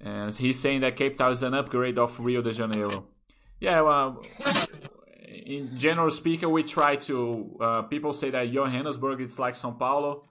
And 0.00 0.34
he's 0.34 0.58
saying 0.58 0.80
that 0.82 0.96
Cape 0.96 1.18
Town 1.18 1.32
is 1.32 1.42
an 1.42 1.54
upgrade 1.54 1.98
of 1.98 2.18
Rio 2.20 2.42
de 2.42 2.52
Janeiro. 2.52 3.06
Yeah, 3.58 3.82
well, 3.82 4.22
in 5.44 5.76
general 5.76 6.10
speaking, 6.10 6.50
we 6.50 6.62
try 6.62 6.96
to. 6.96 7.58
Uh, 7.60 7.82
people 7.82 8.12
say 8.14 8.30
that 8.30 8.52
Johannesburg 8.52 9.20
it's 9.20 9.38
like 9.38 9.54
São 9.54 9.78
Paulo, 9.78 10.24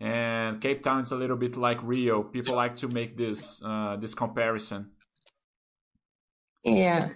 and 0.00 0.60
Cape 0.60 0.82
Town 0.82 1.00
is 1.00 1.12
a 1.12 1.16
little 1.16 1.36
bit 1.36 1.56
like 1.56 1.82
Rio. 1.82 2.22
People 2.22 2.56
like 2.56 2.76
to 2.76 2.88
make 2.88 3.16
this 3.16 3.62
uh, 3.64 3.96
this 3.96 4.14
comparison. 4.14 4.90
Yeah. 6.64 7.10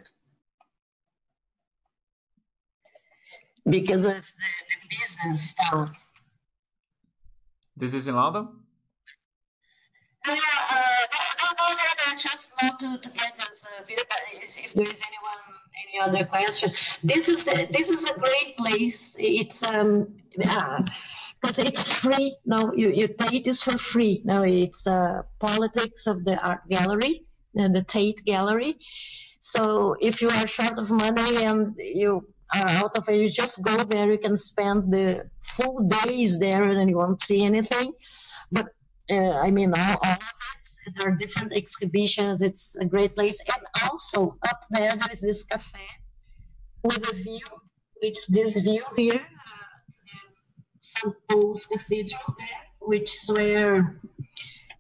Because 3.71 4.05
of 4.05 4.13
the, 4.13 4.51
the 4.71 4.77
business 4.89 5.51
stuff. 5.51 6.07
This 7.77 7.95
is 7.95 8.09
in 8.09 8.15
London. 8.15 8.49
Yeah, 10.27 10.35
uh, 10.35 10.37
no, 11.41 11.49
no, 11.59 11.69
no, 11.71 12.13
no, 12.13 12.19
just 12.19 12.53
not 12.63 12.79
to, 12.81 12.99
to 12.99 13.11
get 13.11 13.39
this 13.39 13.67
uh, 13.67 13.83
video, 13.87 14.05
but 14.09 14.19
if, 14.35 14.65
if 14.65 14.73
there 14.75 14.85
is 14.85 15.03
anyone, 15.09 15.41
any 15.89 16.01
other 16.01 16.25
question, 16.27 16.71
this 17.03 17.29
is 17.29 17.49
a, 17.49 17.67
this 17.73 17.89
is 17.89 18.05
a 18.11 18.21
great 18.21 18.57
place. 18.59 19.17
It's 19.19 19.63
um, 19.63 20.15
because 20.37 21.59
it's 21.59 22.01
free. 22.01 22.37
No, 22.45 22.73
you 22.75 22.91
you 22.91 23.09
Tate 23.09 23.47
is 23.47 23.63
for 23.63 23.79
free. 23.79 24.21
No, 24.25 24.43
it's 24.43 24.87
uh, 24.87 25.23
politics 25.39 26.07
of 26.07 26.25
the 26.25 26.39
art 26.47 26.69
gallery, 26.69 27.25
uh, 27.59 27.69
the 27.69 27.83
Tate 27.83 28.23
Gallery. 28.27 28.77
So 29.39 29.97
if 30.03 30.21
you 30.21 30.29
are 30.29 30.47
short 30.47 30.79
of 30.79 30.91
money 30.91 31.45
and 31.45 31.75
you 31.79 32.29
out 32.55 32.97
of 32.97 33.09
it, 33.09 33.21
you 33.21 33.31
just 33.31 33.65
go 33.65 33.85
there. 33.85 34.11
You 34.11 34.19
can 34.19 34.37
spend 34.37 34.93
the 34.93 35.29
full 35.43 35.81
days 35.81 36.39
there 36.39 36.65
and 36.65 36.91
you 36.91 36.97
won't 36.97 37.21
see 37.21 37.45
anything. 37.45 37.93
But 38.51 38.69
uh, 39.11 39.39
I 39.39 39.51
mean, 39.51 39.73
all, 39.77 39.99
all. 40.03 40.17
There 40.97 41.09
are 41.09 41.17
different 41.17 41.53
exhibitions. 41.53 42.43
It's 42.43 42.77
a 42.77 42.85
great 42.85 43.15
place. 43.15 43.39
And 43.55 43.91
also 43.91 44.37
up 44.49 44.65
there, 44.71 44.97
there 44.97 45.13
is 45.13 45.21
this 45.21 45.45
cafe 45.45 45.79
with 46.83 47.11
a 47.11 47.15
view, 47.15 47.45
which 48.03 48.27
this 48.29 48.59
view 48.59 48.83
here, 48.97 49.21
uh, 49.21 49.93
St. 50.79 51.15
Paul's 51.29 51.67
Cathedral 51.67 52.35
there, 52.39 52.65
which 52.81 53.11
is 53.11 53.31
where, 53.31 54.01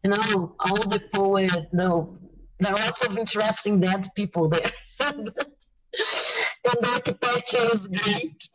you 0.02 0.10
know, 0.10 0.56
all 0.58 0.88
the 0.88 1.02
poets, 1.12 1.54
no, 1.72 2.18
there 2.58 2.72
are 2.72 2.78
lots 2.78 3.04
of 3.04 3.18
interesting 3.18 3.80
dead 3.80 4.08
people 4.14 4.48
there. 4.48 4.72
and 6.76 6.86
architecture 6.86 7.66
is 7.74 7.88
great. 7.88 8.48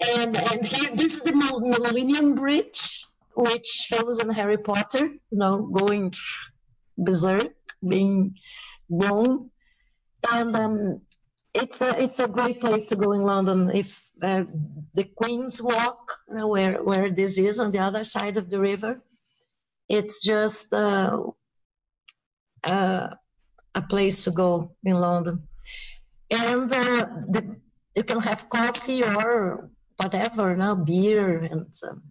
And, 0.00 0.36
and 0.36 0.64
here, 0.64 0.94
this 0.94 1.16
is 1.16 1.24
the 1.24 1.34
Millennium 1.34 2.34
Bridge, 2.34 3.04
which 3.34 3.66
shows 3.66 4.20
in 4.20 4.30
Harry 4.30 4.58
Potter, 4.58 5.06
you 5.06 5.38
know, 5.38 5.62
going 5.62 6.12
berserk, 6.96 7.54
being 7.86 8.36
blown. 8.88 9.50
And 10.32 10.56
um, 10.56 11.02
it's 11.54 11.80
a 11.80 12.02
it's 12.02 12.18
a 12.18 12.28
great 12.28 12.60
place 12.60 12.86
to 12.88 12.96
go 12.96 13.12
in 13.12 13.22
London. 13.22 13.70
If 13.70 14.08
uh, 14.22 14.44
the 14.94 15.04
Queen's 15.04 15.62
Walk, 15.62 16.12
you 16.28 16.36
know, 16.36 16.48
where 16.48 16.82
where 16.82 17.10
this 17.10 17.38
is 17.38 17.58
on 17.58 17.72
the 17.72 17.78
other 17.78 18.04
side 18.04 18.36
of 18.36 18.50
the 18.50 18.60
river, 18.60 19.02
it's 19.88 20.22
just 20.24 20.72
uh, 20.72 21.22
uh, 22.64 23.08
a 23.74 23.82
place 23.82 24.24
to 24.24 24.30
go 24.30 24.76
in 24.84 25.00
London. 25.00 25.47
And 26.30 26.70
uh, 26.70 27.06
the, 27.28 27.56
you 27.96 28.04
can 28.04 28.20
have 28.20 28.48
coffee 28.48 29.02
or 29.02 29.70
whatever, 29.96 30.56
now 30.56 30.74
beer 30.74 31.38
and 31.38 31.74
um, 31.88 32.02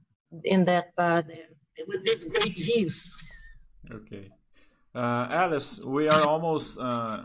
in 0.44 0.66
that 0.66 0.96
bar 0.96 1.22
there 1.22 1.50
with 1.88 2.04
these 2.06 2.24
great 2.32 2.58
views. 2.58 3.16
Okay, 3.92 4.30
uh, 4.96 5.28
Alice, 5.30 5.80
we 5.86 6.08
are 6.10 6.28
almost 6.28 6.80
uh, 6.80 7.24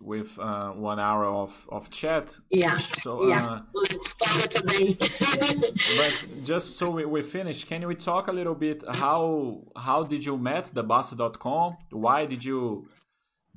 with 0.00 0.38
uh, 0.38 0.70
one 0.70 1.00
hour 1.00 1.26
of 1.26 1.68
of 1.70 1.90
chat. 1.90 2.36
Yeah, 2.50 2.78
So, 2.78 3.28
yeah. 3.28 3.46
uh, 3.46 3.60
Let's 3.74 4.10
start 4.10 4.50
today. 4.50 4.96
but 5.00 6.26
just 6.44 6.78
so 6.78 6.90
we, 6.90 7.04
we 7.04 7.22
finish, 7.22 7.64
can 7.64 7.86
we 7.86 7.94
talk 7.94 8.28
a 8.28 8.32
little 8.32 8.54
bit 8.54 8.84
how 8.94 9.64
how 9.76 10.04
did 10.04 10.24
you 10.24 10.36
met 10.38 10.70
the 10.72 10.84
Bastter.com? 10.84 11.76
Why 11.90 12.26
did 12.26 12.44
you 12.44 12.88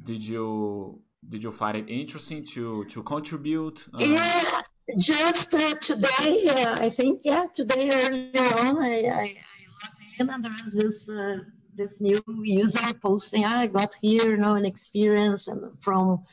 did 0.02 0.26
you 0.26 1.02
did 1.28 1.44
you 1.44 1.52
find 1.52 1.78
it 1.78 1.90
interesting 1.90 2.46
to 2.54 2.86
to 2.86 3.04
contribute? 3.04 3.88
Uh, 3.94 4.06
yeah, 4.06 4.62
just 4.98 5.54
uh, 5.54 5.76
today, 5.76 6.48
uh, 6.50 6.78
I 6.80 6.90
think, 6.90 7.22
yeah, 7.24 7.46
today 7.54 7.90
earlier 7.92 8.58
on, 8.58 8.82
I, 8.82 9.02
I, 9.02 9.22
I 9.22 9.66
logged 9.84 10.20
in 10.20 10.30
and 10.30 10.44
there 10.44 10.56
is 10.66 10.74
this 10.74 11.10
uh, 11.10 11.40
this 11.76 12.02
new 12.02 12.22
user 12.44 12.94
posting. 13.02 13.46
I 13.46 13.68
got 13.68 13.96
here, 14.02 14.32
you 14.32 14.38
know, 14.38 14.56
an 14.56 14.66
experience, 14.66 15.48
and 15.48 15.62
from 15.82 16.24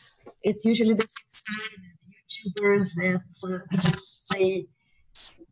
it's 0.42 0.64
usually 0.64 0.94
the 0.94 1.06
same 1.06 1.28
side 1.28 1.82
YouTubers 2.18 2.94
that 2.94 3.22
uh, 3.44 3.76
just 3.76 4.28
say 4.28 4.66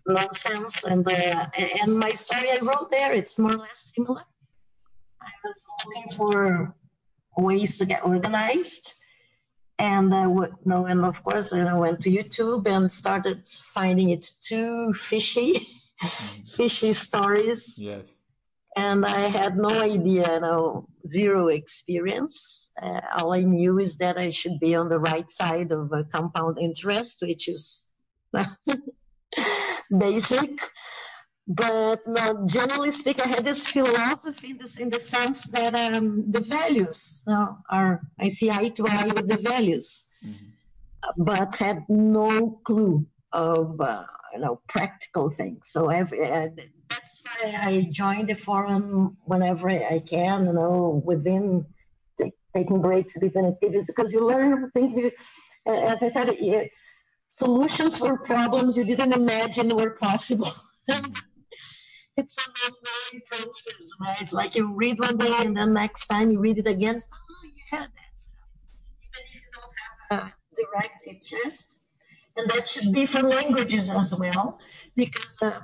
nonsense, 0.06 0.84
and 0.84 1.06
uh, 1.06 1.46
and 1.82 1.98
my 1.98 2.10
story 2.10 2.48
I 2.50 2.58
wrote 2.62 2.90
there, 2.90 3.12
it's 3.12 3.38
more 3.38 3.52
or 3.52 3.58
less 3.58 3.92
similar. 3.94 4.22
I 5.20 5.30
was 5.44 5.66
looking 5.86 6.08
for 6.16 6.74
ways 7.36 7.78
to 7.78 7.86
get 7.86 8.04
organized. 8.04 8.94
And 9.78 10.14
I 10.14 10.26
would 10.26 10.54
know, 10.64 10.86
and 10.86 11.04
of 11.04 11.22
course, 11.24 11.52
I 11.52 11.74
went 11.74 12.00
to 12.02 12.10
YouTube 12.10 12.66
and 12.66 12.92
started 12.92 13.46
finding 13.48 14.10
it 14.10 14.30
too 14.40 14.94
fishy, 14.94 15.66
mm-hmm. 16.02 16.42
fishy 16.56 16.92
stories. 16.92 17.76
Yes. 17.78 18.10
And 18.76 19.04
I 19.04 19.28
had 19.28 19.56
no 19.56 19.70
idea, 19.70 20.34
you 20.34 20.40
know, 20.40 20.88
zero 21.06 21.48
experience. 21.48 22.70
Uh, 22.80 23.00
all 23.16 23.34
I 23.34 23.42
knew 23.42 23.78
is 23.78 23.98
that 23.98 24.18
I 24.18 24.30
should 24.30 24.58
be 24.58 24.74
on 24.74 24.88
the 24.88 24.98
right 24.98 25.28
side 25.30 25.70
of 25.70 25.92
a 25.92 26.04
compound 26.04 26.58
interest, 26.60 27.22
which 27.22 27.48
is 27.48 27.86
basic. 29.98 30.58
But 31.46 32.00
no, 32.06 32.46
generally 32.46 32.90
speaking, 32.90 33.24
I 33.26 33.28
had 33.28 33.44
this 33.44 33.66
philosophy 33.66 34.50
in, 34.52 34.58
this, 34.58 34.78
in 34.78 34.88
the 34.88 35.00
sense 35.00 35.42
that 35.48 35.74
um, 35.74 36.30
the 36.30 36.40
values 36.40 37.22
are, 37.70 38.00
I 38.18 38.28
see 38.28 38.50
eye 38.50 38.70
to 38.70 38.86
eye 38.88 39.10
with 39.14 39.28
the 39.28 39.36
values, 39.36 40.06
mm-hmm. 40.24 41.22
but 41.22 41.54
had 41.56 41.84
no 41.88 42.60
clue 42.64 43.06
of, 43.32 43.78
uh, 43.78 44.04
you 44.32 44.38
know, 44.38 44.62
practical 44.68 45.28
things. 45.28 45.68
So 45.68 45.90
every, 45.90 46.22
uh, 46.24 46.48
that's 46.88 47.22
why 47.22 47.54
I 47.60 47.88
join 47.90 48.24
the 48.24 48.34
forum 48.34 49.18
whenever 49.24 49.68
I 49.68 50.00
can, 50.00 50.46
you 50.46 50.52
know, 50.54 51.02
within 51.04 51.66
t- 52.18 52.32
taking 52.54 52.80
breaks 52.80 53.18
between 53.18 53.44
activities, 53.44 53.86
because 53.88 54.14
you 54.14 54.26
learn 54.26 54.70
things. 54.70 54.96
You, 54.96 55.10
as 55.66 56.02
I 56.02 56.08
said, 56.08 56.70
solutions 57.28 57.98
for 57.98 58.18
problems 58.18 58.78
you 58.78 58.84
didn't 58.84 59.12
imagine 59.14 59.76
were 59.76 59.90
possible. 59.90 60.50
It's 62.16 62.36
an 62.38 62.52
ongoing 62.64 63.22
process, 63.26 63.90
right? 64.00 64.16
It's 64.20 64.32
like 64.32 64.54
you 64.54 64.72
read 64.72 64.98
one 65.00 65.16
day 65.16 65.32
and 65.38 65.56
then 65.56 65.72
next 65.74 66.06
time 66.06 66.30
you 66.30 66.38
read 66.38 66.58
it 66.58 66.66
again. 66.66 67.00
Oh, 67.02 67.50
yeah, 67.72 67.86
that's 67.96 68.32
right. 68.34 68.62
Even 69.02 69.22
if 69.26 69.34
you 69.34 69.40
don't 69.52 70.20
have 70.20 70.30
a 70.30 70.34
direct 70.54 71.02
interest. 71.06 71.84
And 72.36 72.50
that 72.50 72.66
should 72.66 72.92
be 72.92 73.06
for 73.06 73.22
languages 73.22 73.90
as 73.90 74.12
well, 74.18 74.58
because 74.96 75.38
uh, 75.40 75.60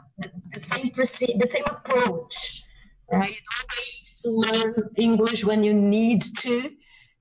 the, 0.52 0.60
same 0.60 0.90
proce- 0.90 1.38
the 1.38 1.46
same 1.46 1.64
approach, 1.66 2.64
right? 3.10 3.36
Always 3.58 4.22
learn 4.24 4.74
English 4.96 5.44
when 5.44 5.64
you 5.64 5.74
need 5.74 6.22
to. 6.22 6.70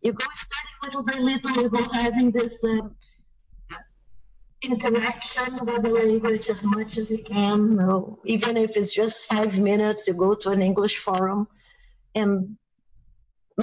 You 0.01 0.13
go 0.13 0.25
studying 0.33 0.79
little 0.83 1.03
by 1.03 1.17
little, 1.17 1.63
you 1.63 1.69
go 1.69 1.83
having 1.91 2.31
this 2.31 2.63
uh, 2.63 2.89
interaction 4.61 5.53
with 5.61 5.83
the 5.83 5.89
language 5.89 6.49
as 6.49 6.65
much 6.65 6.97
as 6.97 7.11
you 7.11 7.23
can. 7.23 7.79
Even 8.25 8.57
if 8.57 8.75
it's 8.75 8.93
just 8.93 9.25
five 9.25 9.59
minutes, 9.59 10.07
you 10.07 10.13
go 10.13 10.35
to 10.35 10.49
an 10.49 10.61
English 10.61 10.97
forum 10.97 11.47
and 12.15 12.57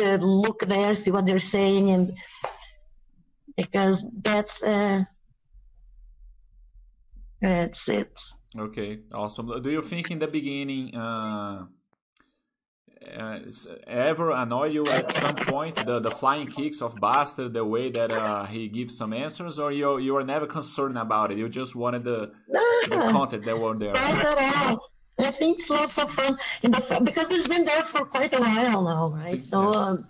uh, 0.01 0.17
look 0.17 0.61
there, 0.61 0.95
see 0.95 1.11
what 1.11 1.27
they're 1.27 1.39
saying, 1.39 1.91
and 1.91 2.17
because 3.57 4.05
that's 4.23 4.63
uh, 4.63 5.05
that's 7.41 7.89
it. 7.89 8.19
Okay, 8.59 9.01
awesome. 9.13 9.63
Do 9.63 9.71
you 9.71 9.83
think 9.83 10.11
in 10.11 10.19
the 10.19 10.29
beginning? 10.29 10.95
Uh 10.95 11.67
uh, 13.15 13.39
ever 13.87 14.31
annoy 14.31 14.67
you 14.67 14.85
at 14.87 15.13
some 15.13 15.35
point 15.35 15.77
the, 15.77 16.01
the 16.01 16.11
flying 16.11 16.47
kicks 16.47 16.83
of 16.83 16.95
Bastter, 16.97 17.53
the 17.53 17.65
way 17.65 17.91
that 17.91 18.11
uh, 18.13 18.45
he 18.47 18.69
gives 18.69 18.97
some 18.97 19.13
answers, 19.13 19.59
or 19.59 19.73
you 19.73 19.99
you 19.99 20.17
are 20.17 20.25
never 20.25 20.47
concerned 20.47 20.99
about 20.99 21.31
it? 21.33 21.39
You 21.39 21.49
just 21.49 21.77
wanted 21.77 22.05
the, 22.05 22.33
the 22.49 23.09
content 23.13 23.45
that 23.45 23.59
were 23.59 23.75
there. 23.75 23.93
Not 23.93 24.39
at 24.39 24.67
all. 24.69 24.91
I 25.19 25.31
think 25.31 25.57
it's 25.57 25.71
lots 25.71 25.99
of 25.99 26.11
fun 26.11 26.39
in 26.63 26.73
the 26.73 27.01
because 27.05 27.31
it's 27.33 27.49
been 27.49 27.65
there 27.65 27.83
for 27.83 28.05
quite 28.05 28.35
a 28.35 28.41
while 28.41 28.83
now, 28.83 29.13
right? 29.15 29.27
See, 29.27 29.41
so 29.41 29.73
um, 29.73 30.07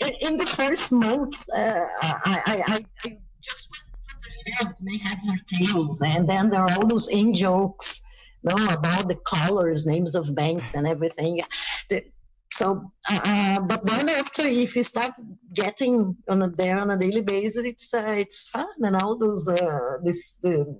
in, 0.00 0.10
in, 0.20 0.36
the 0.36 0.46
first 0.46 0.92
months, 0.92 1.48
uh, 1.56 1.86
I, 2.02 2.62
I, 2.66 2.84
I, 3.04 3.16
just 3.40 3.82
understand 4.14 4.76
my 4.82 4.98
heads 5.02 5.28
or 5.28 5.36
tails, 5.46 6.02
and 6.02 6.28
then 6.28 6.50
there 6.50 6.60
are 6.60 6.70
all 6.72 6.86
those 6.86 7.08
in 7.08 7.34
jokes. 7.34 8.02
No, 8.44 8.54
about 8.54 9.08
the 9.08 9.16
colors, 9.24 9.86
names 9.86 10.16
of 10.16 10.34
banks, 10.34 10.74
and 10.74 10.86
everything. 10.86 11.40
The, 11.88 12.04
so, 12.52 12.92
uh, 13.10 13.20
uh, 13.24 13.60
but 13.60 13.86
then 13.86 14.10
after, 14.10 14.42
if 14.42 14.76
you 14.76 14.82
start 14.82 15.12
getting 15.54 16.14
on 16.28 16.42
a, 16.42 16.50
there 16.50 16.78
on 16.78 16.90
a 16.90 16.98
daily 16.98 17.22
basis, 17.22 17.64
it's 17.64 17.94
uh, 17.94 18.14
it's 18.18 18.50
fun 18.50 18.66
and 18.80 18.94
all 18.94 19.16
those 19.16 19.48
uh, 19.48 19.96
this 20.04 20.36
the 20.42 20.78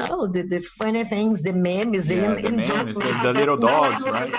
oh 0.00 0.26
the, 0.26 0.42
the 0.42 0.60
funny 0.60 1.04
things, 1.04 1.42
the 1.42 1.54
memes, 1.54 2.06
yeah, 2.06 2.34
the, 2.34 2.42
the, 2.42 2.50
memes, 2.50 2.96
the, 2.96 3.20
the 3.22 3.32
little 3.32 3.56
dogs, 3.70 4.02
right? 4.10 4.30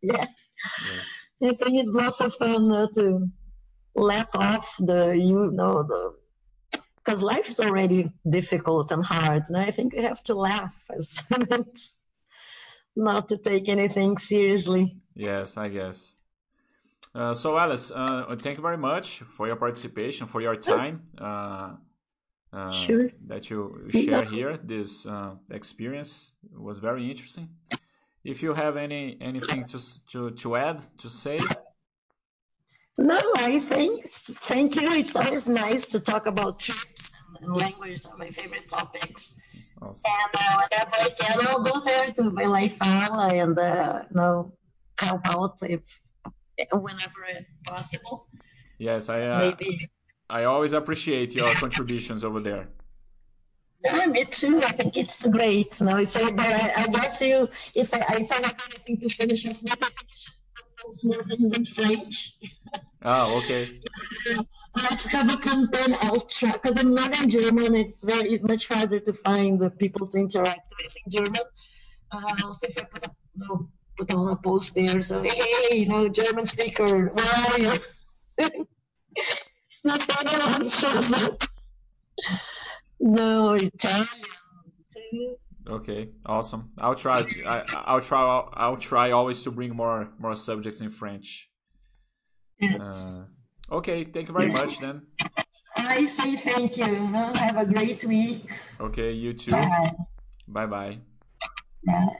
yeah. 0.00 0.26
I 1.42 1.48
think 1.48 1.74
it's 1.80 1.94
lots 1.94 2.20
of 2.20 2.32
fun 2.36 2.70
uh, 2.70 2.86
to 2.94 3.28
let 3.96 4.28
off 4.36 4.76
the 4.78 5.18
you 5.18 5.50
know 5.50 5.82
the 5.82 6.14
because 6.96 7.20
life 7.20 7.48
is 7.48 7.58
already 7.58 8.12
difficult 8.28 8.92
and 8.92 9.04
hard, 9.04 9.42
and 9.48 9.56
I 9.56 9.72
think 9.72 9.92
we 9.92 10.02
have 10.02 10.22
to 10.24 10.36
laugh 10.36 10.76
as 10.94 11.24
not 12.96 13.30
to 13.30 13.38
take 13.38 13.68
anything 13.68 14.18
seriously. 14.18 14.98
Yes, 15.18 15.56
I 15.56 15.68
guess. 15.68 16.14
Uh, 17.12 17.34
so, 17.34 17.58
Alice, 17.58 17.90
uh, 17.90 18.36
thank 18.38 18.56
you 18.56 18.62
very 18.62 18.78
much 18.78 19.18
for 19.18 19.48
your 19.48 19.56
participation, 19.56 20.28
for 20.28 20.40
your 20.40 20.54
time. 20.74 21.02
Uh, 21.18 21.74
uh 22.52 22.70
sure. 22.70 23.10
That 23.26 23.50
you 23.50 23.88
share 23.90 24.24
here. 24.24 24.56
This 24.56 25.06
uh, 25.06 25.34
experience 25.50 26.32
was 26.56 26.78
very 26.78 27.10
interesting. 27.10 27.48
If 28.24 28.42
you 28.42 28.54
have 28.54 28.76
any 28.76 29.18
anything 29.20 29.64
to 29.72 29.78
to 30.12 30.30
to 30.30 30.56
add 30.56 30.78
to 30.98 31.08
say. 31.08 31.38
No, 32.98 33.20
I 33.36 33.58
think 33.58 34.06
thank 34.50 34.76
you. 34.80 34.88
It's 35.00 35.14
always 35.16 35.46
nice 35.48 35.88
to 35.92 36.00
talk 36.00 36.26
about 36.26 36.60
trips 36.60 37.12
and 37.40 37.54
language 37.54 38.00
are 38.06 38.16
my 38.16 38.30
favorite 38.30 38.68
topics. 38.68 39.34
Awesome. 39.82 40.02
And 40.06 40.32
uh, 40.34 40.62
whenever 40.62 40.96
I 41.06 41.10
can, 41.18 41.46
I'll 41.46 41.62
go 41.62 41.80
there 41.80 42.06
to 42.06 42.22
Belém 42.36 42.70
Fala 42.72 43.28
and 43.34 43.58
uh, 43.58 44.02
no 44.10 44.52
help 44.98 45.26
out 45.28 45.58
if 45.62 45.82
whenever 46.72 47.20
possible. 47.64 48.28
Yes, 48.78 49.08
I 49.08 49.22
uh, 49.22 49.38
maybe. 49.40 49.88
I 50.30 50.44
always 50.44 50.72
appreciate 50.72 51.34
your 51.34 51.50
contributions 51.54 52.22
over 52.24 52.40
there. 52.40 52.68
Yeah, 53.84 54.06
me 54.06 54.24
too. 54.24 54.58
I 54.58 54.72
think 54.72 54.96
it's 54.96 55.26
great. 55.26 55.80
No, 55.80 55.96
it's 55.96 56.14
but 56.14 56.40
I, 56.40 56.82
I 56.82 56.86
guess 56.88 57.20
you, 57.20 57.48
if 57.74 57.94
I, 57.94 57.98
if 58.20 58.30
I 58.32 58.46
have 58.46 58.56
anything 58.66 58.98
to 59.00 59.08
finish 59.08 59.46
off 59.46 59.62
with, 59.62 59.72
I 59.72 59.76
think 59.76 59.94
you 60.10 60.16
should 60.18 61.16
more 61.16 61.24
things 61.24 61.52
in 61.54 61.64
French. 61.64 62.34
Oh, 63.04 63.38
okay. 63.38 63.80
let's 64.76 65.06
have 65.06 65.32
a 65.32 65.36
campaign 65.36 65.94
ultra 66.06 66.50
because 66.52 66.78
I'm 66.78 66.92
not 66.92 67.18
in 67.22 67.28
German. 67.28 67.76
It's 67.76 68.02
very 68.02 68.38
much 68.40 68.66
harder 68.66 68.98
to 68.98 69.12
find 69.12 69.60
the 69.60 69.70
people 69.70 70.08
to 70.08 70.18
interact 70.18 70.72
with 70.82 70.96
in 71.04 71.24
German. 71.24 71.42
Uh, 72.10 72.52
if 72.62 72.78
I 72.78 72.84
put 72.84 73.06
a 73.06 73.10
no 73.36 73.68
put 73.98 74.12
on 74.12 74.28
a 74.28 74.36
post 74.36 74.74
there. 74.74 75.02
So, 75.02 75.22
hey, 75.22 75.78
you 75.80 75.88
know, 75.88 76.08
German 76.08 76.46
speaker, 76.46 77.08
where 77.08 77.26
are 77.26 77.58
you? 77.58 77.72
so 79.70 79.90
anyone 80.20 80.68
shows 80.68 81.12
up. 81.12 81.42
No, 83.00 83.52
Italian 83.54 84.06
too. 84.92 85.36
Okay, 85.66 86.08
awesome. 86.24 86.70
I'll 86.78 86.94
try. 86.94 87.22
To, 87.22 87.44
I, 87.44 87.62
I'll 87.86 88.00
try. 88.00 88.20
I'll, 88.20 88.48
I'll, 88.54 88.76
try 88.76 89.10
always 89.10 89.42
to 89.42 89.50
bring 89.50 89.76
more 89.76 90.08
more 90.18 90.34
subjects 90.34 90.80
in 90.80 90.90
French. 90.90 91.50
Uh, 92.62 93.24
okay, 93.70 94.04
thank 94.04 94.28
you 94.28 94.34
very 94.34 94.50
much 94.50 94.78
then. 94.78 95.02
I 95.76 96.06
say 96.06 96.36
thank 96.36 96.76
you. 96.78 96.84
Have 96.84 97.58
a 97.58 97.66
great 97.66 98.02
week. 98.04 98.50
Okay, 98.80 99.12
you 99.12 99.34
too. 99.34 99.52
Bye 100.48 100.66
bye. 100.66 100.98
Bye. 101.84 102.16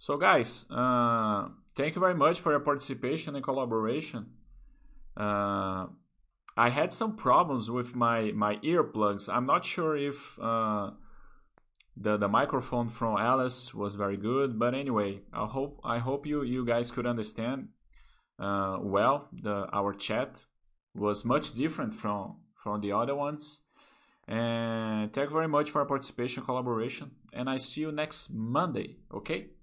So, 0.00 0.16
guys, 0.16 0.64
uh, 0.70 1.48
thank 1.76 1.94
you 1.94 2.00
very 2.00 2.14
much 2.14 2.40
for 2.40 2.52
your 2.52 2.60
participation 2.60 3.36
and 3.36 3.44
collaboration. 3.44 4.30
Uh, 5.14 5.88
I 6.56 6.70
had 6.70 6.94
some 6.94 7.16
problems 7.16 7.70
with 7.70 7.94
my 7.94 8.32
my 8.32 8.56
earplugs. 8.64 9.28
I'm 9.28 9.44
not 9.44 9.66
sure 9.66 9.98
if 9.98 10.38
uh, 10.40 10.92
the 11.94 12.16
the 12.16 12.28
microphone 12.28 12.88
from 12.88 13.18
Alice 13.18 13.74
was 13.74 13.94
very 13.94 14.16
good, 14.16 14.58
but 14.58 14.74
anyway, 14.74 15.20
I 15.34 15.44
hope 15.44 15.80
I 15.84 15.98
hope 15.98 16.24
you 16.26 16.44
you 16.44 16.64
guys 16.64 16.90
could 16.90 17.04
understand 17.04 17.68
uh, 18.38 18.78
well. 18.80 19.28
The 19.30 19.68
our 19.70 19.92
chat 19.92 20.46
was 20.94 21.26
much 21.26 21.52
different 21.52 21.92
from 21.92 22.36
from 22.54 22.80
the 22.80 22.92
other 22.92 23.14
ones. 23.14 23.60
And 24.26 25.12
thank 25.12 25.28
you 25.28 25.34
very 25.34 25.48
much 25.48 25.70
for 25.70 25.80
your 25.80 25.88
participation, 25.88 26.40
and 26.40 26.46
collaboration, 26.46 27.10
and 27.34 27.50
I 27.50 27.58
see 27.58 27.82
you 27.82 27.92
next 27.92 28.30
Monday. 28.30 28.96
Okay. 29.12 29.59